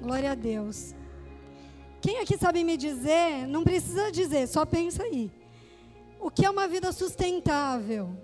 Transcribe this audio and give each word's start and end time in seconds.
Glória 0.00 0.32
a 0.32 0.34
Deus. 0.34 0.94
Quem 2.00 2.18
aqui 2.18 2.38
sabe 2.38 2.62
me 2.62 2.76
dizer, 2.76 3.46
não 3.48 3.64
precisa 3.64 4.12
dizer, 4.12 4.46
só 4.46 4.64
pensa 4.64 5.02
aí. 5.02 5.30
O 6.20 6.30
que 6.30 6.44
é 6.44 6.50
uma 6.50 6.68
vida 6.68 6.92
sustentável? 6.92 8.16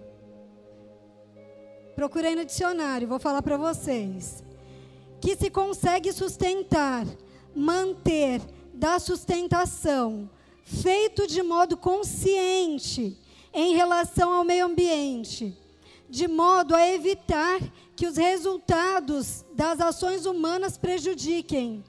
Procurei 1.94 2.34
no 2.34 2.44
dicionário, 2.44 3.08
vou 3.08 3.18
falar 3.18 3.42
para 3.42 3.56
vocês. 3.56 4.42
Que 5.20 5.36
se 5.36 5.50
consegue 5.50 6.12
sustentar, 6.12 7.06
manter, 7.54 8.40
dar 8.72 9.00
sustentação, 9.00 10.30
feito 10.62 11.26
de 11.26 11.42
modo 11.42 11.76
consciente 11.76 13.18
em 13.52 13.74
relação 13.74 14.32
ao 14.32 14.44
meio 14.44 14.66
ambiente, 14.66 15.56
de 16.14 16.28
modo 16.28 16.76
a 16.76 16.88
evitar 16.88 17.60
que 17.96 18.06
os 18.06 18.16
resultados 18.16 19.44
das 19.52 19.80
ações 19.80 20.26
humanas 20.26 20.78
prejudiquem. 20.78 21.82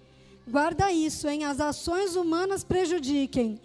Guarda 0.47 0.91
isso, 0.91 1.27
hein? 1.29 1.45
As 1.45 1.59
ações 1.59 2.16
humanas 2.16 2.63
prejudiquem. 2.63 3.61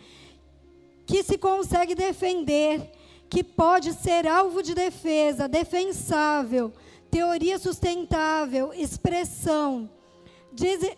Que 1.06 1.22
se 1.22 1.38
consegue 1.38 1.94
defender, 1.94 2.92
que 3.30 3.42
pode 3.42 3.94
ser 3.94 4.26
alvo 4.26 4.62
de 4.62 4.74
defesa, 4.74 5.48
defensável, 5.48 6.74
teoria 7.10 7.58
sustentável, 7.58 8.70
expressão. 8.74 9.88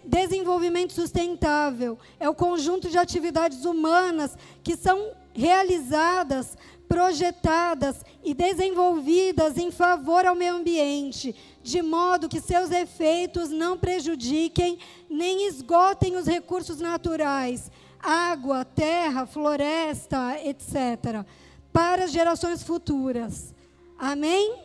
Desenvolvimento 0.04 0.92
sustentável 0.92 1.96
é 2.18 2.28
o 2.28 2.34
conjunto 2.34 2.90
de 2.90 2.98
atividades 2.98 3.64
humanas 3.64 4.36
que 4.64 4.74
são 4.76 5.12
realizadas 5.32 6.56
projetadas 6.92 8.04
e 8.22 8.34
desenvolvidas 8.34 9.56
em 9.56 9.70
favor 9.70 10.26
ao 10.26 10.34
meio 10.34 10.56
ambiente, 10.56 11.34
de 11.62 11.80
modo 11.80 12.28
que 12.28 12.38
seus 12.38 12.70
efeitos 12.70 13.48
não 13.48 13.78
prejudiquem 13.78 14.78
nem 15.08 15.46
esgotem 15.46 16.16
os 16.16 16.26
recursos 16.26 16.80
naturais, 16.80 17.70
água, 17.98 18.62
terra, 18.66 19.24
floresta, 19.24 20.38
etc., 20.44 21.24
para 21.72 22.04
as 22.04 22.12
gerações 22.12 22.62
futuras. 22.62 23.54
Amém? 23.98 24.62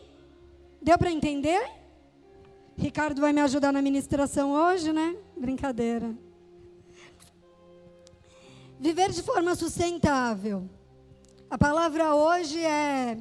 Deu 0.82 0.98
para 0.98 1.10
entender? 1.10 1.66
Ricardo 2.76 3.22
vai 3.22 3.32
me 3.32 3.40
ajudar 3.40 3.72
na 3.72 3.82
ministração 3.82 4.52
hoje, 4.52 4.92
né? 4.92 5.16
Brincadeira. 5.38 6.14
Viver 8.78 9.12
de 9.12 9.24
forma 9.24 9.56
sustentável. 9.56 10.70
A 11.50 11.58
palavra 11.58 12.14
hoje 12.14 12.62
é, 12.62 13.18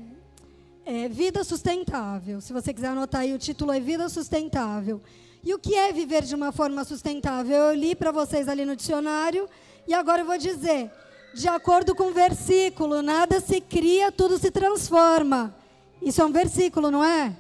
é, 0.85 1.09
vida 1.09 1.45
sustentável. 1.45 2.41
Se 2.41 2.53
você 2.53 2.75
quiser 2.75 2.89
anotar 2.89 3.21
aí, 3.21 3.33
o 3.33 3.39
título 3.39 3.71
é 3.71 3.79
Vida 3.79 4.09
Sustentável. 4.09 5.01
E 5.45 5.55
o 5.55 5.61
que 5.61 5.77
é 5.77 5.93
viver 5.93 6.23
de 6.23 6.35
uma 6.35 6.51
forma 6.51 6.83
sustentável? 6.83 7.55
Eu 7.55 7.75
li 7.75 7.95
para 7.95 8.11
vocês 8.11 8.49
ali 8.49 8.65
no 8.65 8.75
dicionário 8.75 9.49
e 9.87 9.95
agora 9.95 10.23
eu 10.23 10.27
vou 10.27 10.37
dizer. 10.37 10.91
De 11.35 11.47
acordo 11.47 11.95
com 11.95 12.09
o 12.09 12.13
versículo, 12.13 13.01
nada 13.01 13.39
se 13.39 13.61
cria, 13.61 14.11
tudo 14.11 14.39
se 14.39 14.51
transforma. 14.51 15.55
Isso 16.03 16.21
é 16.21 16.25
um 16.25 16.33
versículo, 16.33 16.91
não 16.91 17.05
é? 17.05 17.33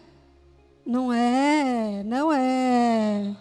Não 0.86 1.12
é, 1.12 2.04
não 2.04 2.32
é. 2.32 3.34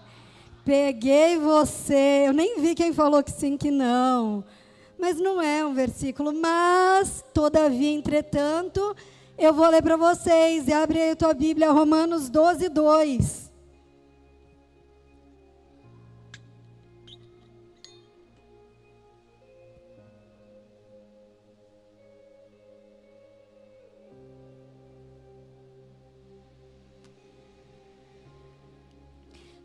Peguei 0.64 1.38
você. 1.38 2.24
Eu 2.26 2.34
nem 2.34 2.60
vi 2.60 2.74
quem 2.74 2.92
falou 2.92 3.22
que 3.22 3.32
sim, 3.32 3.56
que 3.56 3.70
não 3.70 4.44
mas 4.98 5.18
não 5.18 5.42
é 5.42 5.66
um 5.66 5.74
versículo. 5.74 6.34
Mas, 6.34 7.24
todavia, 7.34 7.92
entretanto, 7.92 8.96
eu 9.38 9.54
vou 9.54 9.68
ler 9.70 9.82
para 9.82 9.98
vocês. 9.98 10.68
E 10.68 10.74
abre 10.74 11.00
aí 11.00 11.12
a 11.12 11.16
tua 11.16 11.34
Bíblia, 11.34 11.72
Romanos 11.72 12.30
12, 12.30 12.70
2. 12.70 13.46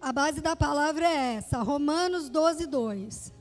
A 0.01 0.13
base 0.13 0.41
da 0.41 0.57
palavra 0.57 1.07
é 1.07 1.35
essa, 1.35 1.63
Romanos 1.63 2.31
12, 2.31 2.67
2. 2.67 3.40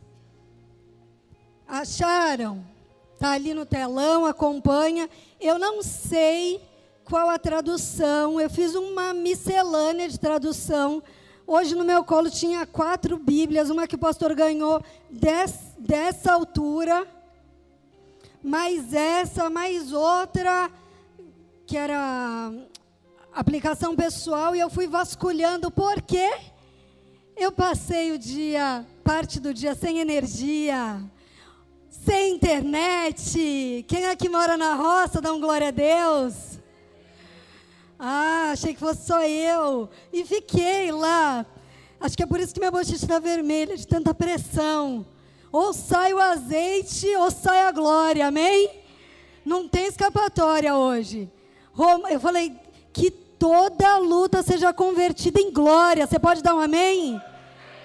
Acharam? 1.70 2.66
Está 3.14 3.34
ali 3.34 3.54
no 3.54 3.64
telão, 3.64 4.26
acompanha. 4.26 5.08
Eu 5.40 5.60
não 5.60 5.84
sei 5.84 6.60
qual 7.06 7.30
a 7.30 7.38
tradução. 7.38 8.42
Eu 8.42 8.50
fiz 8.50 8.74
uma 8.74 9.14
miscelânea 9.14 10.10
de 10.10 10.20
tradução. 10.20 11.04
Hoje 11.46 11.76
no 11.76 11.86
meu 11.86 12.04
colo 12.04 12.28
tinha 12.32 12.66
quatro 12.66 13.18
Bíblias, 13.18 13.70
uma 13.70 13.88
que 13.88 13.94
o 13.94 14.00
pastor 14.00 14.34
ganhou 14.34 14.84
des, 15.12 15.76
dessa 15.78 16.34
altura, 16.34 17.08
mais 18.42 18.92
essa, 18.92 19.48
mais 19.48 19.94
outra, 19.94 20.72
que 21.68 21.78
era 21.78 22.52
aplicação 23.32 23.96
pessoal, 23.96 24.56
e 24.56 24.60
eu 24.60 24.72
fui 24.72 24.88
vasculhando 24.88 25.70
por 25.70 26.02
quê? 26.02 26.32
Eu 27.38 27.52
passei 27.52 28.12
o 28.12 28.18
dia, 28.18 28.86
parte 29.04 29.40
do 29.40 29.54
dia 29.54 29.74
sem 29.76 30.00
energia, 30.00 31.02
sem 32.10 32.34
internet. 32.34 33.86
Quem 33.88 34.08
aqui 34.08 34.28
mora 34.28 34.58
na 34.58 34.74
roça, 34.74 35.22
dá 35.22 35.32
um 35.32 35.40
glória 35.40 35.68
a 35.68 35.72
Deus. 35.72 36.58
Ah, 38.00 38.50
achei 38.52 38.74
que 38.74 38.80
fosse 38.80 39.06
só 39.06 39.22
eu. 39.22 39.88
E 40.12 40.26
fiquei 40.26 40.92
lá. 40.92 41.46
Acho 42.00 42.18
que 42.18 42.24
é 42.24 42.26
por 42.26 42.40
isso 42.40 42.52
que 42.52 42.60
minha 42.60 42.72
bochecha 42.72 42.96
está 42.96 43.20
vermelha, 43.20 43.78
de 43.78 43.86
tanta 43.86 44.12
pressão. 44.12 45.06
Ou 45.52 45.72
sai 45.72 46.12
o 46.12 46.20
azeite, 46.20 47.16
ou 47.18 47.30
sai 47.30 47.62
a 47.62 47.72
glória, 47.72 48.26
amém? 48.26 48.72
Não 49.46 49.68
tem 49.68 49.86
escapatória 49.86 50.76
hoje. 50.76 51.30
Eu 52.10 52.20
falei 52.20 52.56
que 52.92 53.12
toda 53.12 54.00
luta 54.00 54.42
seja 54.42 54.74
convertida 54.74 55.40
em 55.40 55.52
glória. 55.52 56.08
Você 56.08 56.18
pode 56.18 56.42
dar 56.42 56.56
um 56.56 56.60
amém? 56.60 57.22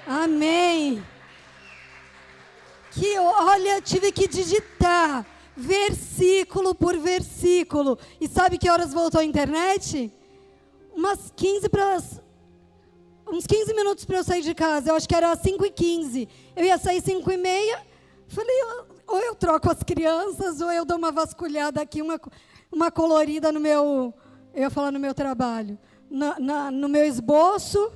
Amém 0.06 1.04
que, 2.94 3.18
olha, 3.18 3.80
tive 3.80 4.12
que 4.12 4.28
digitar 4.28 5.26
versículo 5.56 6.74
por 6.74 6.96
versículo. 6.98 7.98
E 8.20 8.28
sabe 8.28 8.58
que 8.58 8.70
horas 8.70 8.92
voltou 8.92 9.20
a 9.20 9.24
internet? 9.24 10.12
Umas 10.94 11.32
15 11.34 11.68
para 11.68 11.98
uns 13.28 13.46
15 13.46 13.74
minutos 13.74 14.04
para 14.04 14.18
eu 14.18 14.24
sair 14.24 14.42
de 14.42 14.54
casa. 14.54 14.90
Eu 14.90 14.94
acho 14.94 15.08
que 15.08 15.14
era 15.14 15.34
5 15.34 15.66
e 15.66 15.70
15. 15.70 16.28
Eu 16.54 16.64
ia 16.64 16.78
sair 16.78 17.00
5 17.00 17.30
e 17.32 17.36
meia. 17.36 17.82
Falei, 18.28 18.56
ou 19.06 19.20
eu 19.20 19.34
troco 19.34 19.70
as 19.70 19.82
crianças, 19.82 20.60
ou 20.60 20.70
eu 20.70 20.84
dou 20.84 20.96
uma 20.96 21.12
vasculhada 21.12 21.80
aqui, 21.80 22.00
uma, 22.00 22.20
uma 22.72 22.90
colorida 22.90 23.52
no 23.52 23.60
meu, 23.60 24.14
eu 24.54 24.62
ia 24.62 24.70
falar 24.70 24.90
no 24.90 24.98
meu 24.98 25.14
trabalho, 25.14 25.78
na, 26.10 26.40
na, 26.40 26.70
no 26.70 26.88
meu 26.88 27.04
esboço. 27.04 27.92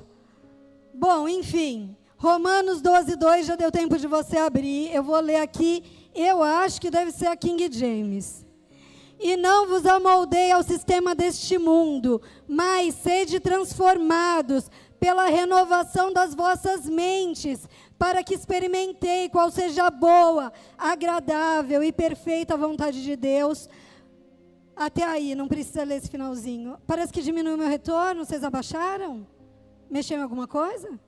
Bom, 0.93 1.27
enfim, 1.27 1.95
Romanos 2.19 2.81
12, 2.81 3.15
2, 3.15 3.45
já 3.45 3.55
deu 3.55 3.71
tempo 3.71 3.97
de 3.97 4.05
você 4.05 4.37
abrir. 4.37 4.93
Eu 4.93 5.01
vou 5.01 5.17
ler 5.21 5.37
aqui. 5.37 5.81
Eu 6.13 6.43
acho 6.43 6.81
que 6.81 6.91
deve 6.91 7.11
ser 7.11 7.27
a 7.27 7.35
King 7.37 7.69
James. 7.71 8.45
E 9.17 9.37
não 9.37 9.69
vos 9.69 9.85
amoldei 9.85 10.51
ao 10.51 10.61
sistema 10.61 11.15
deste 11.15 11.57
mundo, 11.57 12.21
mas 12.45 12.95
sede 12.95 13.39
transformados 13.39 14.69
pela 14.99 15.29
renovação 15.29 16.11
das 16.11 16.35
vossas 16.35 16.85
mentes, 16.89 17.65
para 17.97 18.21
que 18.21 18.33
experimentei 18.33 19.29
qual 19.29 19.49
seja 19.49 19.85
a 19.85 19.91
boa, 19.91 20.51
agradável 20.77 21.81
e 21.81 21.91
perfeita 21.91 22.57
vontade 22.57 23.01
de 23.01 23.15
Deus. 23.15 23.69
Até 24.75 25.03
aí, 25.03 25.35
não 25.35 25.47
precisa 25.47 25.85
ler 25.85 25.97
esse 25.97 26.09
finalzinho. 26.09 26.77
Parece 26.85 27.13
que 27.13 27.21
diminuiu 27.21 27.57
meu 27.57 27.69
retorno, 27.69 28.25
vocês 28.25 28.43
abaixaram? 28.43 29.25
Mexeu 29.89 30.17
em 30.17 30.21
alguma 30.21 30.47
coisa? 30.47 30.99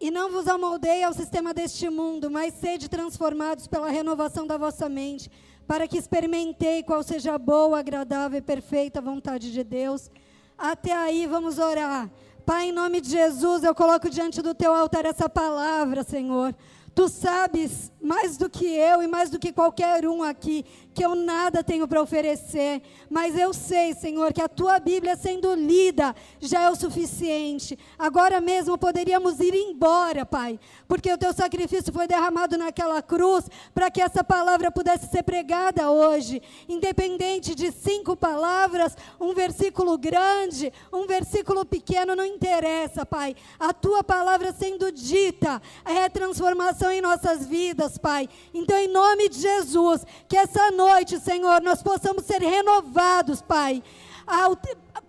E 0.00 0.10
não 0.10 0.30
vos 0.30 0.46
amoldei 0.48 1.02
ao 1.02 1.12
sistema 1.14 1.54
deste 1.54 1.88
mundo, 1.88 2.30
mas 2.30 2.54
sede 2.54 2.88
transformados 2.88 3.66
pela 3.66 3.88
renovação 3.88 4.46
da 4.46 4.56
vossa 4.56 4.88
mente, 4.88 5.30
para 5.66 5.88
que 5.88 5.96
experimentei 5.96 6.82
qual 6.82 7.02
seja 7.02 7.34
a 7.34 7.38
boa, 7.38 7.78
agradável 7.78 8.38
e 8.38 8.42
perfeita 8.42 9.00
vontade 9.00 9.52
de 9.52 9.64
Deus. 9.64 10.10
Até 10.58 10.92
aí 10.92 11.26
vamos 11.26 11.58
orar. 11.58 12.10
Pai, 12.44 12.68
em 12.68 12.72
nome 12.72 13.00
de 13.00 13.08
Jesus, 13.08 13.64
eu 13.64 13.74
coloco 13.74 14.10
diante 14.10 14.42
do 14.42 14.54
teu 14.54 14.74
altar 14.74 15.06
essa 15.06 15.28
palavra, 15.28 16.02
Senhor. 16.02 16.54
Tu 16.94 17.08
sabes 17.08 17.90
mais 18.04 18.36
do 18.36 18.50
que 18.50 18.66
eu 18.66 19.02
e 19.02 19.08
mais 19.08 19.30
do 19.30 19.38
que 19.38 19.50
qualquer 19.50 20.06
um 20.06 20.22
aqui 20.22 20.64
que 20.94 21.04
eu 21.04 21.16
nada 21.16 21.64
tenho 21.64 21.88
para 21.88 22.00
oferecer, 22.00 22.80
mas 23.10 23.36
eu 23.36 23.52
sei, 23.52 23.94
Senhor, 23.94 24.32
que 24.32 24.40
a 24.40 24.48
tua 24.48 24.78
Bíblia 24.78 25.16
sendo 25.16 25.52
lida 25.54 26.14
já 26.40 26.62
é 26.62 26.70
o 26.70 26.76
suficiente. 26.76 27.76
Agora 27.98 28.40
mesmo 28.40 28.78
poderíamos 28.78 29.40
ir 29.40 29.54
embora, 29.54 30.24
Pai, 30.24 30.58
porque 30.86 31.12
o 31.12 31.18
teu 31.18 31.32
sacrifício 31.32 31.92
foi 31.92 32.06
derramado 32.06 32.56
naquela 32.56 33.02
cruz 33.02 33.46
para 33.74 33.90
que 33.90 34.00
essa 34.00 34.22
palavra 34.22 34.70
pudesse 34.70 35.08
ser 35.08 35.24
pregada 35.24 35.90
hoje, 35.90 36.40
independente 36.68 37.54
de 37.54 37.72
cinco 37.72 38.16
palavras, 38.16 38.96
um 39.20 39.34
versículo 39.34 39.98
grande, 39.98 40.72
um 40.92 41.06
versículo 41.06 41.64
pequeno, 41.64 42.14
não 42.14 42.24
interessa, 42.24 43.04
Pai. 43.04 43.34
A 43.58 43.72
tua 43.72 44.04
palavra 44.04 44.52
sendo 44.52 44.92
dita 44.92 45.60
é 45.84 46.08
transformação 46.08 46.92
em 46.92 47.00
nossas 47.00 47.46
vidas, 47.46 47.93
Pai. 47.98 48.28
Então, 48.52 48.76
em 48.76 48.88
nome 48.88 49.28
de 49.28 49.40
Jesus, 49.40 50.04
que 50.28 50.36
essa 50.36 50.70
noite 50.70 51.18
Senhor, 51.18 51.60
nós 51.62 51.82
possamos 51.82 52.24
ser 52.24 52.40
renovados, 52.40 53.42
Pai. 53.42 53.82
Ao, 54.26 54.56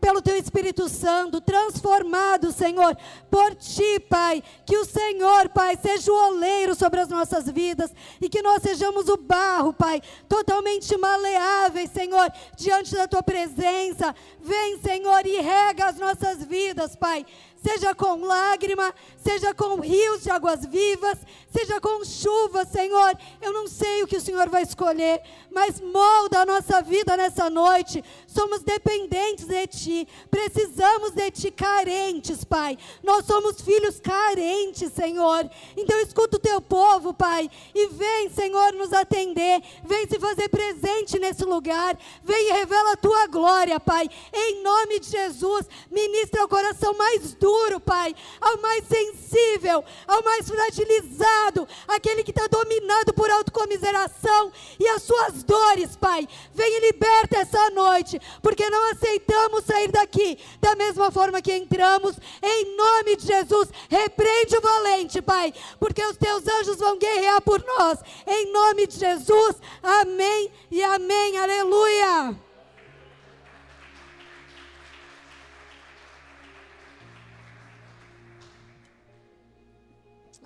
pelo 0.01 0.21
Teu 0.21 0.35
Espírito 0.35 0.89
Santo, 0.89 1.39
transformado, 1.39 2.51
Senhor, 2.51 2.97
por 3.31 3.55
Ti, 3.55 3.99
Pai. 4.09 4.43
Que 4.65 4.77
o 4.77 4.85
Senhor, 4.85 5.49
Pai, 5.49 5.77
seja 5.81 6.11
o 6.11 6.27
oleiro 6.27 6.75
sobre 6.75 6.99
as 6.99 7.07
nossas 7.07 7.49
vidas 7.49 7.91
e 8.19 8.27
que 8.27 8.41
nós 8.41 8.61
sejamos 8.61 9.07
o 9.07 9.17
barro, 9.17 9.73
Pai, 9.73 10.01
totalmente 10.27 10.97
maleáveis, 10.97 11.91
Senhor, 11.91 12.31
diante 12.57 12.93
da 12.93 13.07
Tua 13.07 13.23
presença. 13.23 14.13
Vem, 14.41 14.79
Senhor, 14.79 15.25
e 15.25 15.39
rega 15.39 15.85
as 15.85 15.97
nossas 15.97 16.43
vidas, 16.43 16.95
Pai 16.95 17.25
seja 17.65 17.95
com 17.95 18.23
lágrima, 18.23 18.93
seja 19.17 19.51
com 19.55 19.79
rios 19.79 20.21
de 20.21 20.29
águas 20.29 20.63
vivas, 20.67 21.17
seja 21.55 21.79
com 21.79 22.03
chuva, 22.03 22.65
Senhor. 22.65 23.17
Eu 23.41 23.53
não 23.53 23.65
sei 23.67 24.03
o 24.03 24.07
que 24.07 24.17
o 24.17 24.21
Senhor 24.21 24.49
vai 24.49 24.63
escolher, 24.63 25.21
mas 25.49 25.79
molda 25.79 26.41
a 26.41 26.45
nossa 26.45 26.81
vida 26.81 27.15
nessa 27.15 27.49
noite. 27.49 28.03
Somos 28.27 28.61
dependentes 28.61 29.45
de 29.45 29.67
Ti, 29.67 30.07
precisamos 30.29 31.11
de 31.11 31.31
Ti, 31.31 31.51
carentes, 31.51 32.43
Pai. 32.43 32.77
Nós 33.01 33.25
somos 33.25 33.61
filhos 33.61 34.01
carentes, 34.01 34.91
Senhor. 34.91 35.49
Então 35.77 35.97
escuta 36.01 36.35
o 36.35 36.39
Teu 36.39 36.59
povo, 36.59 37.13
Pai, 37.13 37.49
e 37.73 37.87
vem, 37.87 38.29
Senhor, 38.29 38.73
nos 38.73 38.91
atender, 38.91 39.61
vem 39.85 40.07
se 40.09 40.19
fazer 40.19 40.49
presente 40.49 41.17
nesse 41.17 41.45
lugar, 41.45 41.97
vem 42.23 42.49
e 42.49 42.51
revela 42.51 42.93
a 42.93 42.97
Tua 42.97 43.27
glória, 43.27 43.79
Pai. 43.79 44.09
Em 44.33 44.61
nome 44.61 44.99
de 44.99 45.09
Jesus, 45.09 45.65
ministra 45.89 46.43
o 46.43 46.49
coração 46.49 46.97
mais 46.97 47.33
duro 47.35 47.79
Pai, 47.79 48.13
ao 48.41 48.57
mais 48.61 48.83
sensível, 48.87 49.83
ao 50.07 50.23
mais 50.23 50.49
fragilizado, 50.49 51.44
aquele 51.87 52.23
que 52.23 52.31
está 52.31 52.47
dominado 52.47 53.13
por 53.13 53.29
autocomiseração 53.29 54.51
e 54.79 54.87
as 54.87 55.03
suas 55.03 55.43
dores, 55.43 55.95
Pai. 55.95 56.27
Vem 56.53 56.77
e 56.77 56.91
liberta 56.91 57.37
essa 57.37 57.69
noite, 57.71 58.19
porque 58.41 58.69
não 58.69 58.91
aceitamos 58.91 59.63
sair 59.65 59.91
daqui 59.91 60.37
da 60.59 60.75
mesma 60.75 61.11
forma 61.11 61.41
que 61.41 61.55
entramos, 61.55 62.15
em 62.41 62.75
nome 62.75 63.15
de 63.15 63.25
Jesus. 63.25 63.69
Repreende 63.89 64.57
o 64.57 64.61
valente, 64.61 65.21
Pai, 65.21 65.53
porque 65.79 66.03
os 66.03 66.17
teus 66.17 66.47
anjos 66.47 66.77
vão 66.77 66.97
guerrear 66.97 67.41
por 67.41 67.63
nós, 67.63 67.99
em 68.25 68.51
nome 68.51 68.87
de 68.87 68.97
Jesus. 68.99 69.55
Amém 69.81 70.51
e 70.71 70.83
amém. 70.83 71.37
Aleluia. 71.37 72.35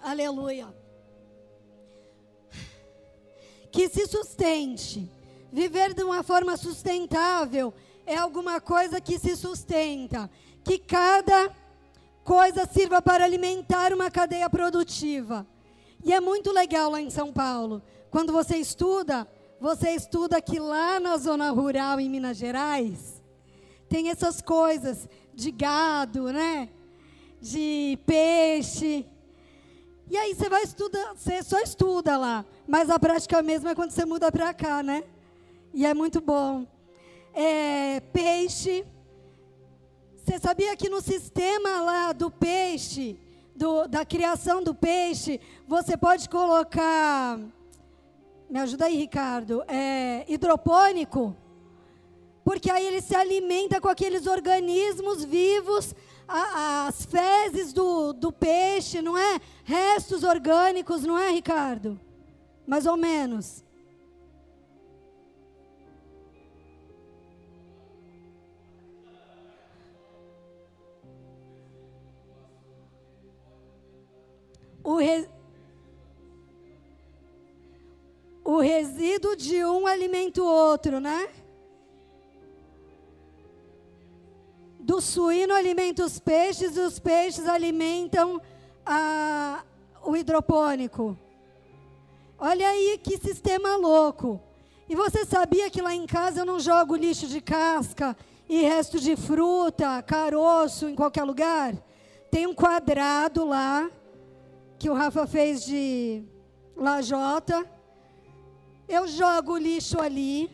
Aleluia. 0.01 0.78
Que 3.71 3.87
se 3.89 4.07
sustente. 4.07 5.09
Viver 5.51 5.93
de 5.93 6.03
uma 6.03 6.23
forma 6.23 6.57
sustentável 6.57 7.73
é 8.05 8.15
alguma 8.15 8.59
coisa 8.59 9.01
que 9.01 9.17
se 9.19 9.35
sustenta. 9.35 10.29
Que 10.63 10.77
cada 10.77 11.51
coisa 12.23 12.67
sirva 12.71 13.01
para 13.01 13.25
alimentar 13.25 13.93
uma 13.93 14.11
cadeia 14.11 14.49
produtiva. 14.49 15.47
E 16.03 16.13
é 16.13 16.19
muito 16.19 16.51
legal 16.51 16.91
lá 16.91 17.01
em 17.01 17.09
São 17.09 17.33
Paulo. 17.33 17.81
Quando 18.11 18.31
você 18.31 18.57
estuda, 18.57 19.27
você 19.59 19.91
estuda 19.91 20.41
que 20.41 20.59
lá 20.59 20.99
na 20.99 21.17
zona 21.17 21.51
rural 21.51 21.99
em 21.99 22.09
Minas 22.09 22.37
Gerais 22.37 23.21
tem 23.89 24.09
essas 24.09 24.41
coisas 24.41 25.09
de 25.33 25.51
gado, 25.51 26.31
né? 26.31 26.69
De 27.41 27.97
peixe 28.05 29.05
e 30.09 30.17
aí 30.17 30.33
você 30.33 30.49
vai 30.49 30.63
estudar, 30.63 31.13
você 31.15 31.43
só 31.43 31.59
estuda 31.59 32.17
lá, 32.17 32.43
mas 32.67 32.89
a 32.89 32.97
prática 32.97 33.43
mesmo 33.43 33.69
é 33.69 33.75
quando 33.75 33.91
você 33.91 34.05
muda 34.05 34.31
para 34.31 34.51
cá, 34.53 34.81
né? 34.81 35.03
E 35.71 35.85
é 35.85 35.93
muito 35.93 36.19
bom. 36.19 36.65
É, 37.33 37.99
peixe. 38.11 38.83
Você 40.15 40.39
sabia 40.39 40.75
que 40.75 40.89
no 40.89 40.99
sistema 40.99 41.81
lá 41.81 42.11
do 42.11 42.31
peixe, 42.31 43.19
do, 43.55 43.87
da 43.87 44.03
criação 44.03 44.63
do 44.63 44.73
peixe, 44.73 45.39
você 45.67 45.95
pode 45.95 46.27
colocar. 46.27 47.39
Me 48.49 48.59
ajuda 48.59 48.85
aí, 48.85 48.95
Ricardo. 48.95 49.63
É, 49.67 50.25
hidropônico. 50.27 51.35
Porque 52.43 52.71
aí 52.71 52.85
ele 52.87 53.01
se 53.01 53.15
alimenta 53.15 53.79
com 53.79 53.87
aqueles 53.87 54.25
organismos 54.25 55.23
vivos 55.23 55.93
as 56.29 57.05
fezes 57.05 57.73
do, 57.73 58.13
do 58.13 58.31
peixe, 58.31 59.01
não 59.01 59.17
é? 59.17 59.41
Restos 59.63 60.23
orgânicos, 60.23 61.03
não 61.03 61.17
é, 61.17 61.31
Ricardo? 61.31 61.99
Mais 62.67 62.85
ou 62.85 62.95
menos. 62.95 63.63
O, 74.83 74.97
re... 74.97 75.27
o 78.43 78.59
resíduo 78.59 79.35
de 79.35 79.63
um 79.65 79.85
alimenta 79.85 80.41
o 80.41 80.45
outro, 80.45 80.99
né? 80.99 81.29
Do 84.89 84.99
suíno 84.99 85.53
alimenta 85.53 86.03
os 86.03 86.17
peixes 86.17 86.75
e 86.75 86.79
os 86.79 86.97
peixes 86.97 87.47
alimentam 87.47 88.41
a, 88.83 89.63
o 90.03 90.17
hidropônico. 90.17 91.15
Olha 92.39 92.67
aí 92.67 92.97
que 92.97 93.15
sistema 93.19 93.75
louco. 93.75 94.41
E 94.89 94.95
você 94.95 95.23
sabia 95.25 95.69
que 95.69 95.79
lá 95.79 95.93
em 95.93 96.07
casa 96.07 96.39
eu 96.39 96.45
não 96.45 96.59
jogo 96.59 96.95
lixo 96.95 97.27
de 97.27 97.39
casca 97.39 98.17
e 98.49 98.63
resto 98.63 98.99
de 98.99 99.15
fruta, 99.15 100.01
caroço 100.01 100.87
em 100.87 100.95
qualquer 100.95 101.23
lugar? 101.23 101.75
Tem 102.31 102.47
um 102.47 102.55
quadrado 102.55 103.45
lá 103.45 103.91
que 104.79 104.89
o 104.89 104.95
Rafa 104.95 105.27
fez 105.27 105.63
de 105.63 106.23
lajota. 106.75 107.63
Eu 108.87 109.07
jogo 109.07 109.53
o 109.53 109.57
lixo 109.57 110.01
ali. 110.01 110.49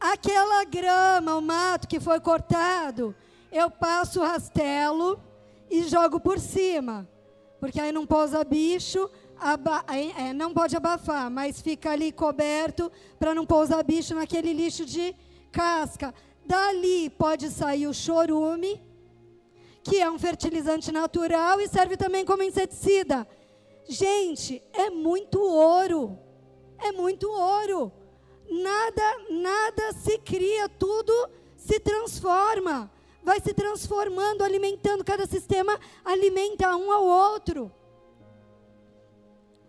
Aquela 0.00 0.64
grama, 0.64 1.36
o 1.36 1.42
mato 1.42 1.86
que 1.86 2.00
foi 2.00 2.18
cortado, 2.20 3.14
eu 3.54 3.70
passo 3.70 4.20
o 4.20 4.24
rastelo 4.24 5.22
e 5.70 5.84
jogo 5.84 6.18
por 6.18 6.40
cima. 6.40 7.08
Porque 7.60 7.80
aí 7.80 7.92
não 7.92 8.04
pousa 8.04 8.42
bicho, 8.42 9.08
é, 10.18 10.32
não 10.32 10.52
pode 10.52 10.76
abafar, 10.76 11.30
mas 11.30 11.62
fica 11.62 11.92
ali 11.92 12.10
coberto 12.10 12.90
para 13.16 13.32
não 13.32 13.46
pousar 13.46 13.82
bicho 13.84 14.12
naquele 14.12 14.52
lixo 14.52 14.84
de 14.84 15.14
casca. 15.52 16.12
Dali 16.44 17.08
pode 17.10 17.48
sair 17.48 17.86
o 17.86 17.94
chorume, 17.94 18.82
que 19.84 20.00
é 20.00 20.10
um 20.10 20.18
fertilizante 20.18 20.90
natural 20.90 21.60
e 21.60 21.68
serve 21.68 21.96
também 21.96 22.24
como 22.24 22.42
inseticida. 22.42 23.26
Gente, 23.88 24.60
é 24.72 24.90
muito 24.90 25.40
ouro. 25.40 26.18
É 26.76 26.90
muito 26.90 27.30
ouro. 27.30 27.92
Nada, 28.50 29.16
nada 29.30 29.92
se 29.92 30.18
cria, 30.18 30.68
tudo 30.68 31.12
se 31.56 31.78
transforma 31.78 32.90
vai 33.24 33.40
se 33.40 33.54
transformando, 33.54 34.44
alimentando, 34.44 35.02
cada 35.02 35.26
sistema 35.26 35.80
alimenta 36.04 36.76
um 36.76 36.92
ao 36.92 37.04
outro. 37.04 37.72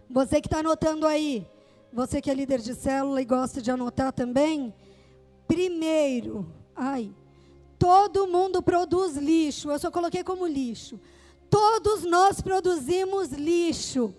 Você 0.09 0.41
que 0.41 0.47
está 0.47 0.59
anotando 0.59 1.07
aí, 1.07 1.47
você 1.91 2.21
que 2.21 2.29
é 2.29 2.33
líder 2.33 2.59
de 2.59 2.75
célula 2.75 3.21
e 3.21 3.25
gosta 3.25 3.61
de 3.61 3.71
anotar 3.71 4.11
também, 4.11 4.73
primeiro, 5.47 6.45
ai, 6.75 7.11
todo 7.79 8.27
mundo 8.27 8.61
produz 8.61 9.15
lixo, 9.15 9.71
eu 9.71 9.79
só 9.79 9.89
coloquei 9.89 10.23
como 10.23 10.45
lixo. 10.45 10.99
Todos 11.49 12.03
nós 12.03 12.41
produzimos 12.41 13.29
lixo. 13.29 14.13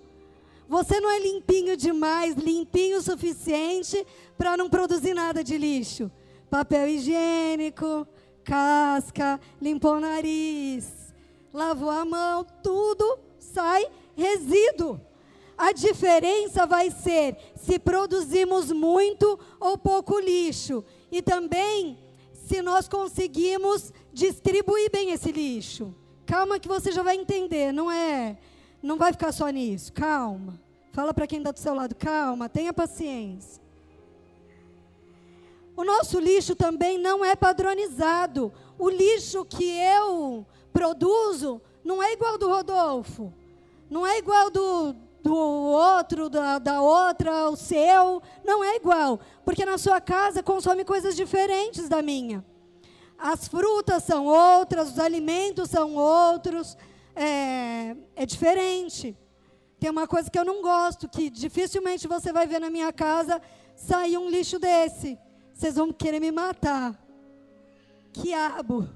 Você 0.68 0.98
não 0.98 1.10
é 1.10 1.18
limpinho 1.20 1.76
demais, 1.76 2.34
limpinho 2.34 2.98
o 2.98 3.02
suficiente 3.02 4.04
para 4.38 4.56
não 4.56 4.70
produzir 4.70 5.14
nada 5.14 5.44
de 5.44 5.56
lixo. 5.58 6.10
Papel 6.50 6.88
higiênico, 6.88 8.06
casca, 8.46 9.40
limpou 9.60 9.96
o 9.96 10.00
nariz, 10.00 11.12
lavou 11.52 11.90
a 11.90 12.04
mão, 12.04 12.46
tudo 12.62 13.18
sai 13.38 13.84
resíduo. 14.14 15.00
A 15.58 15.72
diferença 15.72 16.66
vai 16.66 16.90
ser 16.90 17.36
se 17.56 17.78
produzimos 17.78 18.70
muito 18.70 19.38
ou 19.58 19.76
pouco 19.76 20.18
lixo. 20.20 20.84
E 21.10 21.20
também 21.22 21.98
se 22.32 22.62
nós 22.62 22.86
conseguimos 22.88 23.92
distribuir 24.12 24.90
bem 24.90 25.10
esse 25.10 25.32
lixo. 25.32 25.94
Calma 26.24 26.60
que 26.60 26.68
você 26.68 26.92
já 26.92 27.02
vai 27.02 27.16
entender, 27.16 27.72
não 27.72 27.90
é, 27.90 28.36
não 28.82 28.96
vai 28.96 29.12
ficar 29.12 29.32
só 29.32 29.48
nisso. 29.48 29.92
Calma. 29.92 30.60
Fala 30.92 31.12
para 31.12 31.26
quem 31.26 31.38
está 31.38 31.50
do 31.50 31.58
seu 31.58 31.74
lado, 31.74 31.94
calma, 31.94 32.48
tenha 32.48 32.72
paciência. 32.72 33.65
O 35.76 35.84
nosso 35.84 36.18
lixo 36.18 36.56
também 36.56 36.98
não 36.98 37.22
é 37.22 37.36
padronizado. 37.36 38.50
O 38.78 38.88
lixo 38.88 39.44
que 39.44 39.64
eu 39.64 40.46
produzo 40.72 41.60
não 41.84 42.02
é 42.02 42.12
igual 42.14 42.38
do 42.38 42.48
Rodolfo. 42.48 43.32
Não 43.90 44.06
é 44.06 44.18
igual 44.18 44.50
do, 44.50 44.94
do 45.22 45.36
outro, 45.36 46.30
da, 46.30 46.58
da 46.58 46.80
outra, 46.80 47.50
o 47.50 47.56
seu. 47.56 48.22
Não 48.42 48.64
é 48.64 48.76
igual. 48.76 49.20
Porque 49.44 49.66
na 49.66 49.76
sua 49.76 50.00
casa 50.00 50.42
consome 50.42 50.82
coisas 50.82 51.14
diferentes 51.14 51.88
da 51.88 52.00
minha. 52.00 52.42
As 53.18 53.46
frutas 53.46 54.02
são 54.02 54.26
outras, 54.26 54.92
os 54.92 54.98
alimentos 54.98 55.68
são 55.68 55.94
outros. 55.94 56.76
É, 57.14 57.94
é 58.14 58.24
diferente. 58.24 59.16
Tem 59.78 59.90
uma 59.90 60.06
coisa 60.06 60.30
que 60.30 60.38
eu 60.38 60.44
não 60.44 60.62
gosto, 60.62 61.06
que 61.06 61.28
dificilmente 61.28 62.08
você 62.08 62.32
vai 62.32 62.46
ver 62.46 62.60
na 62.60 62.70
minha 62.70 62.90
casa 62.92 63.42
sair 63.74 64.16
um 64.16 64.30
lixo 64.30 64.58
desse. 64.58 65.18
Vocês 65.56 65.76
vão 65.76 65.90
querer 65.90 66.20
me 66.20 66.30
matar. 66.30 66.94
Quiabo. 68.12 68.86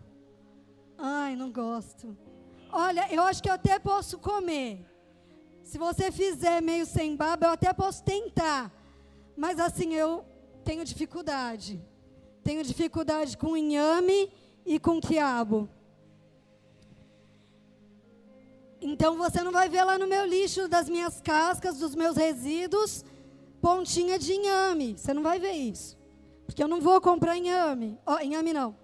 Ai, 0.98 1.34
não 1.34 1.50
gosto. 1.50 2.14
Olha, 2.70 3.10
eu 3.10 3.22
acho 3.22 3.42
que 3.42 3.48
eu 3.48 3.54
até 3.54 3.78
posso 3.78 4.18
comer. 4.18 4.86
Se 5.64 5.78
você 5.78 6.12
fizer 6.12 6.60
meio 6.60 6.84
sem 6.84 7.16
baba, 7.16 7.46
eu 7.46 7.52
até 7.52 7.72
posso 7.72 8.04
tentar. 8.04 8.70
Mas 9.34 9.58
assim, 9.58 9.94
eu 9.94 10.22
tenho 10.62 10.84
dificuldade. 10.84 11.82
Tenho 12.44 12.62
dificuldade 12.62 13.38
com 13.38 13.56
inhame 13.56 14.30
e 14.66 14.78
com 14.78 15.00
quiabo. 15.00 15.66
Então 18.82 19.16
você 19.16 19.42
não 19.42 19.50
vai 19.50 19.70
ver 19.70 19.84
lá 19.84 19.98
no 19.98 20.06
meu 20.06 20.26
lixo 20.26 20.68
das 20.68 20.90
minhas 20.90 21.22
cascas, 21.22 21.78
dos 21.78 21.94
meus 21.94 22.18
resíduos, 22.18 23.02
pontinha 23.62 24.18
de 24.18 24.34
inhame. 24.34 24.98
Você 24.98 25.14
não 25.14 25.22
vai 25.22 25.38
ver 25.38 25.52
isso. 25.52 25.99
Porque 26.50 26.64
eu 26.64 26.66
não 26.66 26.80
vou 26.80 27.00
comprar 27.00 27.36
inhame. 27.36 27.96
Oh, 28.04 28.18
inhame 28.18 28.52
não. 28.52 28.74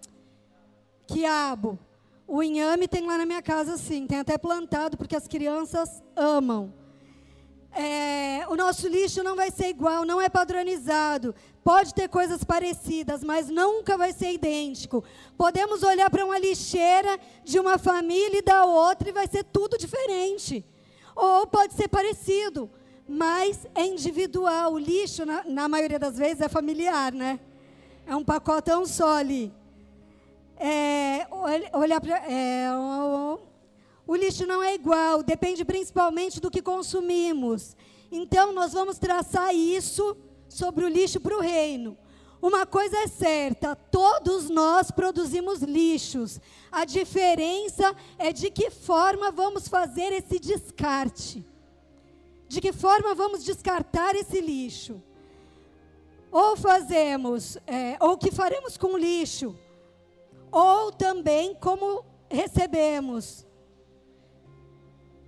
Quiabo. 1.04 1.76
O 2.24 2.40
inhame 2.40 2.86
tem 2.86 3.04
lá 3.04 3.18
na 3.18 3.26
minha 3.26 3.42
casa, 3.42 3.76
sim. 3.76 4.06
Tem 4.06 4.20
até 4.20 4.38
plantado, 4.38 4.96
porque 4.96 5.16
as 5.16 5.26
crianças 5.26 6.00
amam. 6.14 6.72
É, 7.72 8.46
o 8.48 8.54
nosso 8.54 8.86
lixo 8.86 9.20
não 9.24 9.34
vai 9.34 9.50
ser 9.50 9.66
igual, 9.68 10.04
não 10.04 10.22
é 10.22 10.28
padronizado. 10.28 11.34
Pode 11.64 11.92
ter 11.92 12.08
coisas 12.08 12.44
parecidas, 12.44 13.24
mas 13.24 13.48
nunca 13.48 13.98
vai 13.98 14.12
ser 14.12 14.32
idêntico. 14.32 15.02
Podemos 15.36 15.82
olhar 15.82 16.08
para 16.08 16.24
uma 16.24 16.38
lixeira 16.38 17.18
de 17.44 17.58
uma 17.58 17.78
família 17.78 18.38
e 18.38 18.42
da 18.42 18.64
outra 18.64 19.08
e 19.08 19.12
vai 19.12 19.26
ser 19.26 19.42
tudo 19.42 19.76
diferente. 19.76 20.64
Ou 21.16 21.48
pode 21.48 21.74
ser 21.74 21.88
parecido, 21.88 22.70
mas 23.08 23.66
é 23.74 23.84
individual. 23.84 24.74
O 24.74 24.78
lixo, 24.78 25.26
na, 25.26 25.42
na 25.42 25.68
maioria 25.68 25.98
das 25.98 26.16
vezes, 26.16 26.40
é 26.40 26.48
familiar, 26.48 27.12
né? 27.12 27.40
É 28.06 28.14
um 28.14 28.24
pacotão 28.24 28.86
só 28.86 29.16
ali. 29.16 29.52
É, 30.56 31.26
olhar 31.74 32.00
para. 32.00 32.18
É, 32.30 32.70
o, 32.72 33.40
o 34.06 34.14
lixo 34.14 34.46
não 34.46 34.62
é 34.62 34.74
igual, 34.74 35.24
depende 35.24 35.64
principalmente 35.64 36.40
do 36.40 36.50
que 36.50 36.62
consumimos. 36.62 37.76
Então, 38.10 38.52
nós 38.52 38.72
vamos 38.72 38.98
traçar 38.98 39.52
isso 39.52 40.16
sobre 40.48 40.84
o 40.84 40.88
lixo 40.88 41.18
para 41.18 41.36
o 41.36 41.40
reino. 41.40 41.98
Uma 42.40 42.64
coisa 42.64 42.96
é 42.98 43.08
certa, 43.08 43.74
todos 43.74 44.48
nós 44.48 44.92
produzimos 44.92 45.60
lixos. 45.62 46.38
A 46.70 46.84
diferença 46.84 47.94
é 48.16 48.32
de 48.32 48.50
que 48.50 48.70
forma 48.70 49.32
vamos 49.32 49.66
fazer 49.66 50.12
esse 50.12 50.38
descarte. 50.38 51.44
De 52.46 52.60
que 52.60 52.72
forma 52.72 53.16
vamos 53.16 53.42
descartar 53.42 54.14
esse 54.14 54.40
lixo. 54.40 55.02
Ou 56.30 56.56
fazemos, 56.56 57.56
é, 57.66 57.96
ou 58.00 58.16
que 58.16 58.30
faremos 58.30 58.76
com 58.76 58.88
o 58.88 58.98
lixo. 58.98 59.56
Ou 60.50 60.92
também 60.92 61.54
como 61.54 62.04
recebemos. 62.30 63.46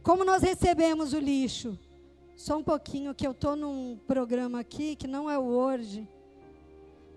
Como 0.03 0.25
nós 0.25 0.43
recebemos 0.43 1.13
o 1.13 1.19
lixo? 1.19 1.79
Só 2.37 2.57
um 2.57 2.63
pouquinho 2.63 3.15
que 3.15 3.27
eu 3.27 3.33
estou 3.33 3.57
num 3.57 3.99
programa 4.07 4.61
aqui 4.61 4.95
que 4.95 5.07
não 5.07 5.29
é 5.29 5.37
o 5.39 5.43
Word. 5.43 6.09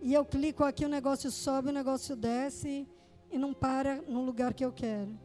E 0.02 0.14
eu 0.14 0.26
clico 0.26 0.64
aqui, 0.64 0.84
o 0.84 0.90
negócio 0.90 1.30
sobe, 1.30 1.70
o 1.70 1.74
negócio 1.74 2.16
desce 2.16 2.88
e 3.32 3.38
não 3.38 3.54
para 3.54 4.02
no 4.08 4.26
lugar 4.26 4.54
que 4.54 4.66
eu 4.66 4.72
quero. 4.72 5.18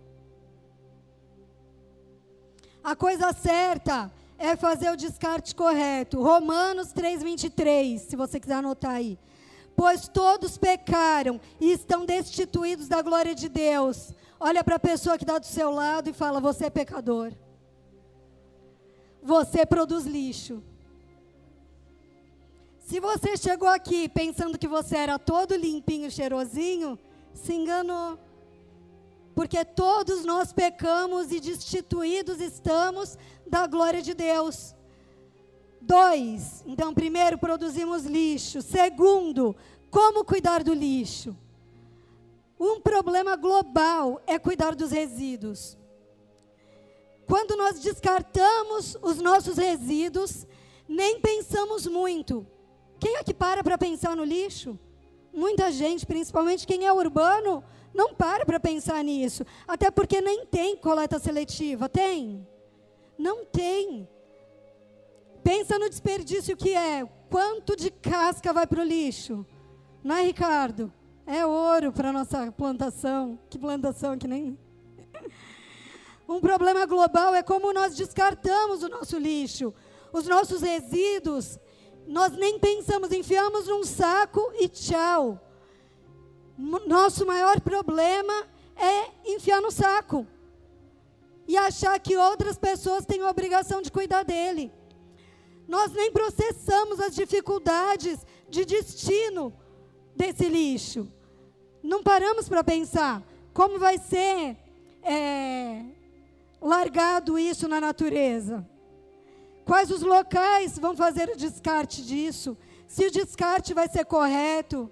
A 2.85 2.95
coisa 2.95 3.33
certa 3.33 4.13
é 4.39 4.57
fazer 4.57 4.91
o 4.91 4.97
descarte 4.97 5.55
correto. 5.55 6.23
Romanos 6.23 6.93
3:23, 6.93 8.01
se 8.01 8.17
você 8.17 8.39
quiser 8.41 8.55
anotar 8.55 8.93
aí. 8.93 9.19
Pois 9.75 10.09
todos 10.09 10.57
pecaram 10.57 11.41
e 11.61 11.73
estão 11.73 12.07
destituídos 12.07 12.89
da 12.89 13.03
glória 13.03 13.35
de 13.35 13.49
Deus. 13.49 14.13
Olha 14.41 14.65
para 14.65 14.77
a 14.77 14.79
pessoa 14.81 15.19
que 15.19 15.25
está 15.25 15.39
do 15.39 15.47
seu 15.47 15.71
lado 15.71 16.11
e 16.11 16.13
fala: 16.13 16.41
Você 16.41 16.67
é 16.67 16.71
pecador 16.71 17.33
você 19.27 19.67
produz 19.67 20.05
lixo. 20.07 20.63
Se 22.79 23.01
você 23.01 23.37
chegou 23.37 23.69
aqui 23.69 24.09
pensando 24.09 24.57
que 24.57 24.69
você 24.69 24.97
era 24.97 25.19
todo 25.19 25.57
limpinho, 25.57 26.09
cheirosinho, 26.09 26.97
se 27.35 27.53
enganou. 27.53 28.17
Porque 29.35 29.65
todos 29.65 30.25
nós 30.25 30.53
pecamos 30.53 31.33
e 31.33 31.41
destituídos 31.41 32.41
estamos 32.41 33.19
da 33.47 33.67
glória 33.67 34.03
de 34.03 34.15
Deus. 34.15 34.75
Dois, 35.81 36.65
então, 36.67 36.93
primeiro, 36.93 37.39
produzimos 37.39 38.05
lixo. 38.05 38.61
Segundo, 38.61 39.55
como 39.91 40.25
cuidar 40.25 40.65
do 40.65 40.75
lixo? 40.75 41.37
Um 42.59 42.81
problema 42.81 43.37
global 43.37 44.21
é 44.27 44.39
cuidar 44.39 44.75
dos 44.75 44.91
resíduos. 44.91 45.79
Quando 47.27 47.57
nós 47.57 47.81
descartamos 47.81 48.97
os 49.03 49.19
nossos 49.19 49.59
resíduos, 49.59 50.47
nem 50.89 51.21
pensamos 51.21 51.87
muito. 51.87 52.47
Quem 52.99 53.17
é 53.17 53.25
que 53.25 53.35
para 53.35 53.63
para 53.63 53.77
pensar 53.77 54.17
no 54.17 54.25
lixo? 54.25 54.79
Muita 55.33 55.71
gente, 55.71 56.07
principalmente 56.07 56.67
quem 56.67 56.87
é 56.87 56.93
urbano, 56.93 57.63
não 57.93 58.15
para 58.15 58.47
para 58.47 58.59
pensar 58.59 59.05
nisso. 59.05 59.45
Até 59.69 59.91
porque 59.91 60.21
nem 60.21 60.47
tem 60.47 60.77
coleta 60.77 61.19
seletiva. 61.19 61.89
Tem? 61.89 62.47
Não 63.19 63.45
tem. 63.45 64.09
Pensa 65.43 65.79
no 65.79 65.89
desperdício 65.89 66.57
que 66.57 66.75
é. 66.75 67.05
Quanto 67.31 67.77
de 67.77 67.91
casca 67.91 68.53
vai 68.53 68.67
para 68.67 68.81
o 68.81 68.85
lixo? 68.85 69.47
Não 70.03 70.17
é, 70.17 70.23
Ricardo? 70.23 70.93
É 71.27 71.45
ouro 71.45 71.93
para 71.93 72.11
a 72.11 72.13
nossa 72.13 72.53
plantação. 72.53 73.39
Que 73.51 73.59
plantação 73.59 74.19
que 74.19 74.29
nem. 74.29 74.59
Um 76.29 76.41
problema 76.41 76.85
global 76.87 77.37
é 77.37 77.43
como 77.43 77.73
nós 77.73 77.95
descartamos 77.95 78.83
o 78.83 78.89
nosso 78.89 79.17
lixo, 79.17 79.73
os 80.13 80.27
nossos 80.27 80.61
resíduos. 80.61 81.57
Nós 82.05 82.33
nem 82.33 82.59
pensamos, 82.59 83.13
enfiamos 83.13 83.69
num 83.69 83.85
saco 83.85 84.41
e 84.59 84.69
tchau. 84.69 85.41
Nosso 86.59 87.25
maior 87.25 87.61
problema 87.61 88.45
é 88.75 89.31
enfiar 89.33 89.61
no 89.61 89.71
saco 89.71 90.27
e 91.47 91.57
achar 91.57 91.99
que 92.01 92.17
outras 92.17 92.59
pessoas 92.59 93.07
têm 93.07 93.21
a 93.21 93.31
obrigação 93.31 93.81
de 93.81 93.91
cuidar 93.91 94.25
dele. 94.25 94.73
Nós 95.69 95.93
nem 95.93 96.13
processamos 96.13 97.01
as 97.01 97.15
dificuldades 97.15 98.25
de 98.49 98.65
destino 98.65 99.53
desse 100.15 100.49
lixo. 100.49 101.11
Não 101.83 102.03
paramos 102.03 102.49
para 102.49 102.65
pensar 102.65 103.23
como 103.53 103.79
vai 103.79 103.99
ser 103.99 104.57
é, 105.03 105.83
largado 106.61 107.39
isso 107.39 107.67
na 107.67 107.81
natureza? 107.81 108.69
Quais 109.65 109.91
os 109.91 110.03
locais 110.03 110.79
vão 110.79 110.97
fazer 110.97 111.29
o 111.29 111.37
descarte 111.37 112.05
disso? 112.05 112.57
Se 112.87 113.07
o 113.07 113.11
descarte 113.11 113.75
vai 113.75 113.89
ser 113.89 114.05
correto? 114.05 114.91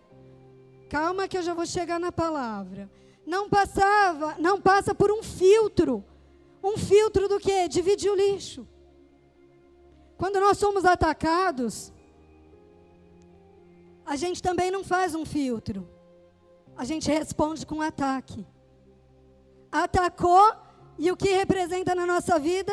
Calma 0.88 1.28
que 1.28 1.38
eu 1.38 1.42
já 1.42 1.54
vou 1.54 1.66
chegar 1.66 2.00
na 2.00 2.10
palavra. 2.10 2.90
Não 3.26 3.48
passava, 3.48 4.36
não 4.38 4.60
passa 4.60 4.94
por 4.94 5.10
um 5.12 5.22
filtro. 5.22 6.04
Um 6.64 6.78
filtro 6.78 7.28
do 7.28 7.38
que? 7.38 7.68
Dividir 7.68 8.10
o 8.10 8.16
lixo. 8.16 8.66
Quando 10.16 10.40
nós 10.40 10.56
somos 10.56 10.84
atacados, 10.86 11.92
a 14.06 14.16
gente 14.16 14.42
também 14.42 14.70
não 14.70 14.82
faz 14.82 15.14
um 15.14 15.26
filtro. 15.26 15.86
A 16.74 16.84
gente 16.84 17.10
responde 17.10 17.66
com 17.66 17.82
ataque. 17.82 18.46
Atacou, 19.70 20.64
e 20.98 21.10
o 21.10 21.16
que 21.16 21.30
representa 21.32 21.94
na 21.94 22.06
nossa 22.06 22.38
vida? 22.38 22.72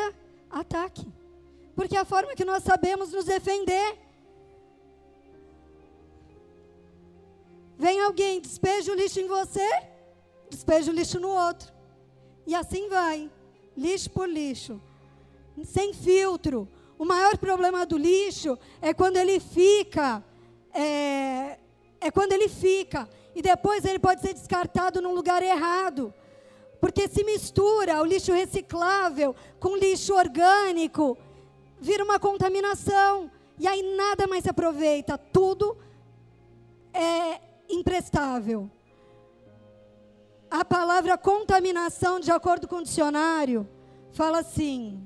Ataque. 0.50 1.06
porque 1.74 1.96
é 1.96 2.00
a 2.00 2.04
forma 2.04 2.34
que 2.34 2.44
nós 2.44 2.62
sabemos 2.62 3.12
nos 3.12 3.24
defender. 3.24 3.98
Vem 7.78 8.00
alguém, 8.00 8.40
despeja 8.40 8.92
o 8.92 8.94
lixo 8.94 9.18
em 9.20 9.26
você, 9.26 9.66
despeja 10.50 10.90
o 10.90 10.94
lixo 10.94 11.18
no 11.18 11.30
outro. 11.30 11.72
E 12.46 12.54
assim 12.54 12.88
vai, 12.88 13.30
lixo 13.76 14.10
por 14.10 14.28
lixo, 14.28 14.80
sem 15.64 15.92
filtro. 15.92 16.68
O 16.98 17.04
maior 17.04 17.36
problema 17.38 17.84
do 17.84 17.96
lixo 17.96 18.58
é 18.80 18.94
quando 18.94 19.16
ele 19.16 19.40
fica, 19.40 20.22
é, 20.72 21.58
é 22.00 22.10
quando 22.10 22.32
ele 22.32 22.48
fica 22.48 23.08
e 23.34 23.42
depois 23.42 23.84
ele 23.84 23.98
pode 23.98 24.20
ser 24.20 24.34
descartado 24.34 25.00
num 25.00 25.14
lugar 25.14 25.42
errado. 25.42 26.12
Porque 26.80 27.08
se 27.08 27.24
mistura 27.24 28.00
o 28.00 28.04
lixo 28.04 28.32
reciclável 28.32 29.34
com 29.58 29.76
lixo 29.76 30.14
orgânico, 30.14 31.16
vira 31.80 32.04
uma 32.04 32.18
contaminação. 32.18 33.30
E 33.58 33.66
aí 33.66 33.96
nada 33.96 34.26
mais 34.26 34.42
se 34.42 34.50
aproveita, 34.50 35.16
tudo 35.16 35.76
é 36.92 37.40
imprestável. 37.68 38.70
A 40.52 40.66
palavra 40.66 41.16
contaminação, 41.16 42.20
de 42.20 42.30
acordo 42.30 42.68
com 42.68 42.76
o 42.76 42.82
dicionário, 42.82 43.66
fala 44.12 44.40
assim: 44.40 45.02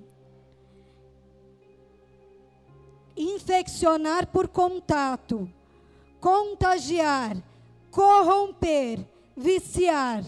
infeccionar 3.16 4.26
por 4.26 4.48
contato, 4.48 5.48
contagiar, 6.20 7.36
corromper, 7.92 9.06
viciar. 9.36 10.24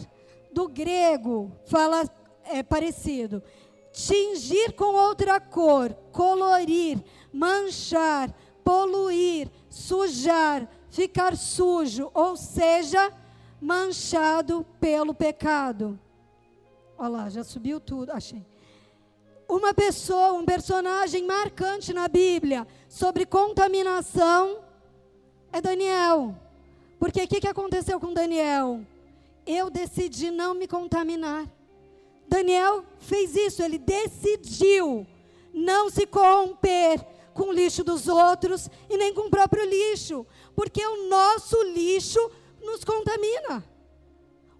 Do 0.52 0.68
grego 0.68 1.50
fala 1.66 2.08
é 2.44 2.62
parecido. 2.62 3.42
Tingir 3.92 4.74
com 4.74 4.94
outra 4.94 5.40
cor, 5.40 5.92
colorir, 6.12 7.02
manchar, 7.32 8.32
poluir, 8.62 9.50
sujar, 9.68 10.68
ficar 10.88 11.36
sujo, 11.36 12.08
ou 12.14 12.36
seja, 12.36 13.12
manchado 13.60 14.66
pelo 14.80 15.14
pecado. 15.14 15.98
Olha 16.96 17.08
lá, 17.08 17.30
já 17.30 17.44
subiu 17.44 17.80
tudo, 17.80 18.10
achei. 18.10 18.44
Uma 19.48 19.72
pessoa, 19.72 20.32
um 20.32 20.44
personagem 20.44 21.24
marcante 21.24 21.92
na 21.92 22.06
Bíblia 22.08 22.66
sobre 22.88 23.24
contaminação 23.24 24.58
é 25.52 25.60
Daniel. 25.60 26.36
Porque 26.98 27.22
o 27.22 27.28
que, 27.28 27.40
que 27.40 27.48
aconteceu 27.48 27.98
com 27.98 28.12
Daniel? 28.12 28.80
Eu 29.46 29.70
decidi 29.70 30.30
não 30.30 30.54
me 30.54 30.66
contaminar. 30.66 31.46
Daniel 32.28 32.84
fez 32.98 33.34
isso, 33.34 33.62
ele 33.62 33.78
decidiu 33.78 35.06
não 35.54 35.88
se 35.88 36.06
corromper 36.06 37.00
com 37.32 37.44
o 37.44 37.52
lixo 37.52 37.82
dos 37.82 38.08
outros 38.08 38.68
e 38.90 38.96
nem 38.96 39.14
com 39.14 39.22
o 39.22 39.30
próprio 39.30 39.64
lixo, 39.64 40.26
porque 40.54 40.84
o 40.84 41.08
nosso 41.08 41.62
lixo 41.62 42.20
nos 42.60 42.84
contamina. 42.84 43.64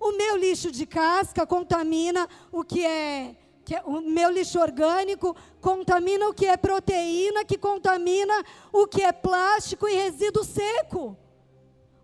O 0.01 0.13
meu 0.13 0.37
lixo 0.37 0.71
de 0.71 0.87
casca 0.87 1.47
contamina 1.47 2.29
o 2.53 2.63
que 2.63 2.85
é, 2.85 3.37
que 3.65 3.75
é, 3.75 3.83
o 3.85 4.01
meu 4.01 4.31
lixo 4.31 4.61
orgânico 4.61 5.37
contamina 5.61 6.29
o 6.29 6.35
que 6.35 6.47
é 6.47 6.57
proteína, 6.57 7.45
que 7.45 7.59
contamina 7.59 8.45
o 8.73 8.87
que 8.87 9.03
é 9.03 9.13
plástico 9.13 9.89
e 9.89 9.95
resíduo 9.95 10.45
seco. 10.45 11.17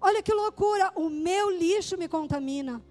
Olha 0.00 0.22
que 0.22 0.34
loucura, 0.34 0.92
o 0.94 1.08
meu 1.08 1.50
lixo 1.50 1.96
me 1.96 2.08
contamina. 2.08 2.82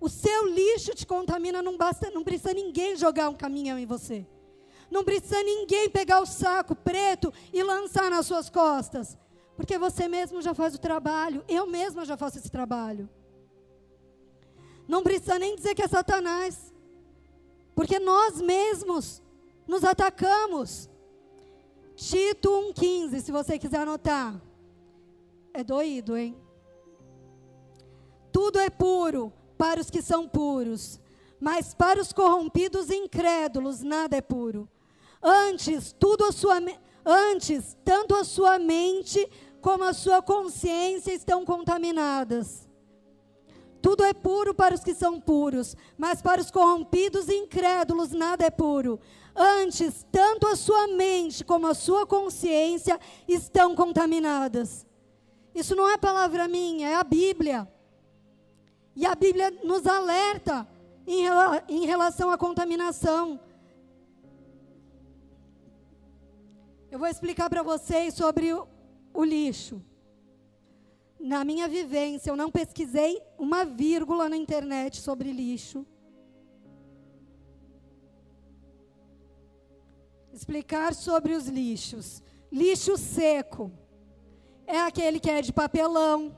O 0.00 0.08
seu 0.08 0.46
lixo 0.46 0.94
te 0.94 1.06
contamina, 1.06 1.60
não 1.62 1.76
basta, 1.76 2.10
não 2.10 2.24
precisa 2.24 2.54
ninguém 2.54 2.96
jogar 2.96 3.28
um 3.28 3.34
caminhão 3.34 3.78
em 3.78 3.84
você. 3.84 4.26
Não 4.90 5.04
precisa 5.04 5.40
ninguém 5.42 5.88
pegar 5.88 6.20
o 6.20 6.26
saco 6.26 6.74
preto 6.74 7.32
e 7.52 7.62
lançar 7.62 8.10
nas 8.10 8.26
suas 8.26 8.48
costas. 8.48 9.16
Porque 9.60 9.76
você 9.76 10.08
mesmo 10.08 10.40
já 10.40 10.54
faz 10.54 10.74
o 10.74 10.78
trabalho, 10.78 11.44
eu 11.46 11.66
mesma 11.66 12.06
já 12.06 12.16
faço 12.16 12.38
esse 12.38 12.50
trabalho. 12.50 13.06
Não 14.88 15.02
precisa 15.02 15.38
nem 15.38 15.54
dizer 15.54 15.74
que 15.74 15.82
é 15.82 15.86
Satanás. 15.86 16.72
Porque 17.74 17.98
nós 17.98 18.40
mesmos 18.40 19.22
nos 19.66 19.84
atacamos. 19.84 20.88
Tito 21.94 22.48
1,15, 22.72 23.20
se 23.20 23.30
você 23.30 23.58
quiser 23.58 23.80
anotar. 23.80 24.40
É 25.52 25.62
doído, 25.62 26.16
hein? 26.16 26.34
Tudo 28.32 28.58
é 28.60 28.70
puro 28.70 29.30
para 29.58 29.78
os 29.78 29.90
que 29.90 30.00
são 30.00 30.26
puros, 30.26 30.98
mas 31.38 31.74
para 31.74 32.00
os 32.00 32.14
corrompidos 32.14 32.88
e 32.88 32.96
incrédulos 32.96 33.82
nada 33.82 34.16
é 34.16 34.22
puro. 34.22 34.66
Antes, 35.22 35.94
tudo 35.98 36.24
a 36.24 36.32
sua 36.32 36.62
antes, 37.04 37.76
tanto 37.84 38.14
a 38.14 38.24
sua 38.24 38.58
mente 38.58 39.28
como 39.60 39.84
a 39.84 39.92
sua 39.92 40.22
consciência 40.22 41.12
estão 41.12 41.44
contaminadas. 41.44 42.68
Tudo 43.82 44.04
é 44.04 44.12
puro 44.12 44.54
para 44.54 44.74
os 44.74 44.84
que 44.84 44.94
são 44.94 45.20
puros, 45.20 45.74
mas 45.96 46.20
para 46.20 46.40
os 46.40 46.50
corrompidos 46.50 47.28
e 47.28 47.34
incrédulos 47.34 48.10
nada 48.10 48.44
é 48.44 48.50
puro. 48.50 49.00
Antes, 49.34 50.04
tanto 50.12 50.46
a 50.46 50.56
sua 50.56 50.88
mente 50.88 51.44
como 51.44 51.66
a 51.66 51.74
sua 51.74 52.06
consciência 52.06 53.00
estão 53.26 53.74
contaminadas. 53.74 54.86
Isso 55.54 55.74
não 55.74 55.88
é 55.88 55.96
palavra 55.96 56.46
minha, 56.46 56.88
é 56.88 56.94
a 56.94 57.04
Bíblia. 57.04 57.66
E 58.94 59.06
a 59.06 59.14
Bíblia 59.14 59.50
nos 59.64 59.86
alerta 59.86 60.68
em, 61.06 61.24
em 61.68 61.86
relação 61.86 62.30
à 62.30 62.36
contaminação. 62.36 63.40
Eu 66.90 66.98
vou 66.98 67.08
explicar 67.08 67.48
para 67.48 67.62
vocês 67.62 68.14
sobre 68.14 68.52
o, 69.12 69.24
lixo. 69.24 69.82
Na 71.18 71.44
minha 71.44 71.68
vivência, 71.68 72.30
eu 72.30 72.36
não 72.36 72.50
pesquisei 72.50 73.20
uma 73.38 73.64
vírgula 73.64 74.28
na 74.28 74.36
internet 74.36 75.00
sobre 75.00 75.32
lixo. 75.32 75.86
Explicar 80.32 80.94
sobre 80.94 81.34
os 81.34 81.46
lixos. 81.46 82.22
Lixo 82.50 82.96
seco 82.96 83.70
é 84.66 84.78
aquele 84.78 85.20
que 85.20 85.30
é 85.30 85.42
de 85.42 85.52
papelão, 85.52 86.34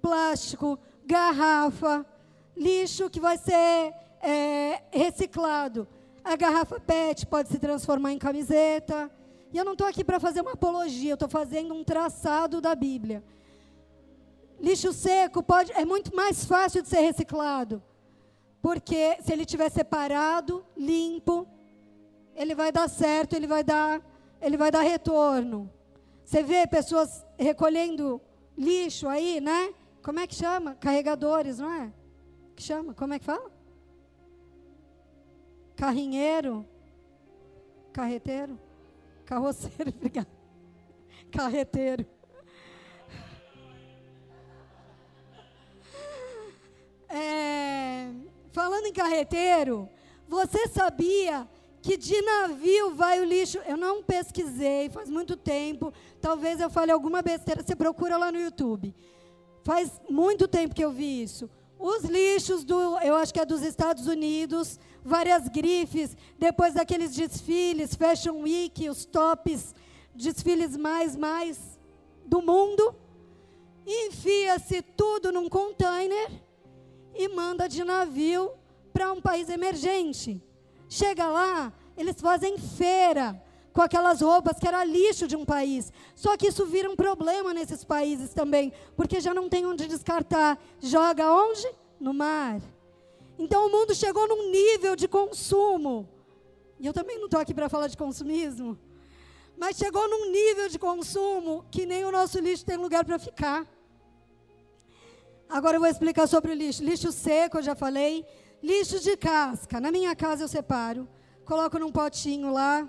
plástico, 0.00 0.78
garrafa, 1.04 2.06
lixo 2.56 3.10
que 3.10 3.18
vai 3.18 3.36
ser 3.38 3.94
é, 4.22 4.82
reciclado. 4.92 5.88
A 6.22 6.36
garrafa 6.36 6.78
PET 6.78 7.26
pode 7.26 7.48
se 7.48 7.58
transformar 7.58 8.12
em 8.12 8.18
camiseta. 8.18 9.10
E 9.52 9.58
eu 9.58 9.64
não 9.64 9.72
estou 9.72 9.86
aqui 9.86 10.04
para 10.04 10.20
fazer 10.20 10.40
uma 10.40 10.52
apologia, 10.52 11.10
eu 11.10 11.14
estou 11.14 11.28
fazendo 11.28 11.74
um 11.74 11.82
traçado 11.82 12.60
da 12.60 12.74
Bíblia. 12.74 13.22
Lixo 14.60 14.92
seco 14.92 15.42
pode, 15.42 15.72
é 15.72 15.84
muito 15.84 16.14
mais 16.14 16.44
fácil 16.44 16.82
de 16.82 16.88
ser 16.88 17.00
reciclado. 17.00 17.82
Porque 18.62 19.16
se 19.22 19.32
ele 19.32 19.42
estiver 19.42 19.70
separado, 19.70 20.64
limpo, 20.76 21.48
ele 22.36 22.54
vai 22.54 22.70
dar 22.70 22.88
certo, 22.88 23.34
ele 23.34 23.46
vai 23.46 23.64
dar, 23.64 24.00
ele 24.40 24.56
vai 24.56 24.70
dar 24.70 24.82
retorno. 24.82 25.70
Você 26.24 26.42
vê 26.42 26.66
pessoas 26.66 27.26
recolhendo 27.38 28.20
lixo 28.56 29.08
aí, 29.08 29.40
né? 29.40 29.74
Como 30.02 30.20
é 30.20 30.26
que 30.26 30.34
chama? 30.34 30.74
Carregadores, 30.74 31.58
não 31.58 31.72
é? 31.72 31.92
Que 32.54 32.62
chama? 32.62 32.94
Como 32.94 33.14
é 33.14 33.18
que 33.18 33.24
fala? 33.24 33.50
Carrinheiro? 35.74 36.64
Carreteiro? 37.92 38.58
Carroceiro, 39.30 39.90
obrigado. 39.96 40.26
Carreteiro. 41.30 42.04
É, 47.08 48.10
falando 48.50 48.86
em 48.86 48.92
carreteiro, 48.92 49.88
você 50.26 50.66
sabia 50.66 51.48
que 51.80 51.96
de 51.96 52.20
navio 52.20 52.96
vai 52.96 53.20
o 53.20 53.24
lixo. 53.24 53.58
Eu 53.58 53.76
não 53.76 54.02
pesquisei, 54.02 54.90
faz 54.90 55.08
muito 55.08 55.36
tempo. 55.36 55.92
Talvez 56.20 56.58
eu 56.58 56.68
fale 56.68 56.90
alguma 56.90 57.22
besteira. 57.22 57.62
Você 57.62 57.76
procura 57.76 58.16
lá 58.16 58.32
no 58.32 58.40
YouTube. 58.40 58.92
Faz 59.62 60.00
muito 60.10 60.48
tempo 60.48 60.74
que 60.74 60.84
eu 60.84 60.90
vi 60.90 61.22
isso. 61.22 61.48
Os 61.80 62.04
lixos 62.04 62.62
do, 62.62 62.98
eu 62.98 63.16
acho 63.16 63.32
que 63.32 63.40
é 63.40 63.46
dos 63.46 63.62
Estados 63.62 64.06
Unidos, 64.06 64.78
várias 65.02 65.48
grifes, 65.48 66.14
depois 66.38 66.74
daqueles 66.74 67.14
desfiles, 67.14 67.94
Fashion 67.94 68.42
Week, 68.42 68.86
os 68.86 69.06
tops, 69.06 69.74
desfiles 70.14 70.76
mais, 70.76 71.16
mais 71.16 71.80
do 72.26 72.42
mundo. 72.42 72.94
Enfia-se 73.86 74.82
tudo 74.82 75.32
num 75.32 75.48
container 75.48 76.30
e 77.14 77.28
manda 77.28 77.66
de 77.66 77.82
navio 77.82 78.50
para 78.92 79.10
um 79.10 79.20
país 79.22 79.48
emergente. 79.48 80.38
Chega 80.86 81.28
lá, 81.28 81.72
eles 81.96 82.20
fazem 82.20 82.58
feira 82.58 83.42
com 83.72 83.82
aquelas 83.82 84.20
roupas 84.20 84.58
que 84.58 84.66
era 84.66 84.84
lixo 84.84 85.26
de 85.26 85.36
um 85.36 85.44
país. 85.44 85.92
Só 86.14 86.36
que 86.36 86.48
isso 86.48 86.66
vira 86.66 86.90
um 86.90 86.96
problema 86.96 87.54
nesses 87.54 87.84
países 87.84 88.34
também, 88.34 88.72
porque 88.96 89.20
já 89.20 89.32
não 89.32 89.48
tem 89.48 89.66
onde 89.66 89.86
descartar. 89.86 90.58
Joga 90.80 91.32
onde? 91.32 91.66
No 91.98 92.12
mar. 92.12 92.60
Então 93.38 93.66
o 93.66 93.70
mundo 93.70 93.94
chegou 93.94 94.28
num 94.28 94.50
nível 94.50 94.96
de 94.96 95.08
consumo. 95.08 96.08
E 96.78 96.86
eu 96.86 96.92
também 96.92 97.18
não 97.18 97.26
estou 97.26 97.40
aqui 97.40 97.54
para 97.54 97.68
falar 97.68 97.88
de 97.88 97.96
consumismo, 97.96 98.78
mas 99.56 99.76
chegou 99.76 100.08
num 100.08 100.30
nível 100.30 100.68
de 100.68 100.78
consumo 100.78 101.64
que 101.70 101.84
nem 101.84 102.04
o 102.04 102.10
nosso 102.10 102.38
lixo 102.38 102.64
tem 102.64 102.76
lugar 102.76 103.04
para 103.04 103.18
ficar. 103.18 103.66
Agora 105.48 105.76
eu 105.76 105.80
vou 105.80 105.88
explicar 105.88 106.26
sobre 106.26 106.52
o 106.52 106.54
lixo. 106.54 106.82
Lixo 106.82 107.12
seco, 107.12 107.58
eu 107.58 107.62
já 107.62 107.74
falei. 107.74 108.24
Lixo 108.62 109.00
de 109.00 109.16
casca. 109.16 109.80
Na 109.80 109.90
minha 109.90 110.14
casa 110.14 110.44
eu 110.44 110.48
separo, 110.48 111.08
coloco 111.44 111.78
num 111.78 111.90
potinho 111.90 112.52
lá, 112.52 112.88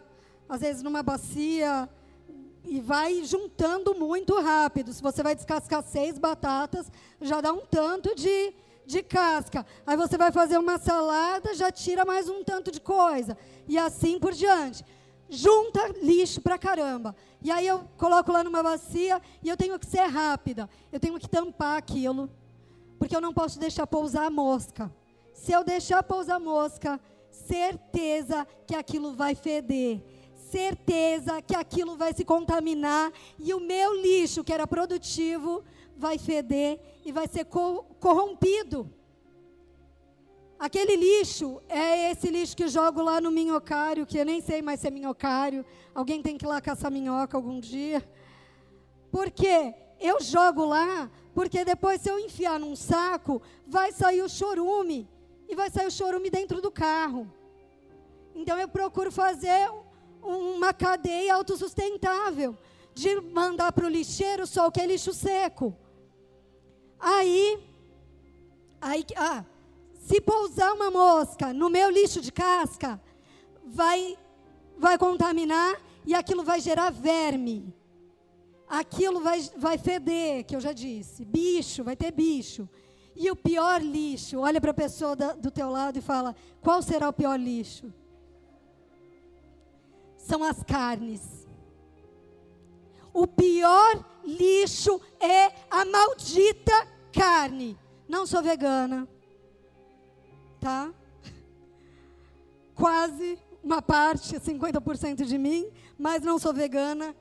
às 0.51 0.59
vezes 0.59 0.83
numa 0.83 1.01
bacia, 1.01 1.87
e 2.65 2.81
vai 2.81 3.23
juntando 3.23 3.95
muito 3.95 4.37
rápido. 4.41 4.91
Se 4.91 5.01
você 5.01 5.23
vai 5.23 5.33
descascar 5.33 5.81
seis 5.81 6.19
batatas, 6.19 6.91
já 7.21 7.39
dá 7.39 7.53
um 7.53 7.61
tanto 7.61 8.13
de, 8.13 8.53
de 8.85 9.01
casca. 9.01 9.65
Aí 9.87 9.95
você 9.95 10.17
vai 10.17 10.29
fazer 10.29 10.57
uma 10.57 10.77
salada, 10.77 11.55
já 11.55 11.71
tira 11.71 12.03
mais 12.03 12.27
um 12.27 12.43
tanto 12.43 12.69
de 12.69 12.81
coisa. 12.81 13.37
E 13.65 13.77
assim 13.77 14.19
por 14.19 14.33
diante. 14.33 14.83
Junta 15.29 15.87
lixo 16.03 16.41
pra 16.41 16.57
caramba. 16.57 17.15
E 17.41 17.49
aí 17.49 17.65
eu 17.65 17.87
coloco 17.97 18.29
lá 18.29 18.43
numa 18.43 18.61
bacia 18.61 19.21
e 19.41 19.47
eu 19.47 19.55
tenho 19.55 19.79
que 19.79 19.85
ser 19.85 20.01
rápida. 20.01 20.69
Eu 20.91 20.99
tenho 20.99 21.17
que 21.17 21.29
tampar 21.29 21.77
aquilo 21.77 22.29
porque 22.99 23.15
eu 23.15 23.21
não 23.21 23.33
posso 23.33 23.57
deixar 23.57 23.87
pousar 23.87 24.25
a 24.25 24.29
mosca. 24.29 24.91
Se 25.33 25.53
eu 25.53 25.63
deixar 25.63 26.03
pousar 26.03 26.35
a 26.35 26.39
mosca, 26.39 26.99
certeza 27.31 28.45
que 28.67 28.75
aquilo 28.75 29.13
vai 29.13 29.33
feder. 29.33 30.03
Certeza 30.51 31.41
que 31.41 31.55
aquilo 31.55 31.95
vai 31.95 32.13
se 32.13 32.23
contaminar 32.25 33.11
e 33.39 33.53
o 33.53 33.59
meu 33.59 33.89
lixo, 34.01 34.43
que 34.43 34.53
era 34.53 34.67
produtivo, 34.67 35.63
vai 35.95 36.17
feder 36.17 36.79
e 37.05 37.11
vai 37.11 37.27
ser 37.27 37.45
corrompido. 37.45 38.91
Aquele 40.59 40.95
lixo 40.95 41.61
é 41.67 42.11
esse 42.11 42.29
lixo 42.29 42.55
que 42.55 42.67
jogo 42.67 43.01
lá 43.01 43.19
no 43.19 43.31
minhocário, 43.31 44.05
que 44.05 44.17
eu 44.17 44.25
nem 44.25 44.41
sei 44.41 44.61
mais 44.61 44.79
se 44.79 44.87
é 44.87 44.91
minhocário. 44.91 45.65
Alguém 45.95 46.21
tem 46.21 46.37
que 46.37 46.45
ir 46.45 46.47
lá 46.47 46.59
caçar 46.61 46.91
minhoca 46.91 47.35
algum 47.37 47.59
dia. 47.59 47.99
Porque 49.11 49.73
eu 49.99 50.21
jogo 50.21 50.65
lá 50.65 51.09
porque 51.33 51.63
depois, 51.63 52.01
se 52.01 52.09
eu 52.09 52.19
enfiar 52.19 52.59
num 52.59 52.75
saco, 52.75 53.41
vai 53.65 53.91
sair 53.91 54.21
o 54.21 54.29
chorume. 54.29 55.09
E 55.47 55.55
vai 55.55 55.69
sair 55.69 55.87
o 55.87 55.91
chorume 55.91 56.29
dentro 56.29 56.61
do 56.61 56.71
carro. 56.71 57.31
Então, 58.35 58.57
eu 58.57 58.67
procuro 58.67 59.11
fazer 59.11 59.69
uma 60.21 60.73
cadeia 60.73 61.35
autossustentável. 61.35 62.57
De 62.93 63.21
mandar 63.21 63.71
para 63.71 63.85
o 63.85 63.89
lixeiro 63.89 64.45
só 64.45 64.67
o 64.67 64.71
que 64.71 64.81
é 64.81 64.85
lixo 64.85 65.13
seco. 65.13 65.75
Aí, 66.99 67.57
aí 68.81 69.05
ah, 69.15 69.45
se 69.93 70.19
pousar 70.19 70.73
uma 70.73 70.91
mosca 70.91 71.53
no 71.53 71.69
meu 71.69 71.89
lixo 71.89 72.19
de 72.19 72.31
casca, 72.31 73.01
vai, 73.65 74.17
vai 74.77 74.97
contaminar 74.97 75.79
e 76.05 76.13
aquilo 76.13 76.43
vai 76.43 76.59
gerar 76.59 76.91
verme 76.91 77.73
aquilo 78.71 79.19
vai, 79.19 79.41
vai 79.57 79.77
feder, 79.77 80.45
que 80.45 80.55
eu 80.55 80.61
já 80.61 80.71
disse. 80.71 81.25
Bicho, 81.25 81.83
vai 81.83 81.95
ter 81.97 82.11
bicho. 82.11 82.69
E 83.13 83.29
o 83.29 83.35
pior 83.35 83.81
lixo, 83.81 84.39
olha 84.39 84.61
para 84.61 84.71
a 84.71 84.73
pessoa 84.73 85.13
da, 85.13 85.33
do 85.33 85.51
teu 85.51 85.69
lado 85.69 85.99
e 85.99 86.01
fala: 86.01 86.33
qual 86.61 86.81
será 86.81 87.09
o 87.09 87.13
pior 87.13 87.37
lixo? 87.37 87.93
São 90.25 90.43
as 90.43 90.63
carnes. 90.63 91.21
O 93.13 93.27
pior 93.27 94.05
lixo 94.23 95.01
é 95.19 95.51
a 95.69 95.83
maldita 95.83 96.87
carne. 97.11 97.77
Não 98.07 98.25
sou 98.25 98.41
vegana, 98.41 99.07
tá? 100.59 100.93
Quase 102.75 103.37
uma 103.63 103.81
parte, 103.81 104.39
50% 104.39 105.25
de 105.25 105.37
mim, 105.37 105.69
mas 105.97 106.23
não 106.23 106.39
sou 106.39 106.53
vegana 106.53 107.15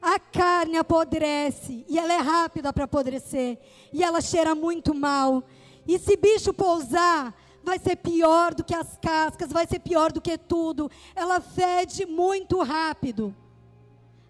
a 0.00 0.18
carne 0.18 0.78
apodrece 0.78 1.84
e 1.88 1.98
ela 1.98 2.12
é 2.12 2.18
rápida 2.18 2.72
para 2.72 2.84
apodrecer 2.84 3.58
e 3.92 4.02
ela 4.02 4.20
cheira 4.20 4.54
muito 4.54 4.94
mal. 4.94 5.44
E 5.86 5.98
se 5.98 6.16
bicho 6.16 6.54
pousar, 6.54 7.34
vai 7.62 7.78
ser 7.78 7.96
pior 7.96 8.54
do 8.54 8.64
que 8.64 8.74
as 8.74 8.96
cascas, 8.98 9.52
vai 9.52 9.66
ser 9.66 9.80
pior 9.80 10.12
do 10.12 10.20
que 10.20 10.36
tudo. 10.36 10.90
Ela 11.14 11.40
fede 11.40 12.06
muito 12.06 12.62
rápido. 12.62 13.34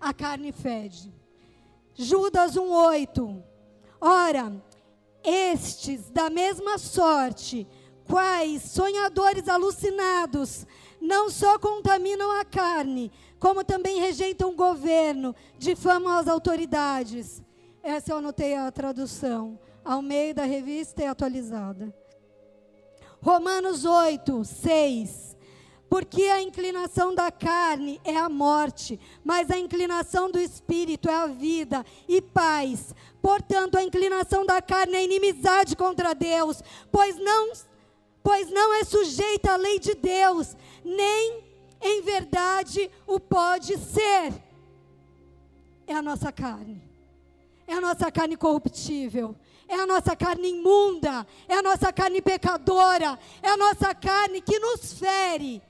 A 0.00 0.12
carne 0.12 0.52
fede. 0.52 1.12
Judas 1.94 2.56
1:8. 2.56 3.42
Ora, 4.00 4.52
estes 5.22 6.10
da 6.10 6.30
mesma 6.30 6.78
sorte, 6.78 7.66
quais 8.06 8.62
sonhadores 8.62 9.48
alucinados, 9.48 10.66
não 11.00 11.30
só 11.30 11.58
contaminam 11.58 12.30
a 12.40 12.44
carne, 12.44 13.12
como 13.38 13.64
também 13.64 14.00
rejeitam 14.00 14.50
o 14.50 14.56
governo, 14.56 15.34
difamam 15.58 16.12
as 16.12 16.28
autoridades. 16.28 17.42
Essa 17.82 18.12
eu 18.12 18.18
anotei 18.18 18.54
a 18.54 18.70
tradução, 18.70 19.58
ao 19.84 20.02
meio 20.02 20.34
da 20.34 20.44
revista 20.44 21.02
e 21.02 21.06
atualizada. 21.06 21.94
Romanos 23.22 23.84
8, 23.84 24.44
6. 24.44 25.36
Porque 25.88 26.22
a 26.22 26.40
inclinação 26.40 27.12
da 27.14 27.32
carne 27.32 28.00
é 28.04 28.16
a 28.16 28.28
morte, 28.28 28.98
mas 29.24 29.50
a 29.50 29.58
inclinação 29.58 30.30
do 30.30 30.38
espírito 30.38 31.08
é 31.08 31.14
a 31.14 31.26
vida 31.26 31.84
e 32.08 32.22
paz. 32.22 32.94
Portanto, 33.20 33.76
a 33.76 33.82
inclinação 33.82 34.46
da 34.46 34.62
carne 34.62 34.94
é 34.94 35.04
inimizade 35.04 35.74
contra 35.74 36.14
Deus, 36.14 36.62
pois 36.92 37.16
não, 37.16 37.52
pois 38.22 38.50
não 38.50 38.72
é 38.74 38.84
sujeita 38.84 39.52
à 39.52 39.56
lei 39.56 39.80
de 39.80 39.94
Deus, 39.94 40.56
nem 40.84 41.42
em 41.82 42.02
verdade 42.02 42.88
o 43.06 43.18
pode 43.18 43.76
ser. 43.78 44.32
É 45.86 45.94
a 45.94 46.02
nossa 46.02 46.30
carne. 46.30 46.80
É 47.66 47.74
a 47.74 47.80
nossa 47.80 48.12
carne 48.12 48.36
corruptível. 48.36 49.34
É 49.70 49.76
a 49.76 49.86
nossa 49.86 50.16
carne 50.16 50.48
imunda. 50.48 51.24
É 51.46 51.54
a 51.54 51.62
nossa 51.62 51.92
carne 51.92 52.20
pecadora. 52.20 53.16
É 53.40 53.50
a 53.50 53.56
nossa 53.56 53.94
carne 53.94 54.40
que 54.40 54.58
nos 54.58 54.92
fere. 54.94 55.62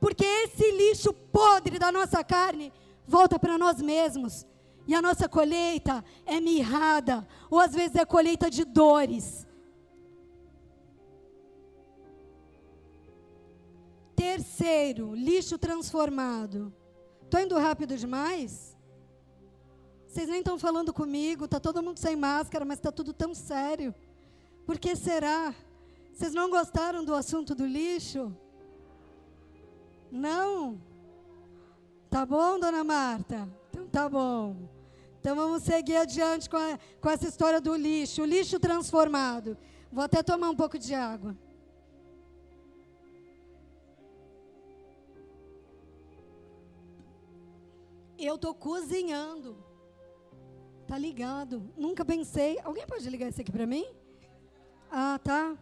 Porque 0.00 0.24
esse 0.24 0.70
lixo 0.72 1.12
podre 1.12 1.78
da 1.78 1.92
nossa 1.92 2.24
carne 2.24 2.72
volta 3.06 3.38
para 3.38 3.58
nós 3.58 3.82
mesmos. 3.82 4.46
E 4.86 4.94
a 4.94 5.02
nossa 5.02 5.28
colheita 5.28 6.02
é 6.26 6.40
mirrada, 6.40 7.26
ou 7.50 7.58
às 7.58 7.72
vezes 7.72 7.96
é 7.96 8.04
colheita 8.04 8.50
de 8.50 8.64
dores. 8.64 9.46
Terceiro, 14.14 15.14
lixo 15.14 15.56
transformado. 15.58 16.72
Estou 17.22 17.40
indo 17.40 17.58
rápido 17.58 17.96
demais? 17.96 18.73
Vocês 20.14 20.28
nem 20.28 20.38
estão 20.38 20.56
falando 20.56 20.92
comigo, 20.92 21.46
está 21.46 21.58
todo 21.58 21.82
mundo 21.82 21.98
sem 21.98 22.14
máscara, 22.14 22.64
mas 22.64 22.78
está 22.78 22.92
tudo 22.92 23.12
tão 23.12 23.34
sério. 23.34 23.92
Por 24.64 24.78
que 24.78 24.94
será? 24.94 25.52
Vocês 26.12 26.32
não 26.32 26.48
gostaram 26.48 27.04
do 27.04 27.12
assunto 27.12 27.52
do 27.52 27.66
lixo? 27.66 28.32
Não? 30.12 30.80
Tá 32.08 32.24
bom, 32.24 32.60
dona 32.60 32.84
Marta? 32.84 33.48
Então 33.70 33.88
tá 33.88 34.08
bom. 34.08 34.54
Então 35.18 35.34
vamos 35.34 35.64
seguir 35.64 35.96
adiante 35.96 36.48
com, 36.48 36.58
a, 36.58 36.78
com 37.00 37.10
essa 37.10 37.26
história 37.26 37.60
do 37.60 37.74
lixo, 37.74 38.22
o 38.22 38.24
lixo 38.24 38.60
transformado. 38.60 39.58
Vou 39.90 40.04
até 40.04 40.22
tomar 40.22 40.48
um 40.48 40.54
pouco 40.54 40.78
de 40.78 40.94
água. 40.94 41.36
Eu 48.16 48.36
estou 48.36 48.54
cozinhando. 48.54 49.73
Tá 50.94 50.98
ligado? 50.98 51.60
Nunca 51.76 52.04
pensei. 52.04 52.60
Alguém 52.62 52.86
pode 52.86 53.10
ligar 53.10 53.28
isso 53.28 53.40
aqui 53.40 53.50
para 53.50 53.66
mim? 53.66 53.84
Ah, 54.88 55.18
tá. 55.24 55.56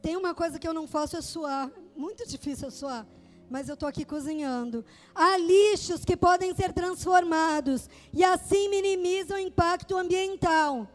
Tem 0.00 0.14
uma 0.16 0.32
coisa 0.32 0.56
que 0.56 0.68
eu 0.68 0.72
não 0.72 0.86
faço 0.86 1.16
é 1.16 1.20
suar. 1.20 1.68
Muito 1.96 2.24
difícil 2.28 2.70
suar. 2.70 3.04
Mas 3.50 3.68
eu 3.68 3.74
estou 3.74 3.88
aqui 3.88 4.04
cozinhando. 4.04 4.84
Há 5.12 5.36
lixos 5.36 6.04
que 6.04 6.16
podem 6.16 6.54
ser 6.54 6.72
transformados 6.72 7.90
e 8.14 8.22
assim 8.22 8.68
minimizam 8.68 9.36
o 9.36 9.40
impacto 9.40 9.96
ambiental 9.96 10.86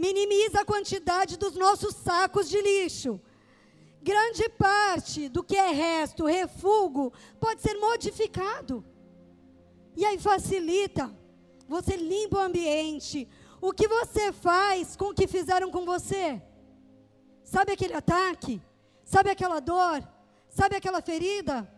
minimiza 0.00 0.62
a 0.62 0.64
quantidade 0.64 1.36
dos 1.36 1.54
nossos 1.54 1.94
sacos 1.94 2.48
de 2.48 2.60
lixo. 2.60 3.20
Grande 4.02 4.48
parte 4.50 5.28
do 5.28 5.42
que 5.42 5.56
é 5.56 5.70
resto, 5.70 6.24
refúgio, 6.24 7.12
pode 7.38 7.60
ser 7.60 7.74
modificado. 7.74 8.84
E 9.94 10.04
aí 10.04 10.18
facilita. 10.18 11.14
Você 11.68 11.96
limpa 11.96 12.38
o 12.38 12.42
ambiente. 12.42 13.28
O 13.60 13.72
que 13.72 13.86
você 13.86 14.32
faz 14.32 14.96
com 14.96 15.06
o 15.06 15.14
que 15.14 15.26
fizeram 15.26 15.70
com 15.70 15.84
você? 15.84 16.42
Sabe 17.44 17.72
aquele 17.72 17.94
ataque? 17.94 18.62
Sabe 19.04 19.30
aquela 19.30 19.60
dor? 19.60 20.02
Sabe 20.48 20.76
aquela 20.76 21.02
ferida? 21.02 21.70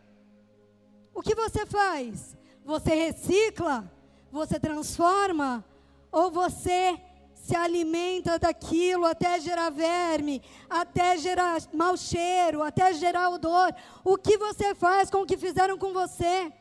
O 1.12 1.22
que 1.22 1.34
você 1.34 1.66
faz? 1.66 2.36
Você 2.64 2.94
recicla? 2.94 3.90
Você 4.30 4.60
transforma? 4.60 5.64
Ou 6.10 6.30
você 6.30 6.98
se 7.42 7.56
alimenta 7.56 8.38
daquilo 8.38 9.04
até 9.04 9.40
gerar 9.40 9.68
verme, 9.70 10.40
até 10.70 11.18
gerar 11.18 11.60
mau 11.74 11.96
cheiro, 11.96 12.62
até 12.62 12.92
gerar 12.94 13.30
odor. 13.30 13.74
O 14.04 14.16
que 14.16 14.38
você 14.38 14.76
faz 14.76 15.10
com 15.10 15.22
o 15.22 15.26
que 15.26 15.36
fizeram 15.36 15.76
com 15.76 15.92
você? 15.92 16.52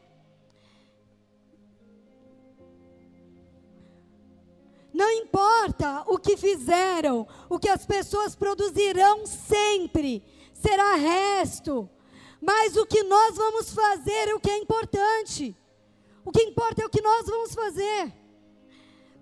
Não 4.92 5.10
importa 5.12 6.04
o 6.08 6.18
que 6.18 6.36
fizeram, 6.36 7.28
o 7.48 7.60
que 7.60 7.70
as 7.70 7.86
pessoas 7.86 8.36
produzirão 8.36 9.28
sempre 9.28 10.24
será 10.52 10.96
resto. 10.96 11.88
Mas 12.42 12.76
o 12.76 12.88
que 12.88 13.04
nós 13.04 13.36
vamos 13.36 13.72
fazer 13.72 14.30
é 14.30 14.34
o 14.34 14.40
que 14.40 14.50
é 14.50 14.58
importante. 14.58 15.56
O 16.26 16.32
que 16.32 16.42
importa 16.42 16.82
é 16.82 16.86
o 16.88 16.90
que 16.90 17.02
nós 17.02 17.28
vamos 17.28 17.54
fazer. 17.54 18.21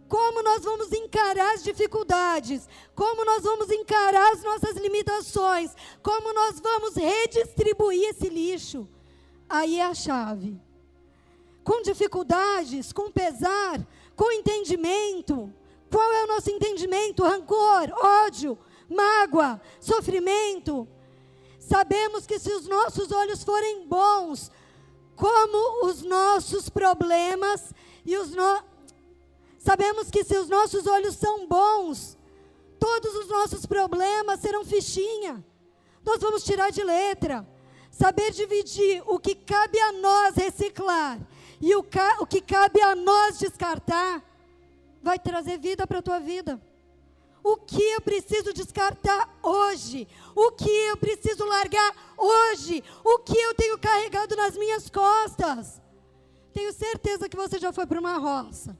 Como 0.10 0.42
nós 0.42 0.64
vamos 0.64 0.92
encarar 0.92 1.54
as 1.54 1.64
dificuldades, 1.64 2.68
como 2.96 3.24
nós 3.24 3.44
vamos 3.44 3.70
encarar 3.70 4.34
as 4.34 4.44
nossas 4.44 4.76
limitações, 4.76 5.72
como 6.02 6.34
nós 6.34 6.60
vamos 6.60 6.96
redistribuir 6.96 8.10
esse 8.10 8.28
lixo. 8.28 8.90
Aí 9.48 9.80
é 9.80 9.86
a 9.86 9.94
chave. 9.94 10.60
Com 11.64 11.84
dificuldades, 11.84 12.92
com 12.92 13.12
pesar, 13.12 13.86
com 14.16 14.32
entendimento. 14.32 15.54
Qual 15.92 16.12
é 16.12 16.24
o 16.24 16.28
nosso 16.28 16.50
entendimento? 16.50 17.24
Rancor, 17.24 17.92
ódio, 18.26 18.58
mágoa, 18.90 19.62
sofrimento. 19.80 20.88
Sabemos 21.60 22.26
que 22.26 22.40
se 22.40 22.52
os 22.52 22.68
nossos 22.68 23.12
olhos 23.12 23.44
forem 23.44 23.86
bons, 23.88 24.52
como 25.16 25.86
os 25.86 26.02
nossos 26.02 26.68
problemas 26.68 27.72
e 28.04 28.18
os 28.18 28.32
no... 28.32 28.64
sabemos 29.60 30.10
que 30.10 30.24
se 30.24 30.36
os 30.38 30.48
nossos 30.48 30.88
olhos 30.88 31.16
são 31.16 31.46
bons, 31.46 32.18
todos 32.80 33.14
os 33.16 33.28
nossos 33.28 33.66
problemas 33.66 34.40
serão 34.40 34.66
fichinha. 34.66 35.44
Nós 36.04 36.20
vamos 36.22 36.44
tirar 36.44 36.72
de 36.72 36.84
letra. 36.84 37.48
Saber 37.92 38.32
dividir 38.32 39.04
o 39.06 39.20
que 39.20 39.36
cabe 39.36 39.78
a 39.78 39.92
nós 39.92 40.36
reciclar 40.36 41.20
e 41.60 41.76
o, 41.76 41.86
o 42.22 42.26
que 42.26 42.40
cabe 42.40 42.82
a 42.82 42.96
nós 42.96 43.38
descartar 43.38 44.24
vai 45.02 45.20
trazer 45.20 45.60
vida 45.60 45.86
para 45.86 46.00
a 46.00 46.02
tua 46.02 46.20
vida. 46.20 46.62
O 47.44 47.58
que 47.58 47.82
eu 47.82 48.00
preciso 48.00 48.54
descartar 48.54 49.38
hoje? 49.44 50.08
O 50.34 50.52
que 50.52 50.70
eu 50.70 50.96
preciso 50.96 51.44
largar 51.44 52.16
hoje? 52.18 52.82
O 53.04 53.20
que 53.20 53.38
eu 53.38 53.54
tenho 53.56 53.78
carregado 53.78 54.36
nas 54.36 54.56
minhas 54.56 54.90
costas? 54.90 55.82
Tenho 56.54 56.72
certeza 56.72 57.28
que 57.28 57.36
você 57.36 57.60
já 57.60 57.74
foi 57.74 57.86
para 57.86 58.00
uma 58.00 58.18
roça 58.18 58.78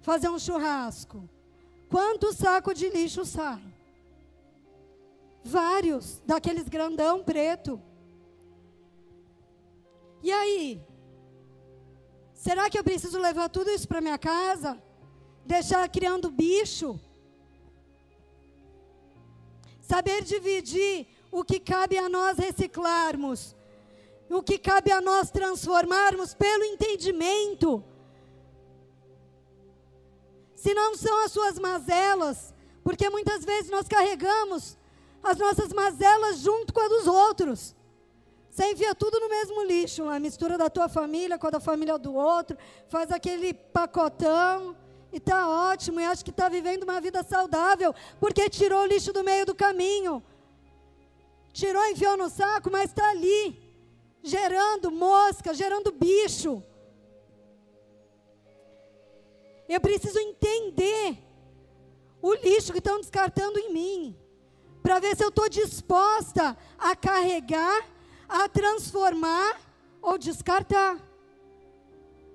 fazer 0.00 0.28
um 0.28 0.38
churrasco. 0.38 1.28
Quanto 1.88 2.32
saco 2.32 2.72
de 2.72 2.88
lixo 2.88 3.24
sai? 3.24 3.62
Vários, 5.42 6.22
daqueles 6.26 6.68
grandão 6.68 7.22
preto. 7.24 7.80
E 10.22 10.30
aí? 10.30 10.80
Será 12.34 12.70
que 12.70 12.78
eu 12.78 12.84
preciso 12.84 13.18
levar 13.18 13.48
tudo 13.48 13.70
isso 13.70 13.88
para 13.88 14.00
minha 14.00 14.18
casa? 14.18 14.80
Deixar 15.44 15.88
criando 15.88 16.30
bicho? 16.30 16.98
Saber 19.80 20.22
dividir 20.22 21.06
o 21.32 21.44
que 21.44 21.58
cabe 21.58 21.98
a 21.98 22.08
nós 22.08 22.38
reciclarmos, 22.38 23.56
o 24.28 24.42
que 24.42 24.58
cabe 24.58 24.92
a 24.92 25.00
nós 25.00 25.30
transformarmos 25.30 26.34
pelo 26.34 26.64
entendimento. 26.64 27.84
Se 30.60 30.74
não 30.74 30.94
são 30.94 31.24
as 31.24 31.32
suas 31.32 31.58
mazelas, 31.58 32.52
porque 32.84 33.08
muitas 33.08 33.42
vezes 33.46 33.70
nós 33.70 33.88
carregamos 33.88 34.76
as 35.22 35.38
nossas 35.38 35.72
mazelas 35.72 36.40
junto 36.40 36.70
com 36.74 36.80
a 36.80 36.88
dos 36.88 37.06
outros. 37.06 37.74
Você 38.50 38.70
envia 38.70 38.94
tudo 38.94 39.18
no 39.18 39.30
mesmo 39.30 39.62
lixo, 39.64 40.06
a 40.06 40.18
mistura 40.20 40.58
da 40.58 40.68
tua 40.68 40.86
família 40.86 41.38
com 41.38 41.46
a 41.46 41.50
da 41.50 41.60
família 41.60 41.96
do 41.98 42.14
outro, 42.14 42.58
faz 42.88 43.10
aquele 43.10 43.54
pacotão. 43.54 44.76
E 45.10 45.16
está 45.16 45.48
ótimo, 45.48 45.98
e 45.98 46.04
acho 46.04 46.22
que 46.22 46.30
está 46.30 46.50
vivendo 46.50 46.82
uma 46.82 47.00
vida 47.00 47.22
saudável, 47.22 47.94
porque 48.20 48.50
tirou 48.50 48.82
o 48.82 48.86
lixo 48.86 49.14
do 49.14 49.24
meio 49.24 49.46
do 49.46 49.54
caminho. 49.54 50.22
Tirou, 51.54 51.82
enfiou 51.86 52.18
no 52.18 52.28
saco, 52.28 52.70
mas 52.70 52.90
está 52.90 53.08
ali, 53.08 53.58
gerando 54.22 54.90
mosca, 54.90 55.54
gerando 55.54 55.90
bicho. 55.90 56.62
Eu 59.72 59.80
preciso 59.80 60.18
entender 60.18 61.16
o 62.20 62.34
lixo 62.34 62.72
que 62.72 62.78
estão 62.78 63.00
descartando 63.00 63.56
em 63.56 63.72
mim, 63.72 64.16
para 64.82 64.98
ver 64.98 65.16
se 65.16 65.22
eu 65.22 65.28
estou 65.28 65.48
disposta 65.48 66.56
a 66.76 66.96
carregar, 66.96 67.86
a 68.28 68.48
transformar 68.48 69.60
ou 70.02 70.18
descartar. 70.18 70.98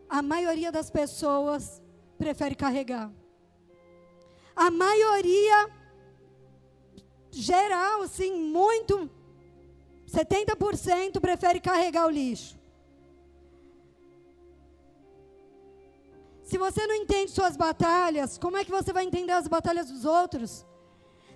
A 0.08 0.22
maioria 0.22 0.72
das 0.72 0.90
pessoas 0.90 1.82
prefere 2.18 2.56
carregar. 2.56 3.12
A 4.56 4.72
maioria 4.72 5.70
geral, 7.32 8.04
assim, 8.04 8.34
muito 8.34 9.10
70% 10.08 11.20
prefere 11.20 11.60
carregar 11.60 12.08
o 12.08 12.10
lixo. 12.10 12.55
Se 16.46 16.60
você 16.60 16.86
não 16.86 16.94
entende 16.94 17.32
suas 17.32 17.58
batalhas, 17.58 18.38
como 18.38 18.56
é 18.56 18.64
que 18.64 18.70
você 18.70 18.94
vai 18.94 19.04
entender 19.04 19.32
as 19.32 19.48
batalhas 19.48 19.90
dos 19.90 20.06
outros? 20.06 20.64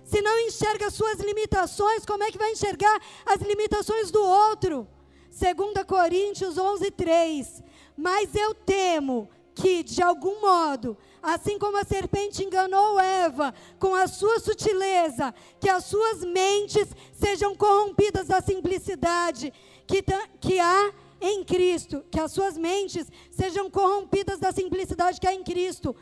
Se 0.04 0.22
não 0.22 0.38
enxerga 0.46 0.88
suas 0.88 1.18
limitações, 1.18 2.06
como 2.06 2.22
é 2.22 2.30
que 2.30 2.38
vai 2.38 2.52
enxergar 2.52 3.00
as 3.26 3.40
limitações 3.40 4.12
do 4.12 4.22
outro? 4.22 4.86
2 5.28 5.84
Coríntios 5.84 6.56
11, 6.56 6.92
3. 6.92 7.62
Mas 7.96 8.36
eu 8.36 8.54
temo 8.54 9.28
que, 9.52 9.82
de 9.82 10.00
algum 10.00 10.40
modo, 10.40 10.96
assim 11.20 11.58
como 11.58 11.76
a 11.76 11.84
serpente 11.84 12.44
enganou 12.44 13.00
Eva 13.00 13.52
com 13.80 13.96
a 13.96 14.06
sua 14.06 14.38
sutileza, 14.38 15.34
que 15.60 15.68
as 15.68 15.86
suas 15.86 16.24
mentes 16.24 16.86
sejam 17.12 17.56
corrompidas 17.56 18.28
da 18.28 18.40
simplicidade 18.40 19.52
que, 19.88 20.04
que 20.40 20.60
há 20.60 20.92
em 21.20 21.44
Cristo, 21.44 22.04
que 22.10 22.18
as 22.18 22.32
suas 22.32 22.56
mentes 22.56 23.06
sejam 23.30 23.70
corrompidas 23.70 24.38
da 24.38 24.52
simplicidade 24.52 25.20
que 25.20 25.26
há 25.26 25.34
em 25.34 25.44
Cristo. 25.44 25.94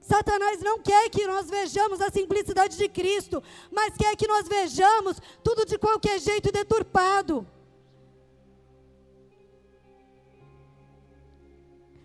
Satanás 0.00 0.60
não 0.60 0.80
quer 0.80 1.08
que 1.10 1.26
nós 1.26 1.48
vejamos 1.48 2.00
a 2.00 2.10
simplicidade 2.10 2.76
de 2.76 2.88
Cristo, 2.88 3.42
mas 3.70 3.96
quer 3.96 4.16
que 4.16 4.26
nós 4.26 4.48
vejamos 4.48 5.16
tudo 5.44 5.64
de 5.64 5.78
qualquer 5.78 6.18
jeito 6.18 6.50
deturpado. 6.50 7.46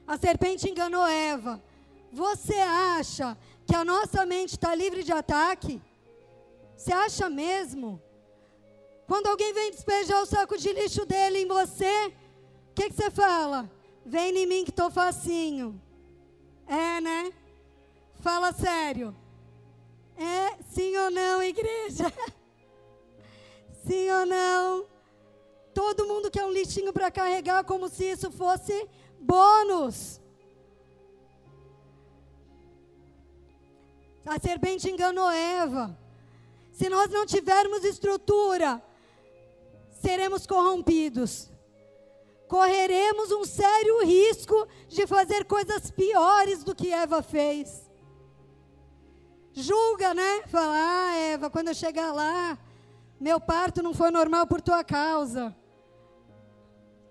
A 0.05 0.15
serpente 0.17 0.69
enganou 0.69 1.05
Eva. 1.05 1.61
Você 2.13 2.53
acha 2.53 3.37
que 3.65 3.75
a 3.75 3.83
nossa 3.83 4.25
mente 4.25 4.51
está 4.51 4.73
livre 4.73 5.03
de 5.03 5.11
ataque? 5.11 5.81
Você 6.77 6.93
acha 6.93 7.29
mesmo? 7.29 8.01
Quando 9.07 9.27
alguém 9.27 9.53
vem 9.53 9.71
despejar 9.71 10.21
o 10.21 10.25
saco 10.25 10.57
de 10.57 10.71
lixo 10.71 11.05
dele 11.05 11.39
em 11.39 11.47
você, 11.47 12.13
que, 12.77 12.89
que 12.89 12.95
você 12.95 13.09
fala? 13.09 13.69
Vem 14.05 14.37
em 14.37 14.45
mim 14.45 14.63
que 14.63 14.69
estou 14.69 14.91
facinho. 14.91 15.81
É, 16.67 17.01
né? 17.01 17.33
Fala 18.19 18.53
sério. 18.53 19.15
É, 20.15 20.61
sim 20.69 20.95
ou 20.95 21.09
não, 21.09 21.41
igreja? 21.41 22.05
sim 23.85 24.09
ou 24.11 24.25
não? 24.27 24.85
Todo 25.73 26.07
mundo 26.07 26.29
quer 26.29 26.45
um 26.45 26.51
lixinho 26.51 26.93
para 26.93 27.09
carregar 27.09 27.63
como 27.63 27.89
se 27.89 28.03
isso 28.05 28.29
fosse 28.31 28.87
bônus. 29.19 30.21
A 34.23 34.39
serpente 34.39 34.89
enganou 34.89 35.29
Eva. 35.31 35.97
Se 36.71 36.89
nós 36.89 37.09
não 37.09 37.25
tivermos 37.25 37.83
estrutura, 37.83 38.83
seremos 39.99 40.45
corrompidos. 40.45 41.49
Correremos 42.47 43.31
um 43.31 43.43
sério 43.43 44.05
risco 44.05 44.67
de 44.87 45.05
fazer 45.05 45.45
coisas 45.45 45.91
piores 45.91 46.63
do 46.63 46.73
que 46.73 46.91
Eva 46.93 47.21
fez. 47.21 47.89
Julga, 49.51 50.13
né? 50.13 50.43
Fala, 50.47 50.75
ah, 50.75 51.15
Eva, 51.15 51.49
quando 51.49 51.69
eu 51.69 51.73
chegar 51.73 52.13
lá, 52.13 52.57
meu 53.19 53.39
parto 53.39 53.81
não 53.83 53.93
foi 53.93 54.11
normal 54.11 54.47
por 54.47 54.61
tua 54.61 54.83
causa. 54.83 55.55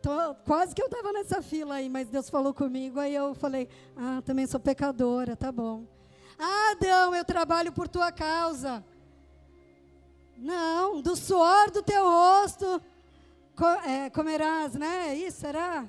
Tô, 0.01 0.35
quase 0.47 0.75
que 0.75 0.81
eu 0.81 0.87
estava 0.87 1.13
nessa 1.13 1.43
fila 1.43 1.75
aí, 1.75 1.89
mas 1.89 2.09
Deus 2.09 2.31
falou 2.31 2.55
comigo, 2.55 3.01
aí 3.01 3.15
eu 3.15 3.35
falei, 3.35 3.69
ah, 3.97 4.23
também 4.25 4.47
sou 4.47 4.61
pecadora, 4.61 5.37
tá 5.37 5.51
bom. 5.51 5.85
Ah, 6.39 6.71
Adão, 6.71 7.15
eu 7.15 7.25
trabalho 7.25 7.73
por 7.73 7.89
tua 7.89 8.13
causa. 8.13 8.85
Não, 10.37 11.01
do 11.01 11.17
suor 11.17 11.71
do 11.71 11.83
teu 11.83 12.05
rosto 12.05 12.81
comerás, 14.13 14.75
né? 14.75 15.15
Isso 15.15 15.41
será? 15.41 15.87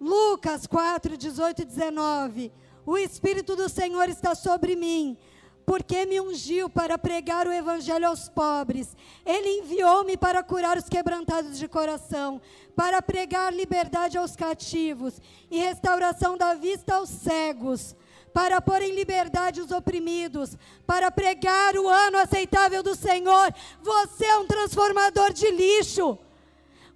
Lucas 0.00 0.66
4, 0.66 1.16
18 1.16 1.62
e 1.62 1.64
19. 1.64 2.52
O 2.84 2.96
Espírito 2.96 3.56
do 3.56 3.68
Senhor 3.68 4.08
está 4.08 4.34
sobre 4.34 4.76
mim, 4.76 5.16
porque 5.64 6.06
me 6.06 6.20
ungiu 6.20 6.70
para 6.70 6.96
pregar 6.96 7.48
o 7.48 7.52
evangelho 7.52 8.06
aos 8.06 8.28
pobres. 8.28 8.96
Ele 9.24 9.60
enviou-me 9.60 10.16
para 10.16 10.42
curar 10.42 10.76
os 10.76 10.88
quebrantados 10.88 11.58
de 11.58 11.66
coração, 11.66 12.40
para 12.76 13.02
pregar 13.02 13.52
liberdade 13.52 14.16
aos 14.16 14.36
cativos 14.36 15.20
e 15.50 15.58
restauração 15.58 16.36
da 16.36 16.54
vista 16.54 16.94
aos 16.94 17.08
cegos, 17.08 17.96
para 18.36 18.60
pôr 18.60 18.82
em 18.82 18.94
liberdade 18.94 19.62
os 19.62 19.70
oprimidos, 19.70 20.58
para 20.86 21.10
pregar 21.10 21.74
o 21.74 21.88
ano 21.88 22.18
aceitável 22.18 22.82
do 22.82 22.94
Senhor. 22.94 23.50
Você 23.80 24.26
é 24.26 24.36
um 24.36 24.46
transformador 24.46 25.32
de 25.32 25.50
lixo. 25.50 26.18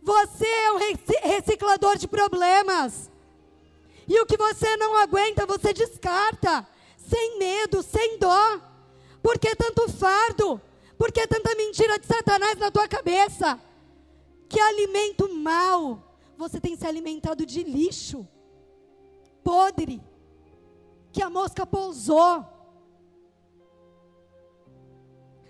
Você 0.03 0.47
é 0.47 0.73
um 0.73 0.79
reciclador 1.23 1.97
de 1.97 2.07
problemas. 2.07 3.11
E 4.07 4.21
o 4.21 4.27
que 4.27 4.37
você 4.37 4.77
não 4.77 4.99
aguenta, 4.99 5.47
você 5.47 5.73
descarta, 5.73 6.69
sem 6.99 7.39
medo, 7.39 7.83
sem 7.83 8.19
dó. 8.19 8.61
Por 9.23 9.39
que 9.39 9.57
tanto 9.57 9.89
fardo? 9.89 10.61
Por 10.99 11.11
que 11.11 11.27
tanta 11.27 11.55
mentira 11.55 11.99
de 11.99 12.07
Satanás 12.07 12.59
na 12.59 12.71
tua 12.71 12.87
cabeça? 12.87 13.59
Que 14.47 14.61
alimento 14.61 15.27
mau. 15.33 16.19
Você 16.37 16.61
tem 16.61 16.77
se 16.77 16.87
alimentado 16.87 17.47
de 17.47 17.63
lixo, 17.63 18.29
podre, 19.43 20.03
que 21.13 21.23
a 21.23 21.31
mosca 21.31 21.67
pousou. 21.67 22.45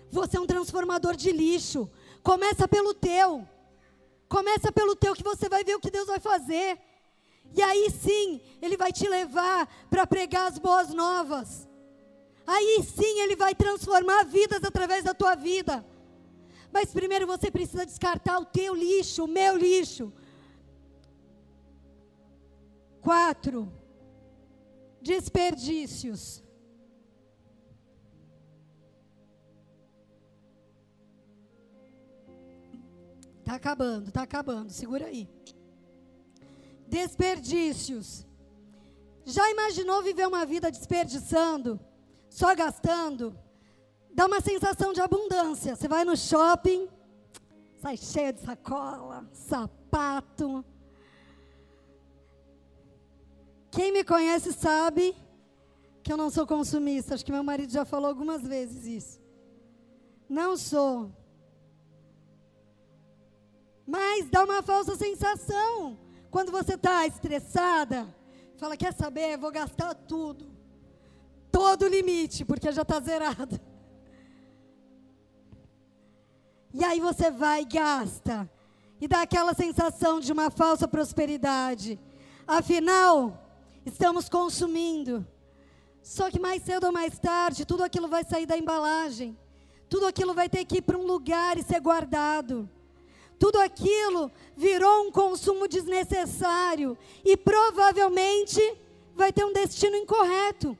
Você 0.09 0.37
é 0.37 0.39
um 0.39 0.47
transformador 0.47 1.15
de 1.15 1.31
lixo. 1.31 1.89
Começa 2.21 2.67
pelo 2.67 2.93
teu. 2.93 3.47
Começa 4.27 4.71
pelo 4.71 4.95
teu 4.95 5.13
que 5.13 5.23
você 5.23 5.47
vai 5.47 5.63
ver 5.63 5.75
o 5.75 5.79
que 5.79 5.91
Deus 5.91 6.07
vai 6.07 6.19
fazer. 6.19 6.79
E 7.53 7.61
aí 7.61 7.89
sim, 7.89 8.41
Ele 8.61 8.77
vai 8.77 8.91
te 8.91 9.07
levar 9.07 9.67
para 9.89 10.07
pregar 10.07 10.47
as 10.47 10.57
boas 10.57 10.93
novas. 10.93 11.67
Aí 12.45 12.83
sim, 12.83 13.19
Ele 13.21 13.35
vai 13.35 13.53
transformar 13.53 14.23
vidas 14.25 14.63
através 14.63 15.03
da 15.03 15.13
tua 15.13 15.35
vida. 15.35 15.85
Mas 16.71 16.93
primeiro 16.93 17.27
você 17.27 17.51
precisa 17.51 17.85
descartar 17.85 18.39
o 18.39 18.45
teu 18.45 18.73
lixo, 18.73 19.25
o 19.25 19.27
meu 19.27 19.57
lixo. 19.57 20.11
Quatro, 23.01 23.71
desperdícios. 25.01 26.43
Está 33.39 33.55
acabando, 33.55 34.07
está 34.07 34.21
acabando, 34.21 34.71
segura 34.71 35.07
aí. 35.07 35.27
Desperdícios. 36.87 38.25
Já 39.25 39.49
imaginou 39.49 40.01
viver 40.01 40.27
uma 40.27 40.45
vida 40.45 40.71
desperdiçando, 40.71 41.79
só 42.29 42.55
gastando? 42.55 43.37
Dá 44.13 44.25
uma 44.25 44.41
sensação 44.41 44.93
de 44.93 45.01
abundância. 45.01 45.75
Você 45.75 45.87
vai 45.87 46.03
no 46.05 46.15
shopping, 46.15 46.87
sai 47.77 47.97
cheio 47.97 48.33
de 48.33 48.41
sacola, 48.41 49.29
sapato. 49.33 50.63
Quem 53.71 53.93
me 53.93 54.03
conhece 54.03 54.51
sabe 54.51 55.15
que 56.03 56.11
eu 56.11 56.17
não 56.17 56.29
sou 56.29 56.45
consumista. 56.45 57.15
Acho 57.15 57.25
que 57.25 57.31
meu 57.31 57.43
marido 57.43 57.71
já 57.71 57.85
falou 57.85 58.09
algumas 58.09 58.41
vezes 58.43 58.85
isso. 58.85 59.21
Não 60.29 60.57
sou. 60.57 61.11
Mas 63.87 64.29
dá 64.29 64.43
uma 64.43 64.61
falsa 64.61 64.95
sensação. 64.95 65.97
Quando 66.29 66.51
você 66.51 66.75
está 66.75 67.07
estressada, 67.07 68.07
fala: 68.57 68.75
quer 68.75 68.93
saber? 68.93 69.37
Vou 69.37 69.51
gastar 69.51 69.93
tudo. 69.93 70.51
Todo 71.51 71.83
o 71.83 71.87
limite, 71.87 72.45
porque 72.45 72.71
já 72.71 72.81
está 72.81 72.99
zerado. 72.99 73.59
E 76.73 76.83
aí 76.83 76.99
você 76.99 77.29
vai 77.29 77.61
e 77.61 77.65
gasta. 77.65 78.49
E 78.99 79.07
dá 79.07 79.21
aquela 79.23 79.53
sensação 79.53 80.19
de 80.19 80.31
uma 80.31 80.49
falsa 80.49 80.87
prosperidade. 80.87 81.99
Afinal, 82.47 83.50
estamos 83.85 84.29
consumindo. 84.29 85.25
Só 86.01 86.29
que 86.31 86.39
mais 86.39 86.63
cedo 86.63 86.85
ou 86.85 86.91
mais 86.91 87.17
tarde, 87.19 87.65
tudo 87.65 87.83
aquilo 87.83 88.07
vai 88.07 88.23
sair 88.23 88.45
da 88.45 88.57
embalagem. 88.57 89.37
Tudo 89.89 90.05
aquilo 90.05 90.33
vai 90.33 90.49
ter 90.49 90.65
que 90.65 90.77
ir 90.77 90.81
para 90.81 90.97
um 90.97 91.05
lugar 91.05 91.57
e 91.57 91.63
ser 91.63 91.79
guardado 91.79 92.69
tudo 93.41 93.59
aquilo 93.59 94.31
virou 94.55 95.07
um 95.07 95.11
consumo 95.11 95.67
desnecessário 95.67 96.95
e 97.25 97.35
provavelmente 97.35 98.61
vai 99.15 99.33
ter 99.33 99.43
um 99.43 99.51
destino 99.51 99.95
incorreto. 99.95 100.77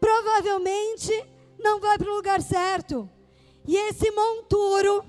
Provavelmente 0.00 1.12
não 1.58 1.78
vai 1.78 1.98
para 1.98 2.10
o 2.10 2.14
lugar 2.14 2.40
certo. 2.40 3.06
E 3.68 3.76
esse 3.76 4.10
monturo 4.10 5.04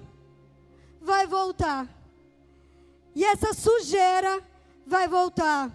vai 0.99 1.25
voltar. 1.25 1.87
E 3.15 3.23
essa 3.23 3.53
sujeira 3.53 4.43
vai 4.85 5.07
voltar. 5.07 5.71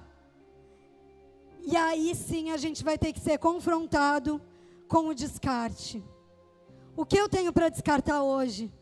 E 1.62 1.76
aí 1.76 2.14
sim 2.14 2.50
a 2.50 2.56
gente 2.56 2.82
vai 2.82 2.98
ter 2.98 3.12
que 3.12 3.20
ser 3.20 3.38
confrontado 3.38 4.40
com 4.88 5.08
o 5.08 5.14
descarte. 5.14 6.02
O 6.96 7.06
que 7.06 7.16
eu 7.16 7.28
tenho 7.28 7.52
para 7.52 7.68
descartar 7.68 8.22
hoje? 8.22 8.72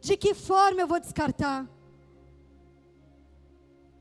De 0.00 0.16
que 0.16 0.34
forma 0.34 0.80
eu 0.80 0.86
vou 0.86 1.00
descartar? 1.00 1.68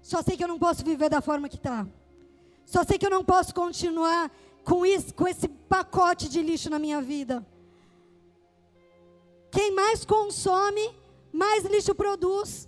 Só 0.02 0.22
sei 0.22 0.36
que 0.36 0.44
eu 0.44 0.48
não 0.48 0.60
posso 0.60 0.84
viver 0.84 1.10
da 1.10 1.22
forma 1.22 1.48
que 1.48 1.56
está. 1.56 1.88
Só 2.66 2.84
sei 2.84 2.98
que 2.98 3.06
eu 3.06 3.10
não 3.10 3.24
posso 3.24 3.54
continuar 3.54 4.32
com, 4.64 4.86
isso, 4.86 5.14
com 5.14 5.28
esse 5.28 5.48
pacote 5.48 6.28
de 6.28 6.42
lixo 6.42 6.70
na 6.70 6.80
minha 6.80 7.02
vida. 7.02 7.46
Quem 9.52 9.74
mais 9.74 10.04
consome, 10.04 10.94
mais 11.32 11.64
lixo 11.66 11.96
produz. 11.96 12.68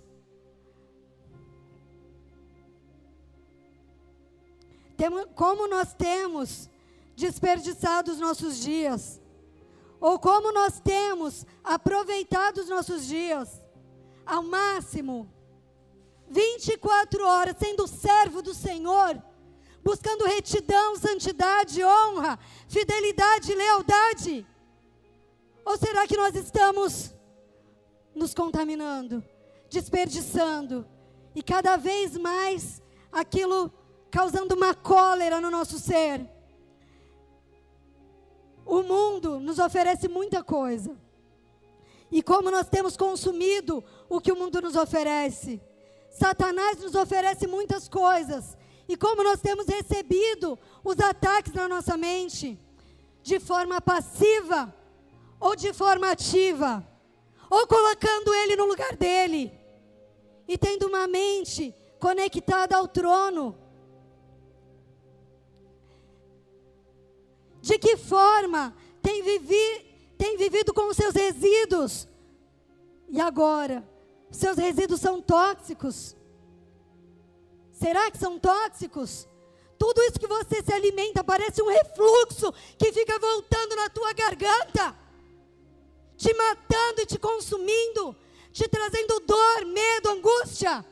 Como 5.34 5.68
nós 5.68 5.94
temos 5.94 6.68
desperdiçado 7.14 8.12
os 8.12 8.18
nossos 8.18 8.58
dias 8.58 9.20
ou 10.00 10.18
como 10.18 10.52
nós 10.52 10.80
temos 10.80 11.44
aproveitado 11.62 12.58
os 12.58 12.68
nossos 12.68 13.06
dias 13.06 13.60
ao 14.24 14.42
máximo, 14.42 15.28
24 16.28 17.26
horas, 17.26 17.56
sendo 17.58 17.86
servo 17.86 18.42
do 18.42 18.54
Senhor, 18.54 19.20
buscando 19.82 20.24
retidão, 20.26 20.96
santidade, 20.96 21.82
honra, 21.82 22.38
fidelidade, 22.68 23.54
lealdade? 23.54 24.46
Ou 25.64 25.76
será 25.76 26.06
que 26.06 26.16
nós 26.16 26.34
estamos 26.34 27.14
nos 28.14 28.34
contaminando, 28.34 29.24
desperdiçando 29.70 30.86
e 31.34 31.42
cada 31.42 31.76
vez 31.76 32.16
mais 32.16 32.82
aquilo 33.10 33.72
causando 34.10 34.54
uma 34.54 34.74
cólera 34.74 35.40
no 35.40 35.50
nosso 35.50 35.78
ser? 35.78 36.26
O 38.64 38.82
mundo 38.82 39.40
nos 39.40 39.58
oferece 39.58 40.08
muita 40.08 40.42
coisa. 40.42 40.96
E 42.10 42.22
como 42.22 42.50
nós 42.50 42.68
temos 42.68 42.96
consumido 42.96 43.84
o 44.08 44.20
que 44.20 44.32
o 44.32 44.36
mundo 44.36 44.60
nos 44.60 44.76
oferece? 44.76 45.60
Satanás 46.10 46.78
nos 46.78 46.94
oferece 46.94 47.46
muitas 47.46 47.88
coisas. 47.88 48.56
E 48.88 48.96
como 48.96 49.22
nós 49.22 49.40
temos 49.40 49.66
recebido 49.66 50.58
os 50.82 50.98
ataques 50.98 51.52
na 51.52 51.68
nossa 51.68 51.96
mente? 51.96 52.58
De 53.22 53.38
forma 53.38 53.80
passiva 53.80 54.74
ou 55.38 55.54
de 55.54 55.72
forma 55.72 56.10
ativa? 56.10 56.86
Ou 57.50 57.66
colocando 57.66 58.34
ele 58.34 58.56
no 58.56 58.66
lugar 58.66 58.96
dele? 58.96 59.52
E 60.46 60.56
tendo 60.56 60.86
uma 60.86 61.06
mente 61.06 61.74
conectada 61.98 62.76
ao 62.76 62.88
trono 62.88 63.56
De 67.68 67.78
que 67.78 67.98
forma 67.98 68.74
tem, 69.02 69.22
vivi, 69.22 70.14
tem 70.16 70.38
vivido 70.38 70.72
com 70.72 70.88
os 70.88 70.96
seus 70.96 71.14
resíduos? 71.14 72.08
E 73.10 73.20
agora? 73.20 73.86
Seus 74.30 74.56
resíduos 74.56 75.02
são 75.02 75.20
tóxicos? 75.20 76.16
Será 77.70 78.10
que 78.10 78.16
são 78.16 78.38
tóxicos? 78.38 79.28
Tudo 79.78 80.00
isso 80.00 80.18
que 80.18 80.26
você 80.26 80.62
se 80.62 80.72
alimenta 80.72 81.22
parece 81.22 81.60
um 81.60 81.68
refluxo 81.68 82.54
que 82.78 82.90
fica 82.90 83.18
voltando 83.18 83.76
na 83.76 83.90
tua 83.90 84.14
garganta, 84.14 84.96
te 86.16 86.32
matando 86.32 87.02
e 87.02 87.06
te 87.06 87.18
consumindo, 87.18 88.16
te 88.50 88.66
trazendo 88.66 89.20
dor, 89.20 89.66
medo, 89.66 90.08
angústia. 90.08 90.82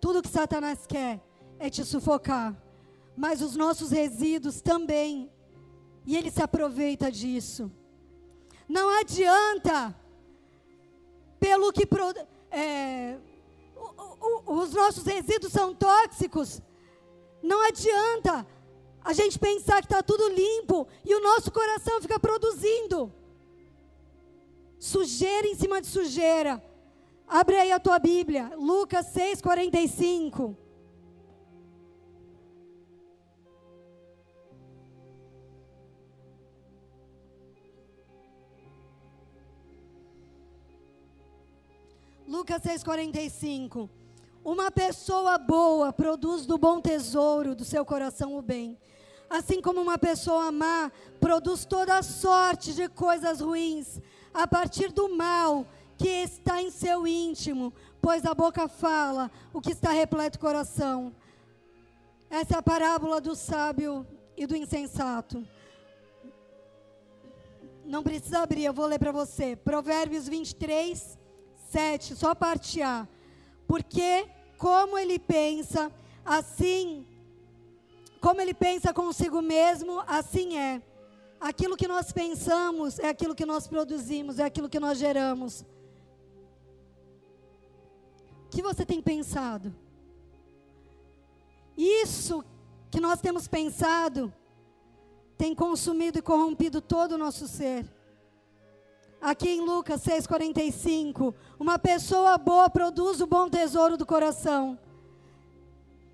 Tudo 0.00 0.22
que 0.22 0.28
Satanás 0.28 0.84
quer 0.88 1.27
é 1.58 1.68
te 1.68 1.84
sufocar, 1.84 2.56
mas 3.16 3.42
os 3.42 3.56
nossos 3.56 3.90
resíduos 3.90 4.60
também. 4.60 5.30
E 6.06 6.16
ele 6.16 6.30
se 6.30 6.42
aproveita 6.42 7.12
disso. 7.12 7.70
Não 8.68 8.88
adianta, 9.00 9.94
pelo 11.38 11.72
que 11.72 11.86
é, 12.50 13.18
os 14.46 14.72
nossos 14.72 15.04
resíduos 15.04 15.52
são 15.52 15.74
tóxicos, 15.74 16.62
Não 17.42 17.60
adianta 17.66 18.46
a 19.04 19.12
gente 19.12 19.38
pensar 19.38 19.80
que 19.80 19.86
está 19.86 20.02
tudo 20.02 20.28
limpo 20.28 20.86
e 21.04 21.14
o 21.14 21.20
nosso 21.20 21.50
coração 21.52 22.00
fica 22.02 22.18
produzindo 22.18 23.12
sujeira 24.78 25.46
em 25.46 25.54
cima 25.54 25.80
de 25.80 25.86
sujeira. 25.86 26.62
Abre 27.26 27.56
aí 27.56 27.72
a 27.72 27.80
tua 27.80 27.98
Bíblia, 27.98 28.52
Lucas 28.56 29.06
6, 29.06 29.40
45. 29.42 30.56
Lucas 42.28 42.60
6,45. 42.60 43.88
Uma 44.44 44.70
pessoa 44.70 45.38
boa 45.38 45.94
produz 45.94 46.44
do 46.44 46.58
bom 46.58 46.78
tesouro 46.78 47.54
do 47.54 47.64
seu 47.64 47.86
coração 47.86 48.36
o 48.36 48.42
bem. 48.42 48.76
Assim 49.30 49.62
como 49.62 49.80
uma 49.80 49.96
pessoa 49.96 50.52
má 50.52 50.92
produz 51.18 51.64
toda 51.64 52.02
sorte 52.02 52.74
de 52.74 52.86
coisas 52.86 53.40
ruins, 53.40 53.98
a 54.34 54.46
partir 54.46 54.92
do 54.92 55.16
mal 55.16 55.66
que 55.96 56.06
está 56.06 56.60
em 56.60 56.70
seu 56.70 57.06
íntimo, 57.06 57.72
pois 57.98 58.26
a 58.26 58.34
boca 58.34 58.68
fala 58.68 59.30
o 59.50 59.58
que 59.58 59.72
está 59.72 59.90
repleto 59.90 60.36
o 60.36 60.40
coração. 60.42 61.14
Essa 62.28 62.56
é 62.56 62.58
a 62.58 62.62
parábola 62.62 63.22
do 63.22 63.34
sábio 63.34 64.06
e 64.36 64.46
do 64.46 64.54
insensato. 64.54 65.48
Não 67.86 68.02
precisa 68.02 68.40
abrir, 68.40 68.64
eu 68.66 68.74
vou 68.74 68.84
ler 68.84 68.98
para 68.98 69.12
você. 69.12 69.56
Provérbios 69.56 70.28
23, 70.28 71.18
7, 71.70 72.16
só 72.16 72.34
parte 72.34 72.82
A. 72.82 73.06
Porque 73.66 74.28
como 74.56 74.98
ele 74.98 75.18
pensa, 75.18 75.92
assim, 76.24 77.06
como 78.20 78.40
ele 78.40 78.54
pensa 78.54 78.92
consigo 78.92 79.40
mesmo, 79.40 80.02
assim 80.06 80.58
é. 80.58 80.82
Aquilo 81.40 81.76
que 81.76 81.86
nós 81.86 82.12
pensamos 82.12 82.98
é 82.98 83.08
aquilo 83.08 83.34
que 83.34 83.46
nós 83.46 83.68
produzimos, 83.68 84.38
é 84.38 84.44
aquilo 84.44 84.68
que 84.68 84.80
nós 84.80 84.98
geramos. 84.98 85.64
O 88.46 88.48
que 88.50 88.62
você 88.62 88.84
tem 88.84 89.00
pensado? 89.00 89.72
Isso 91.76 92.44
que 92.90 93.00
nós 93.00 93.20
temos 93.20 93.46
pensado 93.46 94.32
tem 95.36 95.54
consumido 95.54 96.18
e 96.18 96.22
corrompido 96.22 96.80
todo 96.80 97.12
o 97.12 97.18
nosso 97.18 97.46
ser. 97.46 97.86
Aqui 99.20 99.48
em 99.48 99.60
Lucas 99.60 100.02
6,45, 100.02 101.34
uma 101.58 101.76
pessoa 101.76 102.38
boa 102.38 102.70
produz 102.70 103.20
o 103.20 103.26
bom 103.26 103.48
tesouro 103.48 103.96
do 103.96 104.06
coração. 104.06 104.78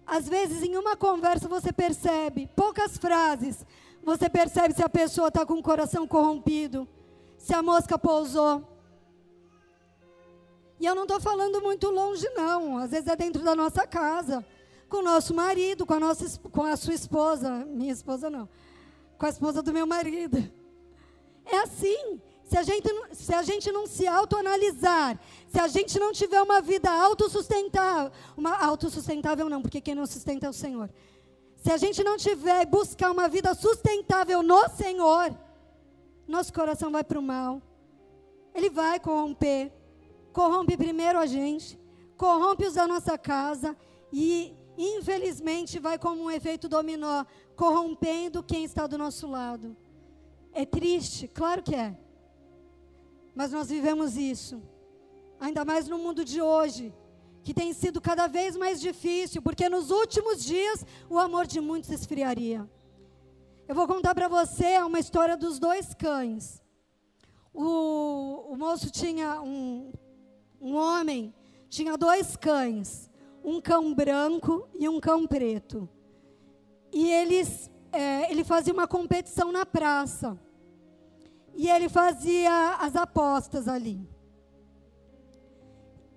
Às 0.06 0.26
vezes, 0.26 0.62
em 0.62 0.76
uma 0.76 0.96
conversa, 0.96 1.46
você 1.46 1.70
percebe, 1.70 2.48
poucas 2.56 2.96
frases, 2.96 3.64
você 4.02 4.28
percebe 4.28 4.74
se 4.74 4.82
a 4.82 4.88
pessoa 4.88 5.28
está 5.28 5.44
com 5.44 5.54
o 5.54 5.62
coração 5.62 6.06
corrompido, 6.06 6.88
se 7.36 7.52
a 7.52 7.62
mosca 7.62 7.98
pousou. 7.98 8.66
E 10.80 10.86
eu 10.86 10.94
não 10.94 11.02
estou 11.02 11.20
falando 11.20 11.60
muito 11.60 11.90
longe, 11.90 12.26
não. 12.30 12.78
Às 12.78 12.90
vezes 12.90 13.08
é 13.08 13.16
dentro 13.16 13.42
da 13.42 13.54
nossa 13.54 13.86
casa, 13.86 14.44
com 14.88 14.98
o 14.98 15.02
nosso 15.02 15.34
marido, 15.34 15.84
com 15.84 15.94
a, 15.94 16.00
nossa, 16.00 16.38
com 16.40 16.64
a 16.64 16.76
sua 16.76 16.94
esposa. 16.94 17.64
Minha 17.66 17.92
esposa 17.92 18.30
não. 18.30 18.48
Com 19.18 19.26
a 19.26 19.28
esposa 19.28 19.62
do 19.62 19.72
meu 19.74 19.86
marido. 19.86 20.38
É 21.44 21.58
assim. 21.58 22.20
Se 22.54 22.58
a 22.58 22.62
gente, 22.62 22.88
se 23.10 23.34
a 23.34 23.42
gente 23.42 23.72
não 23.72 23.84
se 23.84 24.06
autoanalisar, 24.06 25.18
se 25.48 25.58
a 25.58 25.66
gente 25.66 25.98
não 25.98 26.12
tiver 26.12 26.40
uma 26.40 26.60
vida 26.60 26.88
autossustentável, 26.88 28.12
uma 28.36 28.56
autossustentável 28.64 29.48
não, 29.48 29.60
porque 29.60 29.80
quem 29.80 29.96
não 29.96 30.06
sustenta 30.06 30.46
é 30.46 30.48
o 30.48 30.52
Senhor. 30.52 30.88
Se 31.56 31.72
a 31.72 31.76
gente 31.76 32.04
não 32.04 32.16
tiver 32.16 32.64
buscar 32.64 33.10
uma 33.10 33.28
vida 33.28 33.52
sustentável 33.54 34.40
no 34.40 34.68
Senhor, 34.68 35.36
nosso 36.28 36.52
coração 36.52 36.92
vai 36.92 37.02
para 37.02 37.18
o 37.18 37.22
mal. 37.22 37.60
Ele 38.54 38.70
vai 38.70 39.00
corromper. 39.00 39.72
Corrompe 40.32 40.76
primeiro 40.76 41.18
a 41.18 41.26
gente, 41.26 41.76
corrompe 42.16 42.66
os 42.66 42.74
da 42.74 42.86
nossa 42.86 43.18
casa 43.18 43.76
e, 44.12 44.54
infelizmente, 44.78 45.80
vai 45.80 45.98
como 45.98 46.22
um 46.22 46.30
efeito 46.30 46.68
dominó, 46.68 47.24
corrompendo 47.56 48.44
quem 48.44 48.62
está 48.62 48.86
do 48.86 48.96
nosso 48.96 49.26
lado. 49.26 49.76
É 50.52 50.64
triste, 50.64 51.26
claro 51.26 51.60
que 51.60 51.74
é. 51.74 52.03
Mas 53.34 53.52
nós 53.52 53.68
vivemos 53.68 54.16
isso. 54.16 54.62
Ainda 55.40 55.64
mais 55.64 55.88
no 55.88 55.98
mundo 55.98 56.24
de 56.24 56.40
hoje, 56.40 56.94
que 57.42 57.52
tem 57.52 57.72
sido 57.72 58.00
cada 58.00 58.26
vez 58.26 58.56
mais 58.56 58.80
difícil, 58.80 59.42
porque 59.42 59.68
nos 59.68 59.90
últimos 59.90 60.44
dias 60.44 60.84
o 61.10 61.18
amor 61.18 61.46
de 61.46 61.60
muitos 61.60 61.90
esfriaria. 61.90 62.68
Eu 63.66 63.74
vou 63.74 63.86
contar 63.86 64.14
para 64.14 64.28
você 64.28 64.78
uma 64.78 64.98
história 64.98 65.36
dos 65.36 65.58
dois 65.58 65.94
cães. 65.94 66.62
O, 67.52 68.52
o 68.52 68.56
moço 68.56 68.90
tinha 68.90 69.40
um, 69.40 69.92
um 70.60 70.74
homem, 70.74 71.34
tinha 71.68 71.96
dois 71.96 72.36
cães, 72.36 73.10
um 73.42 73.60
cão 73.60 73.94
branco 73.94 74.68
e 74.74 74.88
um 74.88 75.00
cão 75.00 75.26
preto. 75.26 75.88
E 76.92 77.10
eles, 77.10 77.70
é, 77.92 78.30
ele 78.30 78.44
fazia 78.44 78.72
uma 78.72 78.86
competição 78.86 79.50
na 79.50 79.66
praça. 79.66 80.38
E 81.54 81.68
ele 81.68 81.88
fazia 81.88 82.76
as 82.80 82.96
apostas 82.96 83.68
ali. 83.68 84.08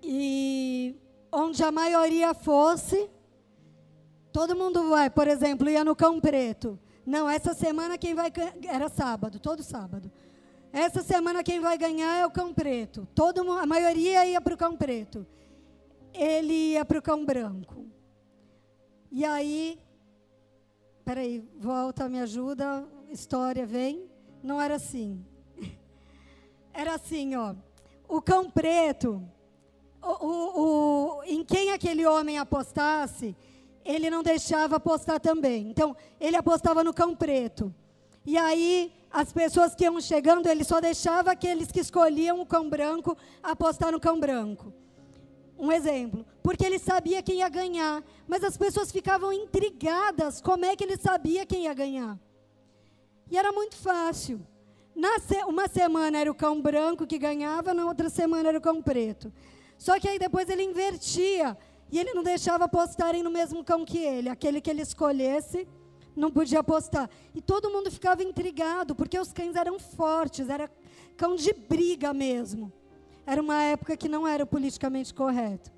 E 0.02 0.96
onde 1.30 1.62
a 1.62 1.70
maioria 1.70 2.34
fosse, 2.34 3.08
todo 4.32 4.56
mundo 4.56 4.88
vai, 4.88 5.10
por 5.10 5.28
exemplo, 5.28 5.68
ia 5.68 5.84
no 5.84 5.94
Cão 5.94 6.20
Preto. 6.20 6.78
Não, 7.04 7.28
essa 7.28 7.54
semana 7.54 7.96
quem 7.96 8.14
vai 8.14 8.32
era 8.64 8.88
sábado, 8.88 9.38
todo 9.38 9.62
sábado. 9.62 10.10
Essa 10.72 11.02
semana 11.02 11.42
quem 11.42 11.60
vai 11.60 11.78
ganhar 11.78 12.18
é 12.18 12.26
o 12.26 12.30
Cão 12.30 12.52
Preto. 12.52 13.06
Todo 13.14 13.50
a 13.52 13.64
maioria 13.64 14.26
ia 14.26 14.40
para 14.40 14.54
o 14.54 14.58
Cão 14.58 14.76
Preto. 14.76 15.26
Ele 16.12 16.72
ia 16.72 16.84
para 16.84 16.98
o 16.98 17.02
Cão 17.02 17.24
Branco. 17.24 17.86
E 19.10 19.24
aí, 19.24 19.78
peraí, 21.04 21.42
volta, 21.56 22.08
me 22.08 22.20
ajuda, 22.20 22.86
história 23.08 23.64
vem. 23.66 24.10
Não 24.42 24.60
era 24.60 24.74
assim. 24.74 25.24
Era 26.78 26.94
assim, 26.94 27.34
ó. 27.34 27.56
O 28.08 28.22
cão 28.22 28.48
preto, 28.48 29.20
o, 30.00 30.26
o, 30.26 30.60
o, 30.60 31.24
em 31.24 31.42
quem 31.42 31.72
aquele 31.72 32.06
homem 32.06 32.38
apostasse, 32.38 33.34
ele 33.84 34.08
não 34.08 34.22
deixava 34.22 34.76
apostar 34.76 35.18
também. 35.18 35.68
Então, 35.68 35.96
ele 36.20 36.36
apostava 36.36 36.84
no 36.84 36.94
cão 36.94 37.16
preto. 37.16 37.74
E 38.24 38.38
aí, 38.38 38.92
as 39.10 39.32
pessoas 39.32 39.74
que 39.74 39.82
iam 39.82 40.00
chegando, 40.00 40.48
ele 40.48 40.62
só 40.62 40.80
deixava 40.80 41.32
aqueles 41.32 41.72
que 41.72 41.80
escolhiam 41.80 42.40
o 42.40 42.46
cão 42.46 42.70
branco 42.70 43.18
apostar 43.42 43.90
no 43.90 43.98
cão 43.98 44.20
branco. 44.20 44.72
Um 45.58 45.72
exemplo. 45.72 46.24
Porque 46.44 46.64
ele 46.64 46.78
sabia 46.78 47.24
quem 47.24 47.38
ia 47.38 47.48
ganhar. 47.48 48.04
Mas 48.24 48.44
as 48.44 48.56
pessoas 48.56 48.92
ficavam 48.92 49.32
intrigadas 49.32 50.40
como 50.40 50.64
é 50.64 50.76
que 50.76 50.84
ele 50.84 50.96
sabia 50.96 51.44
quem 51.44 51.64
ia 51.64 51.74
ganhar. 51.74 52.16
E 53.28 53.36
era 53.36 53.50
muito 53.50 53.74
fácil. 53.74 54.46
Uma 55.46 55.68
semana 55.68 56.18
era 56.18 56.30
o 56.30 56.34
cão 56.34 56.60
branco 56.60 57.06
que 57.06 57.18
ganhava, 57.18 57.72
na 57.72 57.86
outra 57.86 58.10
semana 58.10 58.48
era 58.48 58.58
o 58.58 58.60
cão 58.60 58.82
preto. 58.82 59.32
Só 59.78 59.98
que 60.00 60.08
aí 60.08 60.18
depois 60.18 60.48
ele 60.48 60.64
invertia. 60.64 61.56
E 61.90 61.98
ele 61.98 62.12
não 62.12 62.22
deixava 62.22 62.64
apostarem 62.64 63.22
no 63.22 63.30
mesmo 63.30 63.62
cão 63.62 63.84
que 63.84 63.98
ele. 63.98 64.28
Aquele 64.28 64.60
que 64.60 64.68
ele 64.68 64.82
escolhesse, 64.82 65.66
não 66.16 66.32
podia 66.32 66.58
apostar. 66.58 67.08
E 67.32 67.40
todo 67.40 67.70
mundo 67.70 67.90
ficava 67.90 68.24
intrigado, 68.24 68.94
porque 68.94 69.18
os 69.18 69.32
cães 69.32 69.54
eram 69.54 69.78
fortes, 69.78 70.48
era 70.48 70.68
cão 71.16 71.36
de 71.36 71.52
briga 71.52 72.12
mesmo. 72.12 72.72
Era 73.24 73.40
uma 73.40 73.62
época 73.62 73.96
que 73.96 74.08
não 74.08 74.26
era 74.26 74.44
politicamente 74.44 75.12
correto 75.14 75.70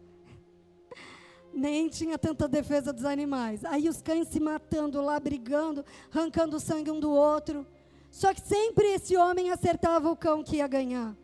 nem 1.52 1.88
tinha 1.88 2.16
tanta 2.16 2.48
defesa 2.48 2.92
dos 2.92 3.04
animais. 3.04 3.64
Aí 3.64 3.88
os 3.88 4.00
cães 4.00 4.28
se 4.28 4.40
matando 4.40 5.00
lá, 5.02 5.18
brigando, 5.20 5.84
arrancando 6.12 6.58
sangue 6.58 6.90
um 6.90 7.00
do 7.00 7.10
outro. 7.10 7.66
Só 8.10 8.34
que 8.34 8.40
sempre 8.40 8.86
esse 8.88 9.16
homem 9.16 9.50
acertava 9.50 10.10
o 10.10 10.16
cão 10.16 10.42
que 10.42 10.56
ia 10.56 10.66
ganhar. 10.66 11.16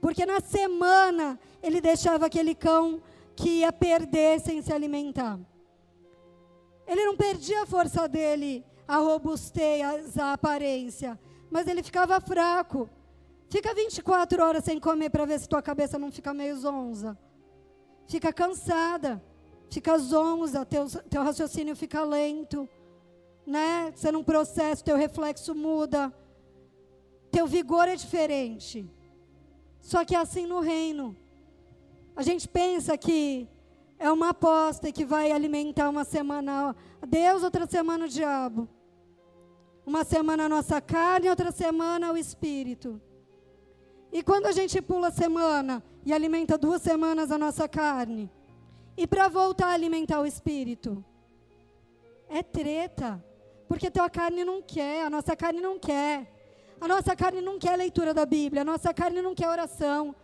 Porque 0.00 0.26
na 0.26 0.40
semana 0.40 1.38
ele 1.62 1.80
deixava 1.80 2.26
aquele 2.26 2.54
cão 2.54 3.02
que 3.34 3.60
ia 3.60 3.72
perder 3.72 4.40
sem 4.40 4.60
se 4.62 4.72
alimentar. 4.72 5.38
Ele 6.86 7.04
não 7.04 7.16
perdia 7.16 7.62
a 7.62 7.66
força 7.66 8.06
dele, 8.06 8.64
a 8.86 8.98
robustez, 8.98 10.16
a 10.16 10.34
aparência, 10.34 11.18
mas 11.50 11.66
ele 11.66 11.82
ficava 11.82 12.20
fraco. 12.20 12.88
Fica 13.48 13.74
24 13.74 14.42
horas 14.42 14.64
sem 14.64 14.78
comer 14.78 15.10
para 15.10 15.24
ver 15.24 15.40
se 15.40 15.48
tua 15.48 15.62
cabeça 15.62 15.98
não 15.98 16.12
fica 16.12 16.32
meio 16.32 16.56
zonza. 16.56 17.18
Fica 18.06 18.32
cansada 18.32 19.22
fica 19.68 19.98
zonza, 19.98 20.64
teu, 20.64 20.86
teu 21.08 21.22
raciocínio 21.22 21.76
fica 21.76 22.02
lento, 22.02 22.68
né? 23.46 23.92
Você 23.94 24.10
não 24.10 24.22
processa, 24.22 24.84
teu 24.84 24.96
reflexo 24.96 25.54
muda, 25.54 26.12
teu 27.36 27.46
vigor 27.46 27.86
é 27.86 27.94
diferente. 27.94 28.90
Só 29.78 30.06
que 30.06 30.14
é 30.14 30.18
assim 30.18 30.46
no 30.46 30.60
reino. 30.60 31.14
A 32.16 32.22
gente 32.22 32.48
pensa 32.48 32.96
que 32.96 33.46
é 33.98 34.10
uma 34.10 34.30
aposta 34.30 34.90
que 34.90 35.04
vai 35.04 35.30
alimentar 35.30 35.90
uma 35.90 36.02
semana 36.02 36.74
Deus, 37.06 37.42
outra 37.42 37.66
semana 37.66 38.06
o 38.06 38.08
diabo. 38.08 38.66
Uma 39.84 40.02
semana 40.02 40.46
a 40.46 40.48
nossa 40.48 40.80
carne, 40.80 41.28
outra 41.28 41.52
semana 41.52 42.10
o 42.10 42.16
espírito. 42.16 42.98
E 44.10 44.22
quando 44.22 44.46
a 44.46 44.52
gente 44.52 44.80
pula 44.80 45.08
a 45.08 45.12
semana 45.12 45.84
e 46.06 46.14
alimenta 46.14 46.56
duas 46.56 46.80
semanas 46.80 47.30
a 47.30 47.36
nossa 47.36 47.68
carne, 47.68 48.30
e 48.96 49.06
para 49.06 49.28
voltar 49.28 49.66
a 49.66 49.74
alimentar 49.74 50.22
o 50.22 50.26
espírito, 50.26 51.04
é 52.30 52.42
treta. 52.42 53.22
Porque 53.68 53.90
tua 53.90 54.08
carne 54.08 54.42
não 54.42 54.62
quer, 54.62 55.04
a 55.04 55.10
nossa 55.10 55.36
carne 55.36 55.60
não 55.60 55.78
quer. 55.78 56.34
A 56.80 56.86
nossa 56.86 57.16
carne 57.16 57.40
não 57.40 57.58
quer 57.58 57.76
leitura 57.76 58.12
da 58.12 58.26
Bíblia, 58.26 58.62
a 58.62 58.64
nossa 58.64 58.92
carne 58.92 59.22
não 59.22 59.34
quer 59.34 59.48
oração, 59.48 60.14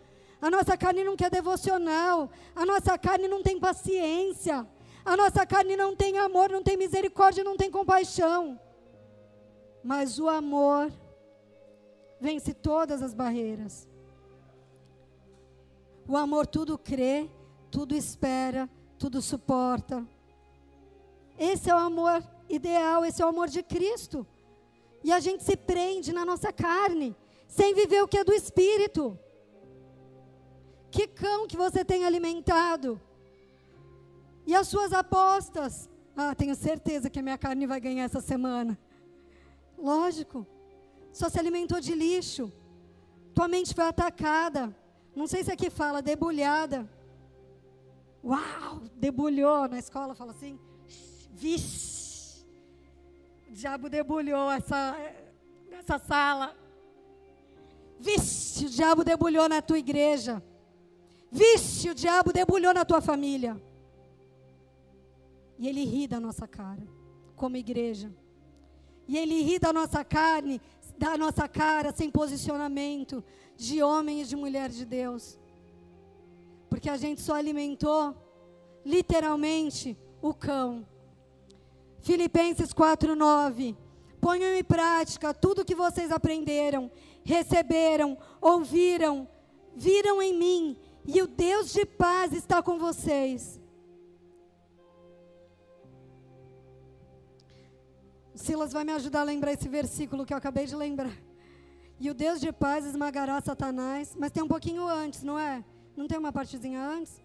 a 0.40 0.50
nossa 0.50 0.76
carne 0.76 1.02
não 1.02 1.16
quer 1.16 1.30
devocional, 1.30 2.30
a 2.54 2.66
nossa 2.66 2.98
carne 2.98 3.26
não 3.26 3.42
tem 3.42 3.58
paciência, 3.58 4.66
a 5.04 5.16
nossa 5.16 5.46
carne 5.46 5.76
não 5.76 5.96
tem 5.96 6.18
amor, 6.18 6.50
não 6.50 6.62
tem 6.62 6.76
misericórdia, 6.76 7.42
não 7.42 7.56
tem 7.56 7.70
compaixão. 7.70 8.60
Mas 9.82 10.18
o 10.18 10.28
amor 10.28 10.92
vence 12.20 12.52
todas 12.52 13.02
as 13.02 13.14
barreiras. 13.14 13.88
O 16.06 16.16
amor 16.16 16.46
tudo 16.46 16.76
crê, 16.76 17.28
tudo 17.70 17.94
espera, 17.94 18.68
tudo 18.98 19.22
suporta. 19.22 20.06
Esse 21.38 21.70
é 21.70 21.74
o 21.74 21.78
amor 21.78 22.22
ideal, 22.48 23.04
esse 23.04 23.22
é 23.22 23.24
o 23.24 23.28
amor 23.28 23.48
de 23.48 23.62
Cristo. 23.62 24.26
E 25.04 25.12
a 25.12 25.20
gente 25.20 25.42
se 25.42 25.56
prende 25.56 26.12
na 26.12 26.24
nossa 26.24 26.52
carne, 26.52 27.16
sem 27.46 27.74
viver 27.74 28.02
o 28.02 28.08
que 28.08 28.18
é 28.18 28.24
do 28.24 28.32
Espírito. 28.32 29.18
Que 30.90 31.06
cão 31.06 31.46
que 31.46 31.56
você 31.56 31.84
tem 31.84 32.04
alimentado? 32.04 33.00
E 34.46 34.54
as 34.54 34.68
suas 34.68 34.92
apostas? 34.92 35.88
Ah, 36.16 36.34
tenho 36.34 36.54
certeza 36.54 37.08
que 37.08 37.18
a 37.18 37.22
minha 37.22 37.38
carne 37.38 37.66
vai 37.66 37.80
ganhar 37.80 38.04
essa 38.04 38.20
semana. 38.20 38.78
Lógico. 39.78 40.46
Só 41.12 41.28
se 41.28 41.38
alimentou 41.38 41.80
de 41.80 41.94
lixo. 41.94 42.52
Tua 43.34 43.48
mente 43.48 43.74
foi 43.74 43.84
atacada. 43.84 44.74
Não 45.14 45.26
sei 45.26 45.42
se 45.44 45.50
aqui 45.50 45.70
fala 45.70 46.02
debulhada. 46.02 46.88
Uau, 48.24 48.82
debulhou. 48.94 49.68
Na 49.68 49.78
escola 49.78 50.14
fala 50.14 50.32
assim. 50.32 50.58
Vixe. 51.32 52.01
O 53.52 53.54
diabo 53.54 53.90
debulhou 53.90 54.50
essa, 54.50 54.96
essa 55.70 55.98
sala. 55.98 56.56
Vixe, 58.00 58.64
o 58.64 58.70
diabo 58.70 59.04
debulhou 59.04 59.46
na 59.46 59.60
tua 59.60 59.78
igreja. 59.78 60.42
Vixe, 61.30 61.90
o 61.90 61.94
diabo 61.94 62.32
debulhou 62.32 62.72
na 62.72 62.82
tua 62.82 63.02
família. 63.02 63.62
E 65.58 65.68
ele 65.68 65.84
ri 65.84 66.08
da 66.08 66.18
nossa 66.18 66.48
cara, 66.48 66.82
como 67.36 67.58
igreja. 67.58 68.10
E 69.06 69.18
ele 69.18 69.42
ri 69.42 69.58
da 69.58 69.70
nossa 69.70 70.02
carne, 70.02 70.58
da 70.96 71.18
nossa 71.18 71.46
cara, 71.46 71.92
sem 71.94 72.10
posicionamento 72.10 73.22
de 73.54 73.82
homem 73.82 74.22
e 74.22 74.24
de 74.24 74.34
mulher 74.34 74.70
de 74.70 74.86
Deus. 74.86 75.38
Porque 76.70 76.88
a 76.88 76.96
gente 76.96 77.20
só 77.20 77.34
alimentou, 77.34 78.16
literalmente, 78.82 79.94
o 80.22 80.32
cão. 80.32 80.86
Filipenses 82.02 82.72
4:9. 82.72 83.76
Ponham 84.20 84.54
em 84.54 84.62
prática 84.62 85.32
tudo 85.32 85.64
que 85.64 85.74
vocês 85.74 86.12
aprenderam, 86.12 86.90
receberam, 87.24 88.16
ouviram, 88.40 89.28
viram 89.74 90.20
em 90.22 90.32
mim 90.38 90.76
e 91.04 91.20
o 91.20 91.26
Deus 91.26 91.72
de 91.72 91.84
paz 91.84 92.32
está 92.32 92.62
com 92.62 92.78
vocês. 92.78 93.60
O 98.34 98.38
Silas 98.38 98.72
vai 98.72 98.84
me 98.84 98.92
ajudar 98.92 99.20
a 99.20 99.24
lembrar 99.24 99.52
esse 99.52 99.68
versículo 99.68 100.24
que 100.24 100.32
eu 100.32 100.38
acabei 100.38 100.66
de 100.66 100.74
lembrar. 100.74 101.16
E 102.00 102.10
o 102.10 102.14
Deus 102.14 102.40
de 102.40 102.50
paz 102.52 102.84
esmagará 102.84 103.40
Satanás. 103.40 104.16
Mas 104.18 104.32
tem 104.32 104.42
um 104.42 104.48
pouquinho 104.48 104.86
antes, 104.88 105.22
não 105.22 105.38
é? 105.38 105.64
Não 105.96 106.08
tem 106.08 106.18
uma 106.18 106.32
partezinha 106.32 106.80
antes? 106.80 107.22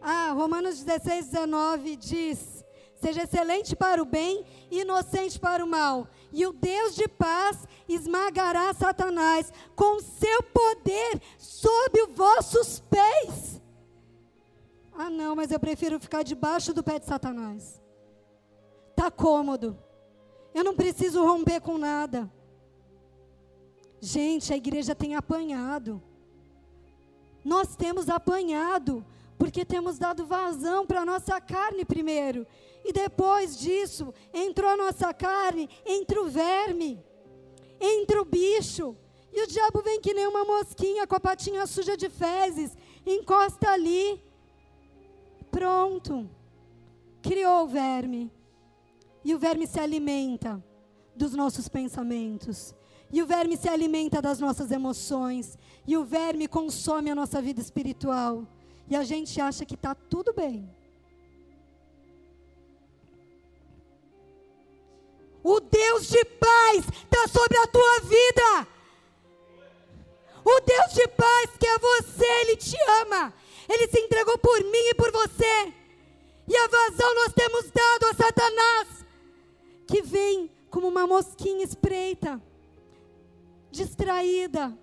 Ah, 0.00 0.32
Romanos 0.32 0.82
16, 0.82 1.26
19 1.26 1.96
diz: 1.96 2.64
Seja 3.00 3.22
excelente 3.22 3.76
para 3.76 4.02
o 4.02 4.04
bem 4.04 4.44
e 4.70 4.80
inocente 4.80 5.38
para 5.38 5.64
o 5.64 5.68
mal. 5.68 6.08
E 6.32 6.44
o 6.46 6.52
Deus 6.52 6.94
de 6.96 7.06
paz 7.06 7.66
esmagará 7.88 8.74
Satanás 8.74 9.52
com 9.76 10.00
seu 10.00 10.42
poder 10.42 11.20
sob 11.38 12.02
os 12.02 12.14
vossos 12.14 12.80
pés. 12.80 13.62
Ah, 14.92 15.08
não, 15.08 15.36
mas 15.36 15.52
eu 15.52 15.60
prefiro 15.60 16.00
ficar 16.00 16.24
debaixo 16.24 16.74
do 16.74 16.82
pé 16.82 16.98
de 16.98 17.06
Satanás. 17.06 17.80
Tá 18.96 19.12
cômodo. 19.12 19.78
Eu 20.52 20.64
não 20.64 20.74
preciso 20.74 21.24
romper 21.24 21.60
com 21.60 21.78
nada. 21.78 22.28
Gente, 24.00 24.52
a 24.52 24.56
igreja 24.56 24.92
tem 24.94 25.14
apanhado. 25.14 26.02
Nós 27.44 27.76
temos 27.76 28.08
apanhado 28.08 29.04
porque 29.38 29.64
temos 29.64 29.98
dado 29.98 30.26
vazão 30.26 30.84
para 30.84 31.02
a 31.02 31.06
nossa 31.06 31.40
carne 31.40 31.84
primeiro. 31.84 32.44
E 32.88 32.92
depois 32.92 33.58
disso, 33.58 34.14
entrou 34.32 34.70
a 34.70 34.74
nossa 34.74 35.12
carne, 35.12 35.68
entra 35.84 36.22
o 36.22 36.30
verme, 36.30 36.98
entra 37.78 38.22
o 38.22 38.24
bicho. 38.24 38.96
E 39.30 39.42
o 39.42 39.46
diabo 39.46 39.82
vem 39.82 40.00
que 40.00 40.14
nem 40.14 40.26
uma 40.26 40.42
mosquinha 40.42 41.06
com 41.06 41.14
a 41.14 41.20
patinha 41.20 41.66
suja 41.66 41.98
de 41.98 42.08
fezes, 42.08 42.74
encosta 43.04 43.68
ali. 43.68 44.24
Pronto. 45.50 46.30
Criou 47.20 47.64
o 47.64 47.68
verme. 47.68 48.32
E 49.22 49.34
o 49.34 49.38
verme 49.38 49.66
se 49.66 49.78
alimenta 49.78 50.64
dos 51.14 51.34
nossos 51.34 51.68
pensamentos. 51.68 52.74
E 53.12 53.22
o 53.22 53.26
verme 53.26 53.54
se 53.58 53.68
alimenta 53.68 54.22
das 54.22 54.40
nossas 54.40 54.70
emoções. 54.70 55.58
E 55.86 55.94
o 55.94 56.06
verme 56.06 56.48
consome 56.48 57.10
a 57.10 57.14
nossa 57.14 57.42
vida 57.42 57.60
espiritual. 57.60 58.46
E 58.88 58.96
a 58.96 59.04
gente 59.04 59.38
acha 59.42 59.66
que 59.66 59.74
está 59.74 59.94
tudo 59.94 60.32
bem. 60.32 60.77
O 65.42 65.60
Deus 65.60 66.08
de 66.08 66.24
paz 66.24 66.84
está 67.04 67.28
sobre 67.28 67.56
a 67.58 67.66
tua 67.66 68.00
vida. 68.00 68.68
O 70.44 70.60
Deus 70.60 70.94
de 70.94 71.08
paz 71.08 71.50
que 71.58 71.66
é 71.66 71.78
você, 71.78 72.26
Ele 72.42 72.56
te 72.56 72.76
ama. 73.02 73.32
Ele 73.68 73.86
se 73.88 74.00
entregou 74.00 74.38
por 74.38 74.58
mim 74.64 74.88
e 74.90 74.94
por 74.94 75.12
você. 75.12 75.72
E 76.48 76.56
a 76.56 76.66
vazão 76.66 77.14
nós 77.14 77.32
temos 77.34 77.70
dado 77.70 78.06
a 78.06 78.14
Satanás, 78.14 79.06
que 79.86 80.00
vem 80.00 80.50
como 80.70 80.88
uma 80.88 81.06
mosquinha 81.06 81.62
espreita, 81.62 82.42
distraída, 83.70 84.76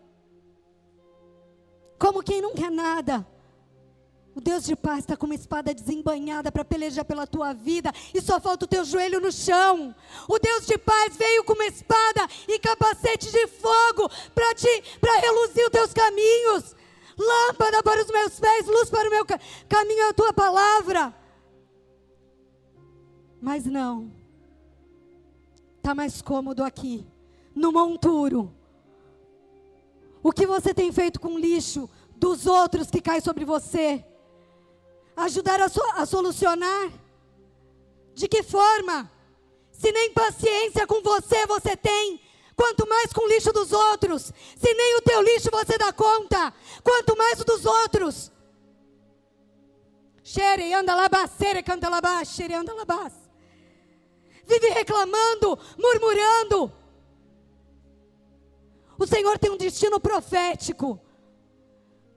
como 1.98 2.22
quem 2.22 2.42
não 2.42 2.54
quer 2.54 2.70
nada. 2.70 3.28
O 4.36 4.42
Deus 4.42 4.66
de 4.66 4.76
paz 4.76 5.00
está 5.00 5.16
com 5.16 5.26
uma 5.26 5.34
espada 5.34 5.74
desembanhada 5.74 6.52
para 6.52 6.66
pelejar 6.66 7.06
pela 7.06 7.26
tua 7.26 7.54
vida 7.54 7.90
e 8.14 8.20
só 8.20 8.38
falta 8.38 8.66
o 8.66 8.68
teu 8.68 8.84
joelho 8.84 9.22
no 9.22 9.32
chão. 9.32 9.96
O 10.28 10.38
Deus 10.38 10.66
de 10.66 10.78
paz 10.78 11.16
veio 11.16 11.46
com 11.46 11.54
uma 11.54 11.66
espada 11.66 12.28
e 12.46 12.60
capacete 12.60 13.32
de 13.32 13.48
fogo 13.48 14.10
para 14.34 14.54
te 14.54 14.84
para 15.00 15.22
reluzir 15.22 15.64
os 15.64 15.72
teus 15.72 15.94
caminhos. 15.94 16.76
Lâmpada 17.18 17.82
para 17.82 18.02
os 18.02 18.12
meus 18.12 18.38
pés, 18.38 18.68
luz 18.68 18.90
para 18.90 19.08
o 19.08 19.12
meu 19.12 19.26
caminho 19.70 20.02
é 20.02 20.10
a 20.10 20.14
tua 20.14 20.34
palavra. 20.34 21.16
Mas 23.40 23.66
não. 23.66 24.12
Tá 25.82 25.96
mais 25.96 26.22
cômodo 26.22 26.62
aqui, 26.62 27.08
no 27.56 27.72
monturo. 27.72 28.54
O 30.22 30.34
que 30.34 30.46
você 30.46 30.74
tem 30.74 30.92
feito 30.92 31.22
com 31.22 31.36
o 31.36 31.40
lixo 31.40 31.90
dos 32.18 32.46
outros 32.46 32.92
que 32.92 33.00
cai 33.00 33.22
sobre 33.22 33.46
você? 33.46 34.04
Ajudar 35.16 35.62
a, 35.62 35.70
so, 35.70 35.82
a 35.94 36.06
solucionar? 36.06 36.92
De 38.14 38.28
que 38.28 38.44
forma? 38.44 39.12
Se 39.72 39.92
nem 39.92 40.12
paciência 40.14 40.88
com 40.88 41.02
você 41.02 41.46
você 41.46 41.76
tem, 41.76 42.22
quanto 42.56 42.88
mais 42.88 43.12
com 43.12 43.26
o 43.26 43.28
lixo 43.28 43.52
dos 43.52 43.72
outros. 43.72 44.32
Se 44.56 44.74
nem 44.74 44.98
o 44.98 45.02
teu 45.02 45.22
lixo 45.22 45.50
você 45.52 45.78
dá 45.78 45.92
conta, 45.92 46.54
quanto 46.84 47.18
mais 47.18 47.40
o 47.42 47.46
dos 47.46 47.66
outros. 47.66 48.32
Xere, 50.24 50.74
anda 50.74 50.96
lá, 50.96 51.08
cere, 51.28 51.62
canta 51.62 51.88
lá, 51.90 52.24
xere, 52.24 52.54
anda 52.56 52.74
lá, 52.74 53.12
Vive 54.48 54.70
reclamando, 54.70 55.58
murmurando. 55.78 56.72
O 58.98 59.06
Senhor 59.06 59.38
tem 59.38 59.52
um 59.52 59.58
destino 59.58 60.00
profético, 60.00 61.00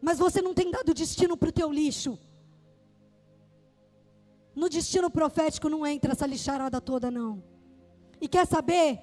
mas 0.01 0.19
você 0.19 0.41
não 0.41 0.55
tem 0.55 0.71
dado 0.71 0.95
destino 0.95 1.37
para 1.37 1.49
o 1.49 1.53
teu 1.53 1.73
lixo. 1.73 2.19
No 4.59 4.69
destino 4.69 5.09
profético 5.11 5.69
não 5.69 5.87
entra 5.87 6.13
essa 6.13 6.27
lixarada 6.27 6.81
toda, 6.81 7.11
não. 7.11 7.43
E 8.21 8.27
quer 8.27 8.47
saber? 8.47 9.01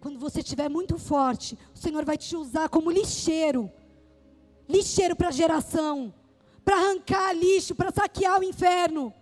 Quando 0.00 0.18
você 0.18 0.40
estiver 0.40 0.68
muito 0.68 0.98
forte, 0.98 1.58
o 1.74 1.78
Senhor 1.78 2.04
vai 2.04 2.16
te 2.16 2.36
usar 2.36 2.68
como 2.68 2.90
lixeiro 2.90 3.70
lixeiro 4.68 5.14
para 5.14 5.28
a 5.28 5.32
geração, 5.32 6.12
para 6.64 6.76
arrancar 6.76 7.32
lixo, 7.34 7.74
para 7.74 7.90
saquear 7.90 8.40
o 8.40 8.44
inferno. 8.44 9.12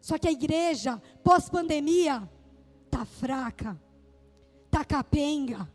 Só 0.00 0.18
que 0.18 0.28
a 0.28 0.32
igreja, 0.32 1.00
pós-pandemia, 1.22 2.28
está 2.86 3.04
fraca, 3.04 3.80
está 4.66 4.84
capenga, 4.84 5.68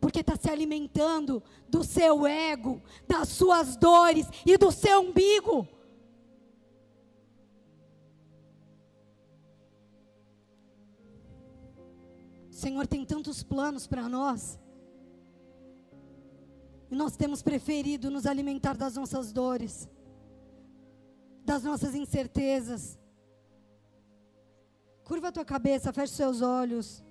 porque 0.00 0.20
está 0.20 0.36
se 0.36 0.50
alimentando 0.50 1.42
do 1.68 1.82
seu 1.82 2.26
ego, 2.26 2.82
das 3.08 3.28
suas 3.28 3.76
dores 3.76 4.26
e 4.44 4.56
do 4.56 4.70
seu 4.70 5.00
umbigo. 5.00 5.66
O 12.54 12.56
Senhor 12.56 12.86
tem 12.86 13.04
tantos 13.04 13.42
planos 13.42 13.84
para 13.84 14.08
nós. 14.08 14.60
E 16.88 16.94
nós 16.94 17.16
temos 17.16 17.42
preferido 17.42 18.12
nos 18.12 18.26
alimentar 18.26 18.76
das 18.76 18.94
nossas 18.94 19.32
dores, 19.32 19.88
das 21.44 21.64
nossas 21.64 21.96
incertezas. 21.96 22.96
Curva 25.02 25.28
a 25.28 25.32
tua 25.32 25.44
cabeça, 25.44 25.92
feche 25.92 26.12
seus 26.12 26.42
olhos. 26.42 27.02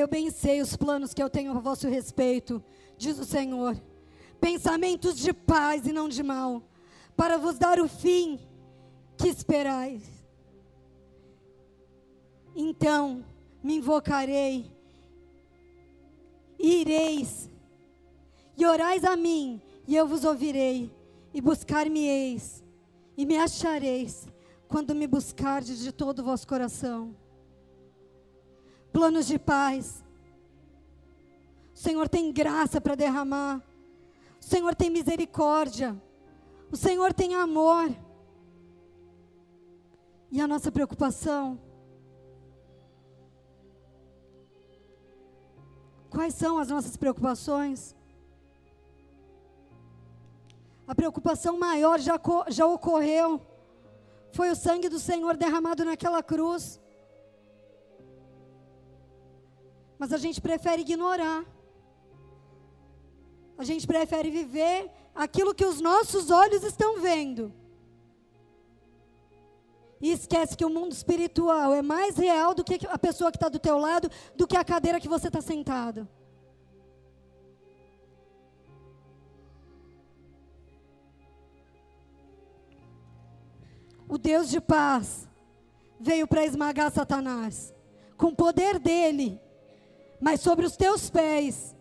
Eu 0.00 0.08
bem 0.08 0.30
sei 0.30 0.60
os 0.60 0.76
planos 0.76 1.12
que 1.12 1.22
eu 1.22 1.30
tenho 1.30 1.52
a 1.52 1.60
vosso 1.60 1.88
respeito, 1.88 2.62
diz 2.96 3.18
o 3.18 3.24
Senhor. 3.24 3.80
Pensamentos 4.40 5.16
de 5.16 5.32
paz 5.32 5.86
e 5.86 5.92
não 5.92 6.08
de 6.08 6.22
mal, 6.22 6.62
para 7.16 7.36
vos 7.36 7.58
dar 7.58 7.78
o 7.78 7.86
fim 7.86 8.40
que 9.16 9.28
esperais. 9.28 10.02
Então 12.56 13.24
me 13.62 13.76
invocarei, 13.76 14.70
e 16.58 16.80
ireis, 16.80 17.50
e 18.56 18.66
orais 18.66 19.04
a 19.04 19.16
mim, 19.16 19.60
e 19.86 19.94
eu 19.94 20.06
vos 20.06 20.24
ouvirei, 20.24 20.90
e 21.32 21.40
buscar-me-eis, 21.40 22.64
e 23.16 23.26
me 23.26 23.36
achareis, 23.36 24.26
quando 24.66 24.94
me 24.94 25.06
buscardes 25.06 25.78
de 25.80 25.92
todo 25.92 26.20
o 26.20 26.24
vosso 26.24 26.46
coração 26.46 27.14
planos 28.92 29.26
de 29.26 29.38
paz. 29.38 30.04
O 31.74 31.78
Senhor 31.78 32.08
tem 32.08 32.32
graça 32.32 32.80
para 32.80 32.94
derramar. 32.94 33.62
O 34.40 34.44
Senhor 34.44 34.74
tem 34.74 34.90
misericórdia. 34.90 36.00
O 36.70 36.76
Senhor 36.76 37.12
tem 37.12 37.34
amor. 37.34 37.94
E 40.30 40.40
a 40.40 40.46
nossa 40.46 40.70
preocupação? 40.70 41.60
Quais 46.08 46.34
são 46.34 46.58
as 46.58 46.68
nossas 46.68 46.96
preocupações? 46.96 47.94
A 50.86 50.94
preocupação 50.94 51.56
maior 51.56 52.00
já, 52.00 52.20
já 52.48 52.66
ocorreu. 52.66 53.40
Foi 54.32 54.50
o 54.50 54.56
sangue 54.56 54.88
do 54.88 54.98
Senhor 54.98 55.36
derramado 55.36 55.84
naquela 55.84 56.22
cruz. 56.22 56.79
Mas 60.00 60.14
a 60.14 60.16
gente 60.16 60.40
prefere 60.40 60.80
ignorar. 60.80 61.44
A 63.58 63.64
gente 63.64 63.86
prefere 63.86 64.30
viver 64.30 64.90
aquilo 65.14 65.54
que 65.54 65.66
os 65.66 65.78
nossos 65.78 66.30
olhos 66.30 66.62
estão 66.64 66.98
vendo. 66.98 67.52
E 70.00 70.10
esquece 70.10 70.56
que 70.56 70.64
o 70.64 70.70
mundo 70.70 70.92
espiritual 70.92 71.74
é 71.74 71.82
mais 71.82 72.16
real 72.16 72.54
do 72.54 72.64
que 72.64 72.86
a 72.86 72.98
pessoa 72.98 73.30
que 73.30 73.36
está 73.36 73.50
do 73.50 73.58
teu 73.58 73.76
lado, 73.76 74.08
do 74.34 74.46
que 74.46 74.56
a 74.56 74.64
cadeira 74.64 74.98
que 74.98 75.06
você 75.06 75.26
está 75.26 75.42
sentado. 75.42 76.08
O 84.08 84.16
Deus 84.16 84.48
de 84.48 84.62
paz 84.62 85.28
veio 86.00 86.26
para 86.26 86.46
esmagar 86.46 86.90
Satanás. 86.90 87.74
Com 88.16 88.28
o 88.28 88.34
poder 88.34 88.78
dele, 88.78 89.38
mas 90.20 90.40
sobre 90.40 90.66
os 90.66 90.76
teus 90.76 91.08
pés. 91.08 91.74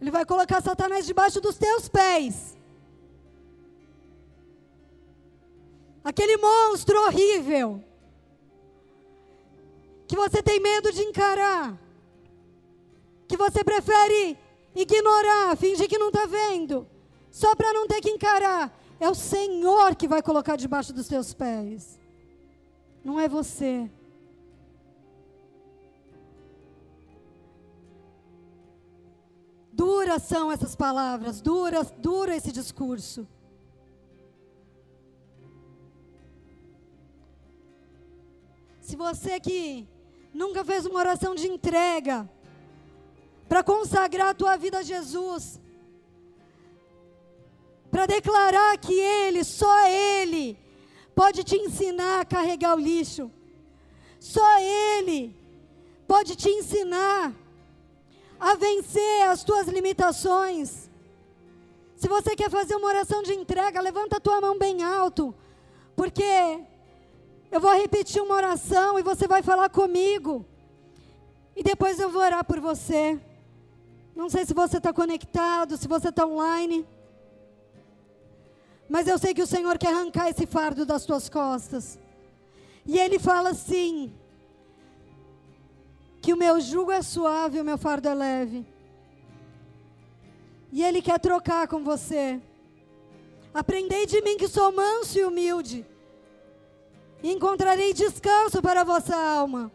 Ele 0.00 0.10
vai 0.10 0.24
colocar 0.24 0.60
Satanás 0.62 1.06
debaixo 1.06 1.40
dos 1.40 1.56
teus 1.56 1.88
pés. 1.88 2.56
Aquele 6.02 6.38
monstro 6.38 6.98
horrível 7.04 7.84
que 10.08 10.16
você 10.16 10.42
tem 10.42 10.58
medo 10.58 10.90
de 10.90 11.02
encarar, 11.02 11.78
que 13.28 13.36
você 13.36 13.62
prefere 13.62 14.36
ignorar, 14.74 15.56
fingir 15.56 15.88
que 15.88 15.98
não 15.98 16.08
está 16.08 16.26
vendo, 16.26 16.88
só 17.30 17.54
para 17.54 17.72
não 17.72 17.86
ter 17.86 18.00
que 18.00 18.10
encarar. 18.10 18.76
É 18.98 19.08
o 19.08 19.14
Senhor 19.14 19.94
que 19.94 20.08
vai 20.08 20.22
colocar 20.22 20.56
debaixo 20.56 20.92
dos 20.92 21.06
teus 21.06 21.32
pés, 21.32 22.00
não 23.04 23.20
é 23.20 23.28
você. 23.28 23.88
Duras 29.80 30.24
são 30.24 30.52
essas 30.52 30.76
palavras, 30.76 31.40
dura, 31.40 31.82
dura 31.82 32.36
esse 32.36 32.52
discurso. 32.52 33.26
Se 38.82 38.94
você 38.94 39.40
que 39.40 39.88
nunca 40.34 40.62
fez 40.66 40.84
uma 40.84 41.00
oração 41.00 41.34
de 41.34 41.46
entrega 41.48 42.28
para 43.48 43.62
consagrar 43.62 44.28
a 44.28 44.34
tua 44.34 44.54
vida 44.58 44.80
a 44.80 44.82
Jesus, 44.82 45.58
para 47.90 48.04
declarar 48.04 48.76
que 48.76 48.92
Ele, 48.92 49.42
só 49.42 49.86
Ele, 49.88 50.58
pode 51.14 51.42
te 51.42 51.56
ensinar 51.56 52.20
a 52.20 52.26
carregar 52.26 52.76
o 52.76 52.78
lixo, 52.78 53.32
só 54.18 54.46
Ele 54.60 55.34
pode 56.06 56.36
te 56.36 56.50
ensinar 56.50 57.34
a 58.40 58.54
vencer 58.54 59.28
as 59.28 59.44
tuas 59.44 59.68
limitações. 59.68 60.88
Se 61.94 62.08
você 62.08 62.34
quer 62.34 62.50
fazer 62.50 62.74
uma 62.74 62.88
oração 62.88 63.22
de 63.22 63.34
entrega, 63.34 63.80
levanta 63.80 64.16
a 64.16 64.20
tua 64.20 64.40
mão 64.40 64.58
bem 64.58 64.82
alto, 64.82 65.34
porque 65.94 66.58
eu 67.52 67.60
vou 67.60 67.72
repetir 67.74 68.22
uma 68.22 68.34
oração 68.34 68.98
e 68.98 69.02
você 69.02 69.28
vai 69.28 69.42
falar 69.42 69.68
comigo, 69.68 70.46
e 71.54 71.62
depois 71.62 72.00
eu 72.00 72.08
vou 72.08 72.22
orar 72.22 72.42
por 72.42 72.58
você. 72.58 73.20
Não 74.16 74.30
sei 74.30 74.46
se 74.46 74.54
você 74.54 74.78
está 74.78 74.92
conectado, 74.92 75.76
se 75.76 75.86
você 75.86 76.08
está 76.08 76.24
online, 76.24 76.86
mas 78.88 79.06
eu 79.06 79.18
sei 79.18 79.34
que 79.34 79.42
o 79.42 79.46
Senhor 79.46 79.76
quer 79.76 79.88
arrancar 79.92 80.30
esse 80.30 80.46
fardo 80.46 80.86
das 80.86 81.04
tuas 81.04 81.28
costas. 81.28 81.98
E 82.86 82.98
Ele 82.98 83.18
fala 83.18 83.50
assim: 83.50 84.12
que 86.20 86.32
o 86.32 86.36
meu 86.36 86.60
jugo 86.60 86.92
é 86.92 87.02
suave 87.02 87.60
o 87.60 87.64
meu 87.64 87.78
fardo 87.78 88.08
é 88.08 88.14
leve. 88.14 88.66
E 90.72 90.82
Ele 90.82 91.02
quer 91.02 91.18
trocar 91.18 91.66
com 91.66 91.82
você. 91.82 92.40
Aprendei 93.52 94.06
de 94.06 94.20
mim 94.22 94.36
que 94.36 94.46
sou 94.46 94.70
manso 94.70 95.18
e 95.18 95.24
humilde, 95.24 95.84
e 97.22 97.32
encontrarei 97.32 97.92
descanso 97.92 98.62
para 98.62 98.82
a 98.82 98.84
vossa 98.84 99.16
alma. 99.16 99.72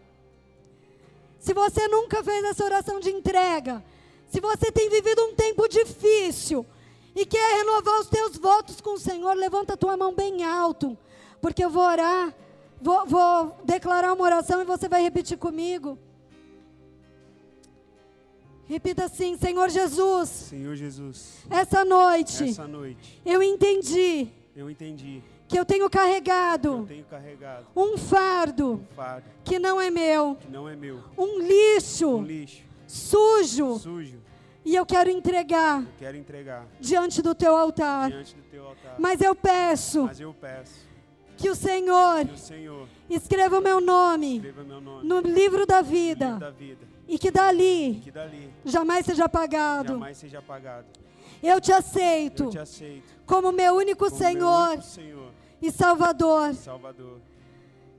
Se 1.39 1.53
você 1.53 1.87
nunca 1.89 2.23
fez 2.23 2.43
essa 2.45 2.63
oração 2.63 2.99
de 2.99 3.11
entrega, 3.11 3.83
se 4.29 4.39
você 4.39 4.71
tem 4.71 4.89
vivido 4.89 5.21
um 5.23 5.35
tempo 5.35 5.67
difícil 5.67 6.65
e 7.13 7.25
quer 7.25 7.57
renovar 7.57 7.99
os 7.99 8.07
teus 8.07 8.37
votos 8.37 8.79
com 8.79 8.93
o 8.93 8.99
Senhor, 8.99 9.33
levanta 9.35 9.73
a 9.73 9.77
tua 9.77 9.97
mão 9.97 10.13
bem 10.13 10.43
alto, 10.43 10.97
porque 11.41 11.63
eu 11.63 11.69
vou 11.69 11.83
orar, 11.83 12.33
vou, 12.81 13.05
vou 13.05 13.57
declarar 13.63 14.13
uma 14.13 14.23
oração 14.23 14.61
e 14.61 14.65
você 14.65 14.87
vai 14.87 15.03
repetir 15.03 15.37
comigo. 15.37 15.99
Repita 18.67 19.05
assim, 19.05 19.37
Senhor 19.37 19.69
Jesus. 19.69 20.29
Senhor 20.29 20.75
Jesus. 20.75 21.45
Essa 21.49 21.85
noite. 21.85 22.49
Essa 22.49 22.67
noite. 22.67 23.21
Eu 23.25 23.43
entendi. 23.43 24.27
Eu 24.55 24.69
entendi. 24.69 25.21
Que 25.47 25.59
eu 25.59 25.65
tenho 25.65 25.87
carregado. 25.89 26.79
Eu 26.79 26.85
tenho 26.85 27.05
carregado. 27.05 27.67
Um 27.75 27.97
fardo. 27.97 28.73
Um 28.91 28.95
fardo. 28.95 29.25
Que 29.43 29.59
não 29.59 29.79
é 29.79 29.91
meu. 29.91 30.35
Que 30.35 30.47
não 30.51 30.67
é 30.67 30.75
meu. 30.75 30.99
Um 31.15 31.39
lixo. 31.39 32.17
Um 32.17 32.23
lixo. 32.23 32.63
Sujo. 32.87 33.77
Sujo. 33.77 34.19
E 34.63 34.75
eu 34.75 34.83
quero 34.83 35.11
entregar 35.11 35.81
Eu 35.81 35.87
quero 35.99 36.17
entregar 36.17 36.65
diante 36.79 37.21
do 37.21 37.35
teu 37.35 37.55
altar. 37.55 38.09
diante 38.09 38.35
do 38.35 38.41
teu 38.43 38.65
altar. 38.65 38.95
Mas 38.97 39.21
eu 39.21 39.35
peço 39.35 40.05
Mas 40.05 40.19
eu 40.19 40.33
peço 40.33 40.85
que 41.37 41.49
o 41.49 41.55
Senhor 41.55 42.25
que 42.25 42.33
o 42.33 42.37
Senhor 42.37 42.87
escreva 43.07 43.59
o 43.59 43.61
meu 43.61 43.79
nome 43.79 44.37
escreva 44.37 44.63
meu 44.63 44.81
nome 44.81 45.07
no 45.07 45.19
livro 45.19 45.67
da 45.67 45.81
no 45.83 45.89
livro 45.89 45.91
vida 45.91 46.37
da 46.39 46.49
vida. 46.49 46.94
E 47.07 47.17
que 47.19 47.29
dali 47.31 48.01
Que 48.03 48.11
dali 48.11 48.51
jamais 48.63 49.05
seja 49.05 49.25
apagado. 49.25 49.93
jamais 49.93 50.17
seja 50.17 50.39
apagado. 50.39 50.85
Eu 51.43 51.59
te 51.61 51.71
aceito 51.71 52.45
Eu 52.45 52.49
te 52.49 52.59
aceito 52.59 53.13
como 53.25 53.51
meu 53.51 53.75
único 53.75 54.05
como 54.05 54.17
meu 54.19 54.27
Senhor 54.29 54.69
único 54.69 54.83
Senhor 54.83 55.31
e 55.61 55.71
Salvador. 55.71 56.51
e 56.51 56.55
Salvador. 56.55 57.19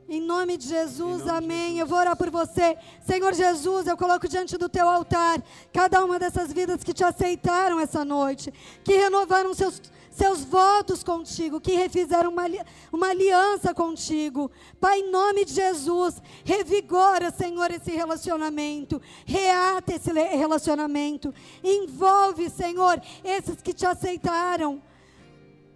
Em 0.08 0.20
nome 0.20 0.56
de 0.56 0.68
Jesus, 0.68 1.24
nome 1.24 1.24
de 1.24 1.30
amém. 1.30 1.58
Jesus. 1.70 1.80
Eu 1.80 1.86
vou 1.88 1.98
orar 1.98 2.16
por 2.16 2.30
você. 2.30 2.76
Senhor 3.04 3.34
Jesus, 3.34 3.88
eu 3.88 3.96
coloco 3.96 4.28
diante 4.28 4.56
do 4.56 4.68
teu 4.68 4.88
altar 4.88 5.42
cada 5.72 6.04
uma 6.04 6.16
dessas 6.18 6.52
vidas 6.52 6.84
que 6.84 6.92
te 6.92 7.02
aceitaram 7.02 7.80
essa 7.80 8.04
noite, 8.04 8.52
que 8.84 8.94
renovaram 8.94 9.52
seus, 9.52 9.82
seus 10.16 10.42
votos 10.42 11.04
contigo, 11.04 11.60
que 11.60 11.72
refizeram 11.72 12.30
uma, 12.30 12.44
uma 12.90 13.08
aliança 13.10 13.74
contigo. 13.74 14.50
Pai, 14.80 15.00
em 15.00 15.10
nome 15.10 15.44
de 15.44 15.52
Jesus, 15.52 16.22
revigora, 16.42 17.30
Senhor, 17.30 17.70
esse 17.70 17.90
relacionamento, 17.90 19.00
reata 19.26 19.94
esse 19.94 20.10
relacionamento, 20.10 21.34
envolve, 21.62 22.48
Senhor, 22.48 23.00
esses 23.22 23.60
que 23.60 23.74
te 23.74 23.84
aceitaram 23.84 24.82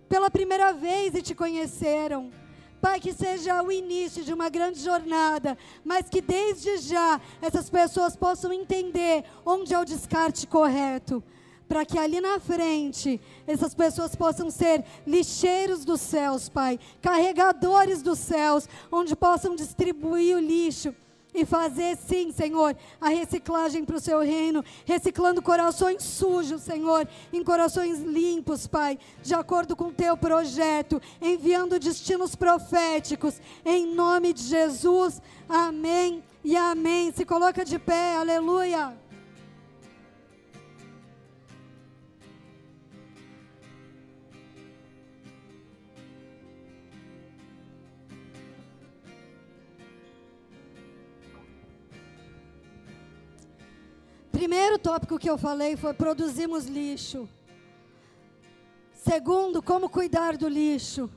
pela 0.08 0.30
primeira 0.30 0.72
vez 0.72 1.14
e 1.14 1.20
te 1.20 1.34
conheceram. 1.34 2.32
Pai, 2.80 2.98
que 2.98 3.12
seja 3.12 3.62
o 3.62 3.70
início 3.70 4.24
de 4.24 4.32
uma 4.32 4.48
grande 4.48 4.80
jornada, 4.80 5.58
mas 5.84 6.08
que 6.08 6.22
desde 6.22 6.78
já 6.78 7.20
essas 7.42 7.68
pessoas 7.68 8.16
possam 8.16 8.54
entender 8.54 9.22
onde 9.44 9.74
é 9.74 9.78
o 9.78 9.84
descarte 9.84 10.46
correto, 10.46 11.22
para 11.70 11.86
que 11.86 11.96
ali 11.96 12.20
na 12.20 12.40
frente 12.40 13.20
essas 13.46 13.74
pessoas 13.74 14.16
possam 14.16 14.50
ser 14.50 14.84
lixeiros 15.06 15.84
dos 15.84 16.00
céus, 16.00 16.48
Pai, 16.48 16.80
carregadores 17.00 18.02
dos 18.02 18.18
céus, 18.18 18.68
onde 18.90 19.14
possam 19.14 19.54
distribuir 19.54 20.36
o 20.36 20.40
lixo 20.40 20.92
e 21.32 21.44
fazer 21.44 21.96
sim, 21.96 22.32
Senhor, 22.32 22.76
a 23.00 23.08
reciclagem 23.10 23.84
para 23.84 23.94
o 23.94 24.00
seu 24.00 24.18
reino, 24.18 24.64
reciclando 24.84 25.40
corações 25.40 26.02
sujos, 26.02 26.62
Senhor, 26.62 27.06
em 27.32 27.44
corações 27.44 28.00
limpos, 28.00 28.66
Pai, 28.66 28.98
de 29.22 29.32
acordo 29.32 29.76
com 29.76 29.84
o 29.84 29.92
teu 29.92 30.16
projeto, 30.16 31.00
enviando 31.22 31.78
destinos 31.78 32.34
proféticos, 32.34 33.40
em 33.64 33.94
nome 33.94 34.32
de 34.32 34.42
Jesus, 34.42 35.22
amém 35.48 36.20
e 36.42 36.56
amém. 36.56 37.12
Se 37.12 37.24
coloca 37.24 37.64
de 37.64 37.78
pé, 37.78 38.16
aleluia. 38.16 38.98
Primeiro 54.50 54.80
tópico 54.80 55.16
que 55.16 55.30
eu 55.30 55.38
falei 55.38 55.76
foi 55.76 55.94
produzimos 55.94 56.66
lixo. 56.66 57.28
Segundo, 58.92 59.62
como 59.62 59.88
cuidar 59.88 60.36
do 60.36 60.48
lixo. 60.48 61.08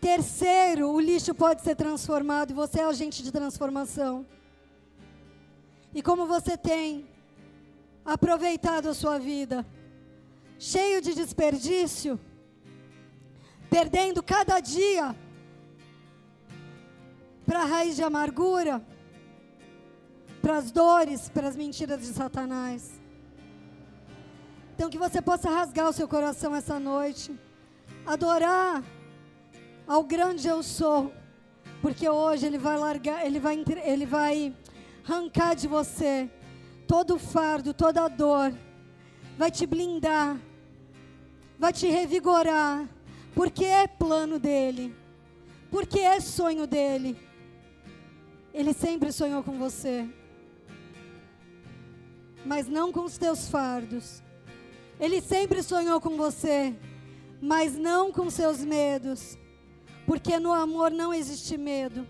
Terceiro, 0.00 0.90
o 0.90 0.98
lixo 0.98 1.32
pode 1.32 1.62
ser 1.62 1.76
transformado 1.76 2.50
e 2.50 2.54
você 2.54 2.80
é 2.80 2.84
agente 2.86 3.22
de 3.22 3.30
transformação. 3.30 4.26
E 5.94 6.02
como 6.02 6.26
você 6.26 6.56
tem 6.56 7.08
aproveitado 8.04 8.88
a 8.88 8.94
sua 8.94 9.16
vida? 9.20 9.64
Cheio 10.58 11.00
de 11.00 11.14
desperdício, 11.14 12.18
perdendo 13.70 14.24
cada 14.24 14.58
dia 14.58 15.14
para 17.46 17.60
a 17.60 17.64
raiz 17.64 17.94
de 17.94 18.02
amargura, 18.02 18.84
para 20.48 20.56
as 20.56 20.70
dores, 20.70 21.28
para 21.28 21.46
as 21.46 21.54
mentiras 21.54 22.00
de 22.00 22.06
Satanás. 22.06 22.98
Então 24.74 24.88
que 24.88 24.96
você 24.96 25.20
possa 25.20 25.50
rasgar 25.50 25.86
o 25.90 25.92
seu 25.92 26.08
coração 26.08 26.56
essa 26.56 26.80
noite, 26.80 27.38
adorar 28.06 28.82
ao 29.86 30.02
grande 30.02 30.48
eu 30.48 30.62
sou, 30.62 31.12
porque 31.82 32.08
hoje 32.08 32.46
ele 32.46 32.56
vai 32.56 32.78
largar, 32.78 33.26
ele 33.26 33.38
vai 33.38 33.62
ele 33.84 34.06
vai 34.06 34.56
arrancar 35.06 35.54
de 35.54 35.68
você 35.68 36.30
todo 36.86 37.16
o 37.16 37.18
fardo, 37.18 37.74
toda 37.74 38.06
a 38.06 38.08
dor, 38.08 38.50
vai 39.36 39.50
te 39.50 39.66
blindar, 39.66 40.40
vai 41.58 41.74
te 41.74 41.88
revigorar, 41.88 42.88
porque 43.34 43.66
é 43.66 43.86
plano 43.86 44.38
dele, 44.38 44.96
porque 45.70 45.98
é 46.00 46.18
sonho 46.20 46.66
dele. 46.66 47.18
Ele 48.54 48.72
sempre 48.72 49.12
sonhou 49.12 49.42
com 49.42 49.58
você 49.58 50.08
mas 52.48 52.66
não 52.66 52.90
com 52.90 53.04
os 53.04 53.18
teus 53.18 53.46
fardos. 53.50 54.22
Ele 54.98 55.20
sempre 55.20 55.62
sonhou 55.62 56.00
com 56.00 56.16
você, 56.16 56.74
mas 57.42 57.76
não 57.76 58.10
com 58.10 58.30
seus 58.30 58.64
medos, 58.64 59.36
porque 60.06 60.40
no 60.40 60.50
amor 60.50 60.90
não 60.90 61.12
existe 61.12 61.58
medo. 61.58 62.06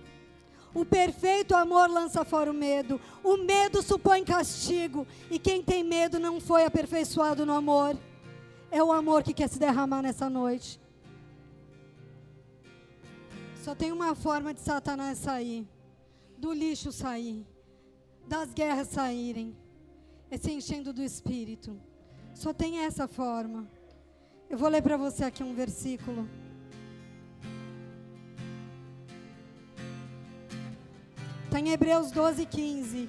O 0.73 0.85
perfeito 0.85 1.57
amor 1.57 1.91
lança 1.91 2.25
fora 2.25 2.53
o 2.53 2.55
medo. 2.55 3.01
O 3.25 3.37
medo 3.37 3.83
supõe 3.83 4.25
castigo, 4.25 5.05
e 5.29 5.41
quem 5.41 5.61
tem 5.61 5.83
medo 5.83 6.21
não 6.21 6.41
foi 6.41 6.65
aperfeiçoado 6.65 7.45
no 7.45 7.53
amor. 7.53 7.99
É 8.71 8.81
o 8.81 8.93
amor 8.93 9.25
que 9.25 9.35
quer 9.35 9.49
se 9.49 9.59
derramar 9.59 10.03
nessa 10.03 10.31
noite. 10.31 10.81
Só 13.57 13.75
tem 13.75 13.91
uma 13.91 14.15
forma 14.15 14.55
de 14.55 14.61
Satanás 14.61 15.19
sair, 15.19 15.67
do 16.39 16.53
lixo 16.53 16.93
sair, 16.93 17.45
das 18.29 18.53
guerras 18.55 18.87
saírem 18.87 19.57
é 20.31 20.37
se 20.37 20.51
enchendo 20.51 20.93
do 20.93 21.03
Espírito. 21.03 21.79
Só 22.35 22.53
tem 22.53 22.81
essa 22.81 23.09
forma. 23.09 23.69
Eu 24.49 24.57
vou 24.57 24.69
ler 24.69 24.83
para 24.83 24.97
você 24.97 25.25
aqui 25.25 25.43
um 25.43 25.55
versículo. 25.55 26.29
Está 31.45 31.59
em 31.61 31.71
Hebreus 31.71 32.11
12, 32.11 32.47
15. 32.47 33.09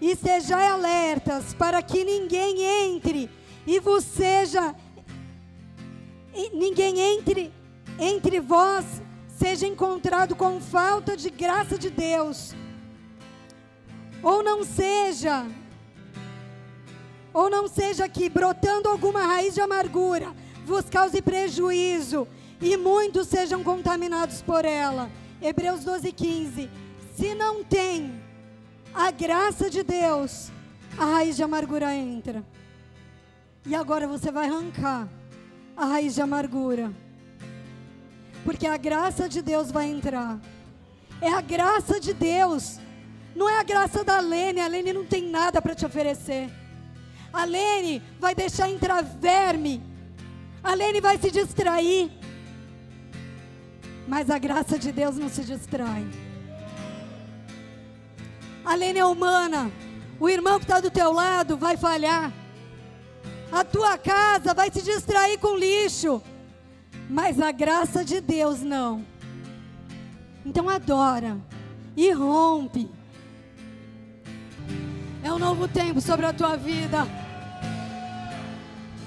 E 0.00 0.16
sejai 0.16 0.66
alertas 0.68 1.54
para 1.54 1.82
que 1.82 2.04
ninguém 2.04 2.62
entre 2.62 3.30
e 3.66 3.78
vos 3.80 4.04
seja. 4.04 4.74
e 6.34 6.50
ninguém 6.56 6.98
entre 7.00 7.52
entre 7.98 8.40
vós 8.40 8.86
seja 9.28 9.66
encontrado 9.66 10.34
com 10.34 10.60
falta 10.60 11.16
de 11.16 11.28
graça 11.28 11.76
de 11.78 11.90
Deus. 11.90 12.54
Ou 14.22 14.42
não 14.42 14.64
seja 14.64 15.46
ou 17.32 17.48
não 17.48 17.68
seja 17.68 18.08
que, 18.08 18.28
brotando 18.28 18.88
alguma 18.88 19.24
raiz 19.24 19.54
de 19.54 19.60
amargura, 19.60 20.34
vos 20.64 20.84
cause 20.90 21.20
prejuízo, 21.22 22.26
e 22.60 22.76
muitos 22.76 23.28
sejam 23.28 23.64
contaminados 23.64 24.42
por 24.42 24.64
ela. 24.64 25.10
Hebreus 25.40 25.84
12, 25.84 26.12
15. 26.12 26.70
Se 27.16 27.34
não 27.34 27.64
tem 27.64 28.20
a 28.92 29.10
graça 29.10 29.70
de 29.70 29.82
Deus, 29.82 30.50
a 30.98 31.04
raiz 31.06 31.36
de 31.36 31.42
amargura 31.42 31.94
entra. 31.94 32.44
E 33.64 33.74
agora 33.74 34.06
você 34.06 34.30
vai 34.30 34.48
arrancar 34.48 35.08
a 35.76 35.86
raiz 35.86 36.14
de 36.14 36.22
amargura. 36.22 36.92
Porque 38.44 38.66
a 38.66 38.76
graça 38.76 39.28
de 39.28 39.40
Deus 39.40 39.70
vai 39.70 39.86
entrar. 39.86 40.38
É 41.20 41.28
a 41.28 41.40
graça 41.40 42.00
de 42.00 42.12
Deus. 42.12 42.78
Não 43.34 43.48
é 43.48 43.58
a 43.58 43.62
graça 43.62 44.02
da 44.02 44.18
Lene. 44.20 44.60
A 44.60 44.66
Lene 44.66 44.92
não 44.92 45.04
tem 45.04 45.28
nada 45.28 45.60
para 45.60 45.74
te 45.74 45.84
oferecer. 45.84 46.50
A 47.32 47.44
Lene 47.44 48.02
vai 48.18 48.34
deixar 48.34 48.68
entrar 48.68 49.02
verme. 49.02 49.82
A 50.62 50.74
Lene 50.74 51.00
vai 51.00 51.18
se 51.18 51.30
distrair. 51.30 52.10
Mas 54.06 54.28
a 54.28 54.38
graça 54.38 54.78
de 54.78 54.90
Deus 54.90 55.16
não 55.16 55.28
se 55.28 55.44
distrai. 55.44 56.04
A 58.64 58.74
Lene 58.74 58.98
é 58.98 59.04
humana. 59.04 59.70
O 60.18 60.28
irmão 60.28 60.58
que 60.58 60.64
está 60.64 60.80
do 60.80 60.90
teu 60.90 61.12
lado 61.12 61.56
vai 61.56 61.76
falhar. 61.76 62.32
A 63.50 63.64
tua 63.64 63.96
casa 63.96 64.52
vai 64.52 64.70
se 64.70 64.82
distrair 64.82 65.38
com 65.38 65.56
lixo. 65.56 66.22
Mas 67.08 67.40
a 67.40 67.50
graça 67.50 68.04
de 68.04 68.20
Deus 68.20 68.60
não. 68.60 69.04
Então 70.44 70.68
adora 70.68 71.38
e 71.96 72.10
rompe. 72.12 72.88
É 75.22 75.32
um 75.32 75.38
novo 75.38 75.68
tempo 75.68 76.00
sobre 76.00 76.24
a 76.24 76.32
tua 76.32 76.56
vida. 76.56 77.06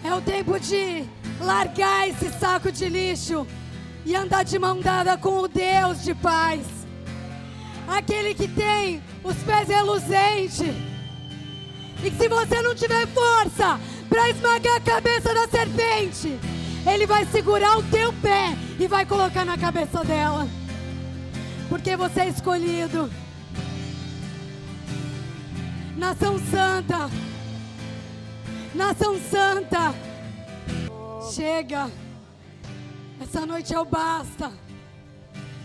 É 0.04 0.14
o 0.14 0.22
tempo 0.22 0.60
de 0.60 1.06
largar 1.40 2.08
esse 2.08 2.30
saco 2.40 2.72
de 2.72 2.88
lixo 2.88 3.48
e 4.06 4.16
andar 4.16 4.44
de 4.44 4.60
mão 4.60 4.80
dada 4.80 5.18
com 5.18 5.40
o 5.40 5.48
Deus 5.48 6.04
de 6.04 6.14
paz. 6.14 6.62
Aquele 7.88 8.34
que 8.36 8.48
tem 8.48 9.02
os 9.24 9.36
pés 9.38 9.68
reluzentes, 9.68 10.76
E 12.04 12.12
que 12.12 12.18
se 12.18 12.28
você 12.28 12.62
não 12.62 12.76
tiver 12.76 13.08
força 13.08 13.80
para 14.10 14.30
esmagar 14.30 14.76
a 14.76 14.82
cabeça 14.82 15.34
da 15.34 15.48
serpente, 15.48 16.38
ele 16.86 17.08
vai 17.08 17.26
segurar 17.26 17.78
o 17.78 17.84
teu 17.84 18.12
pé 18.14 18.58
e 18.78 18.88
vai 18.88 19.06
colocar 19.06 19.46
na 19.46 19.58
cabeça 19.58 20.04
dela. 20.04 20.46
Porque 21.70 21.96
você 21.96 22.22
é 22.22 22.28
escolhido. 22.28 23.10
Nação 26.04 26.38
Santa. 26.38 27.10
Nação 28.76 29.18
Santa. 29.32 29.96
Chega. 31.34 31.90
Essa 33.22 33.46
noite 33.46 33.74
é 33.74 33.80
o 33.80 33.86
basta. 33.86 34.52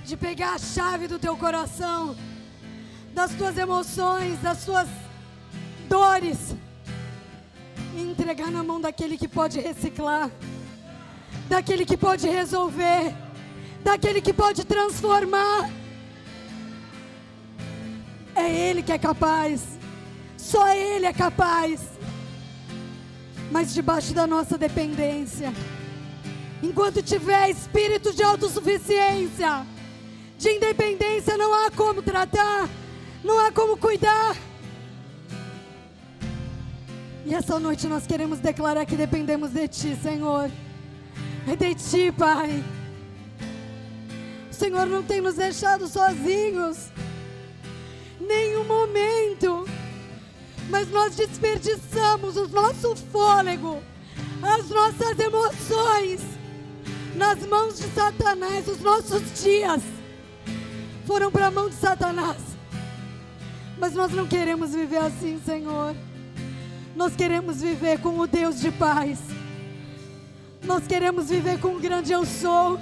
De 0.05 0.17
pegar 0.17 0.55
a 0.55 0.59
chave 0.59 1.09
do 1.09 1.19
teu 1.19 1.37
coração, 1.37 2.17
das 3.13 3.33
tuas 3.33 3.59
emoções, 3.59 4.39
das 4.41 4.65
tuas 4.65 4.87
dores, 5.89 6.55
e 7.97 8.01
entregar 8.01 8.53
na 8.53 8.63
mão 8.63 8.81
daquele 8.81 9.19
que 9.19 9.27
pode 9.27 9.59
reciclar, 9.59 10.31
daquele 11.49 11.85
que 11.85 11.97
pode 11.97 12.29
resolver, 12.29 13.13
daquele 13.83 14.21
que 14.21 14.33
pode 14.33 14.65
transformar. 14.65 15.69
É 18.37 18.49
Ele 18.49 18.85
que 18.85 18.93
é 18.93 18.99
capaz, 18.99 19.78
só 20.49 20.67
Ele 20.75 21.05
é 21.05 21.13
capaz, 21.13 21.79
mas 23.53 23.75
debaixo 23.75 24.15
da 24.15 24.27
nossa 24.27 24.57
dependência. 24.57 25.53
Enquanto 26.63 27.03
tiver 27.03 27.51
espírito 27.51 28.15
de 28.15 28.23
autossuficiência, 28.23 29.67
de 30.39 30.49
independência, 30.49 31.37
não 31.37 31.53
há 31.53 31.71
como 31.71 32.01
tratar, 32.01 32.67
não 33.23 33.39
há 33.39 33.53
como 33.53 33.77
cuidar. 33.77 34.35
E 37.27 37.35
essa 37.35 37.61
noite 37.61 37.87
nós 37.87 38.07
queremos 38.07 38.39
declarar 38.39 38.87
que 38.87 38.97
dependemos 38.97 39.51
de 39.51 39.69
Ti, 39.69 39.99
Senhor. 40.03 40.51
É 41.47 41.55
de 41.55 41.75
Ti, 41.75 42.11
Pai. 42.11 42.65
O 44.51 44.55
Senhor 44.55 44.87
não 44.87 45.03
tem 45.03 45.21
nos 45.21 45.35
deixado 45.35 45.87
sozinhos. 45.87 46.89
Nenhum 48.19 48.65
momento. 48.65 49.78
Mas 50.69 50.89
nós 50.91 51.17
desperdiçamos 51.17 52.37
o 52.37 52.49
nosso 52.49 52.95
fôlego, 53.11 53.83
as 54.43 54.69
nossas 54.69 55.19
emoções 55.19 56.21
nas 57.15 57.39
mãos 57.47 57.79
de 57.79 57.85
Satanás. 57.95 58.69
Os 58.69 58.81
nossos 58.81 59.43
dias 59.43 59.83
foram 61.07 61.31
para 61.31 61.47
a 61.47 61.51
mão 61.51 61.69
de 61.69 61.75
Satanás. 61.75 62.37
Mas 63.79 63.95
nós 63.95 64.13
não 64.13 64.27
queremos 64.27 64.75
viver 64.75 64.99
assim, 64.99 65.41
Senhor. 65.45 65.95
Nós 66.95 67.15
queremos 67.15 67.61
viver 67.61 68.01
com 68.01 68.19
o 68.19 68.27
Deus 68.27 68.61
de 68.61 68.71
paz. 68.71 69.19
Nós 70.65 70.87
queremos 70.87 71.29
viver 71.29 71.59
com 71.61 71.77
o 71.77 71.81
grande 71.81 72.13
eu 72.13 72.27
sou. 72.27 72.79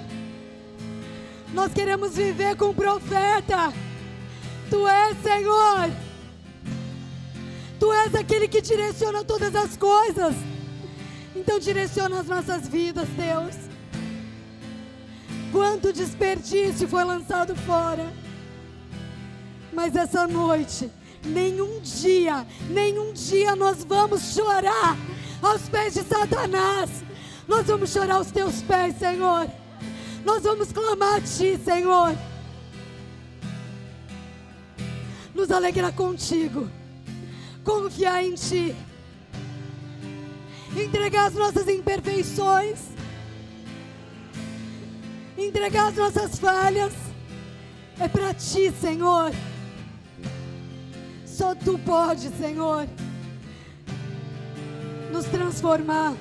Nós 1.53 1.71
queremos 1.71 2.15
viver 2.15 2.55
com 2.57 2.69
o 2.69 2.73
profeta. 2.73 3.71
Tu 4.69 4.87
és, 4.87 5.17
Senhor. 5.21 6.06
Tu 7.79 7.93
és 7.93 8.15
aquele 8.15 8.47
que 8.47 8.61
direciona 8.61 9.23
todas 9.23 9.55
as 9.55 9.77
coisas. 9.77 10.35
Então 11.35 11.59
direciona 11.59 12.19
as 12.19 12.27
nossas 12.27 12.67
vidas, 12.67 13.07
Deus. 13.09 13.55
Quanto 15.51 15.93
desperdício 15.93 16.87
foi 16.87 17.03
lançado 17.03 17.55
fora. 17.55 18.11
Mas 19.71 19.95
essa 19.95 20.27
noite, 20.27 20.89
nenhum 21.23 21.79
dia, 21.81 22.45
nenhum 22.69 23.13
dia 23.13 23.55
nós 23.55 23.83
vamos 23.83 24.33
chorar 24.33 24.97
aos 25.41 25.69
pés 25.69 25.93
de 25.93 26.03
Satanás. 26.03 26.89
Nós 27.47 27.67
vamos 27.67 27.91
chorar 27.91 28.15
aos 28.15 28.31
teus 28.31 28.61
pés, 28.61 28.97
Senhor. 28.97 29.47
Nós 30.25 30.43
vamos 30.43 30.71
clamar 30.71 31.17
a 31.17 31.21
Ti, 31.21 31.57
Senhor. 31.63 32.17
Nos 35.33 35.51
alegrar 35.51 35.93
contigo. 35.93 36.67
Confiar 37.67 38.23
em 38.23 38.33
Ti. 38.33 38.73
Entregar 40.73 41.25
as 41.25 41.33
nossas 41.33 41.67
imperfeições. 41.67 42.79
Entregar 45.37 45.89
as 45.89 45.95
nossas 45.95 46.39
falhas. 46.39 46.93
É 47.99 48.07
para 48.07 48.33
Ti, 48.33 48.71
Senhor. 48.79 49.33
Só 51.25 51.53
Tu 51.53 51.77
pode, 51.79 52.29
Senhor, 52.37 52.87
nos 55.11 55.25
transformar. 55.25 56.15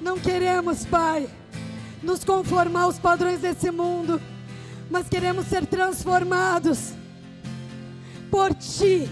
Não 0.00 0.20
queremos, 0.20 0.86
Pai, 0.86 1.28
nos 2.00 2.22
conformar 2.22 2.82
aos 2.82 3.00
padrões 3.00 3.40
desse 3.40 3.72
mundo, 3.72 4.20
mas 4.88 5.08
queremos 5.08 5.46
ser 5.46 5.66
transformados 5.66 6.92
por 8.34 8.52
Ti. 8.54 9.08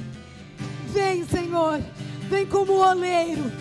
Vem, 0.88 1.24
Senhor, 1.24 1.80
vem 2.28 2.44
como 2.44 2.72
oleiro, 2.72 3.52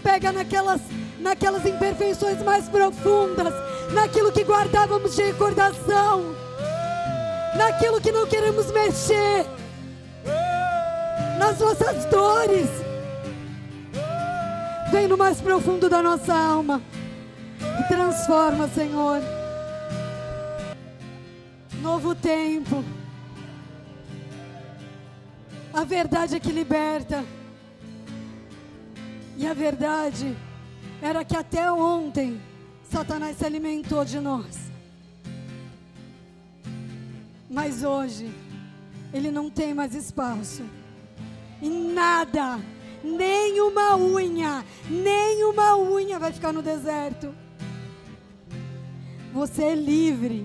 pega 0.00 0.30
naquelas, 0.30 0.80
naquelas 1.18 1.66
imperfeições 1.66 2.40
mais 2.44 2.68
profundas, 2.68 3.52
naquilo 3.92 4.30
que 4.30 4.44
guardávamos 4.44 5.16
de 5.16 5.22
recordação 5.22 6.36
naquilo 7.56 8.00
que 8.00 8.12
não 8.12 8.24
queremos 8.28 8.70
mexer, 8.70 9.44
nas 11.36 11.58
nossas 11.58 12.04
dores. 12.04 12.68
Vem 14.92 15.08
no 15.08 15.18
mais 15.18 15.40
profundo 15.40 15.90
da 15.90 16.00
nossa 16.00 16.32
alma 16.32 16.80
e 17.60 17.88
transforma, 17.88 18.68
Senhor. 18.68 19.20
Novo 21.82 22.14
tempo. 22.14 22.84
A 25.78 25.84
verdade 25.84 26.34
é 26.34 26.40
que 26.40 26.50
liberta. 26.50 27.24
E 29.36 29.46
a 29.46 29.54
verdade 29.54 30.36
era 31.00 31.24
que 31.24 31.36
até 31.36 31.70
ontem 31.70 32.40
Satanás 32.90 33.36
se 33.36 33.44
alimentou 33.44 34.04
de 34.04 34.18
nós. 34.18 34.58
Mas 37.48 37.84
hoje, 37.84 38.28
ele 39.14 39.30
não 39.30 39.48
tem 39.48 39.72
mais 39.72 39.94
espaço. 39.94 40.64
E 41.62 41.68
nada, 41.68 42.58
nem 43.04 43.60
uma 43.60 43.96
unha, 43.96 44.64
nem 44.90 45.44
uma 45.44 45.78
unha 45.78 46.18
vai 46.18 46.32
ficar 46.32 46.52
no 46.52 46.60
deserto. 46.60 47.32
Você 49.32 49.62
é 49.62 49.74
livre. 49.76 50.44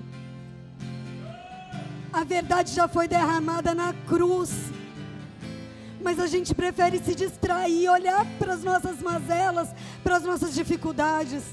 A 2.12 2.24
verdade 2.24 2.72
já 2.72 2.88
foi 2.88 3.08
derramada 3.08 3.74
na 3.74 3.96
cruz. 4.08 4.72
Mas 6.04 6.20
a 6.20 6.28
gente 6.28 6.54
prefere 6.54 6.99
se 6.99 7.16
distrair, 7.16 7.89
olhar 7.89 8.26
para 8.38 8.54
as 8.54 8.64
nossas 8.64 9.01
mazelas, 9.01 9.70
para 10.04 10.18
as 10.18 10.24
nossas 10.24 10.54
dificuldades. 10.54 11.43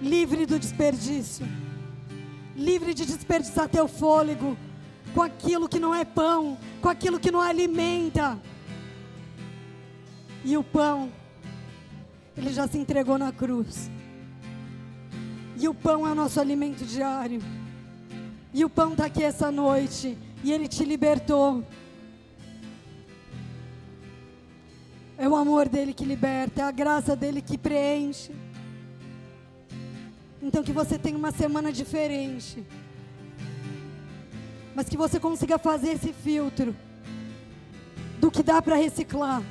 Livre 0.00 0.46
do 0.46 0.58
desperdício 0.58 1.46
livre 2.56 2.94
de 2.94 3.04
desperdiçar 3.04 3.68
teu 3.68 3.88
fôlego 3.88 4.56
com 5.12 5.22
aquilo 5.22 5.68
que 5.68 5.78
não 5.78 5.94
é 5.94 6.04
pão, 6.04 6.58
com 6.80 6.88
aquilo 6.88 7.20
que 7.20 7.30
não 7.30 7.40
alimenta. 7.40 8.38
E 10.44 10.56
o 10.56 10.64
pão, 10.64 11.10
ele 12.36 12.52
já 12.52 12.66
se 12.66 12.78
entregou 12.78 13.18
na 13.18 13.32
cruz. 13.32 13.90
E 15.56 15.68
o 15.68 15.74
pão 15.74 16.06
é 16.06 16.10
o 16.10 16.14
nosso 16.14 16.40
alimento 16.40 16.84
diário. 16.84 17.40
E 18.52 18.64
o 18.64 18.70
pão 18.70 18.92
está 18.92 19.06
aqui 19.06 19.22
essa 19.22 19.50
noite. 19.50 20.18
E 20.44 20.52
ele 20.52 20.68
te 20.68 20.84
libertou. 20.84 21.64
É 25.16 25.26
o 25.26 25.34
amor 25.34 25.70
dele 25.70 25.94
que 25.94 26.04
liberta, 26.04 26.60
é 26.60 26.64
a 26.64 26.70
graça 26.70 27.16
dele 27.16 27.40
que 27.40 27.56
preenche. 27.56 28.30
Então 30.42 30.62
que 30.62 30.70
você 30.70 30.98
tenha 30.98 31.16
uma 31.16 31.32
semana 31.32 31.72
diferente. 31.72 32.62
Mas 34.74 34.86
que 34.86 34.98
você 34.98 35.18
consiga 35.18 35.56
fazer 35.56 35.92
esse 35.92 36.12
filtro 36.12 36.76
do 38.20 38.30
que 38.30 38.42
dá 38.42 38.60
para 38.60 38.76
reciclar 38.76 39.42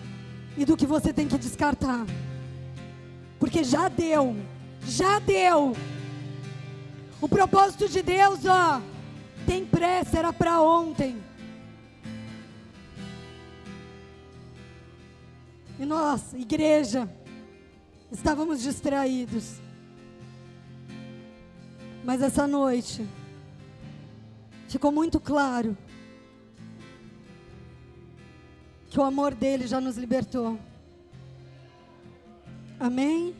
e 0.55 0.63
do 0.63 0.77
que 0.77 0.85
você 0.85 1.11
tem 1.11 1.27
que 1.27 1.39
descartar. 1.39 2.05
Porque 3.39 3.63
já 3.63 3.89
deu. 3.89 4.35
Já 4.85 5.17
deu. 5.17 5.75
O 7.19 7.27
propósito 7.27 7.89
de 7.89 8.03
Deus, 8.03 8.45
ó, 8.45 8.92
tem 9.45 9.65
pressa, 9.65 10.19
era 10.19 10.33
para 10.33 10.61
ontem. 10.61 11.21
E 15.79 15.85
nós, 15.85 16.33
igreja, 16.33 17.09
estávamos 18.11 18.61
distraídos. 18.61 19.59
Mas 22.03 22.21
essa 22.21 22.45
noite 22.45 23.07
ficou 24.67 24.91
muito 24.91 25.19
claro 25.19 25.77
que 28.89 28.99
o 28.99 29.03
amor 29.03 29.33
dele 29.33 29.65
já 29.65 29.81
nos 29.81 29.97
libertou. 29.97 30.59
Amém? 32.79 33.35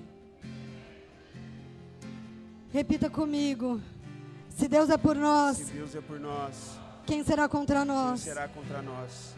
Repita 2.72 3.10
comigo. 3.10 3.80
Se 4.56 4.68
Deus 4.68 4.90
é 4.90 4.98
por 4.98 5.16
Se 5.16 5.22
nós, 5.22 5.58
Deus 5.58 5.96
é 5.96 6.02
por 6.02 6.20
nós, 6.20 6.56
quem 7.06 7.24
será 7.24 7.48
contra 7.50 7.80
quem 7.80 7.88
nós? 7.88 8.20
será 8.22 8.48
contra 8.48 8.82
nós? 8.82 9.36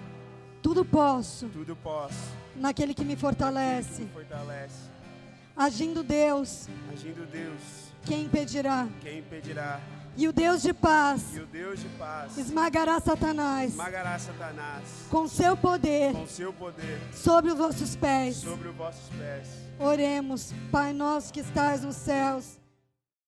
Tudo 0.61 0.83
posso 0.83 1.47
Tudo 1.49 1.75
posso. 1.75 2.15
naquele 2.55 2.93
que 2.93 3.01
me 3.03 3.13
Aquele 3.13 3.15
que 3.15 3.21
fortalece. 3.21 4.01
me 4.03 4.09
fortalece. 4.09 4.89
Agindo 5.55 6.03
Deus, 6.03 6.67
Agindo 6.91 7.25
Deus, 7.31 7.61
quem 8.05 8.25
impedirá? 8.25 8.87
quem 9.01 9.19
impedirá? 9.19 9.79
E 10.17 10.27
o 10.29 10.33
Deus 10.33 10.61
de 10.61 10.73
paz 10.73 11.23
o 11.35 11.45
Deus 11.45 11.79
de 11.81 11.89
paz 11.89 12.37
esmagará 12.37 13.01
Satanás 13.01 13.71
esmagará 13.71 14.17
Satanás 14.17 14.83
com 15.11 15.27
seu 15.27 15.57
poder 15.57 16.13
com 16.13 16.25
seu 16.25 16.53
poder 16.53 17.01
sobre 17.13 17.51
os 17.51 17.57
vossos 17.57 17.95
pés. 17.97 18.37
sobre 18.37 18.69
os 18.69 18.75
vossos 18.75 19.09
pés. 19.17 19.47
Oremos, 19.77 20.53
Pai 20.71 20.93
nosso 20.93 21.33
que 21.33 21.41
estás 21.41 21.83
nos 21.83 21.97
céus, 21.97 22.57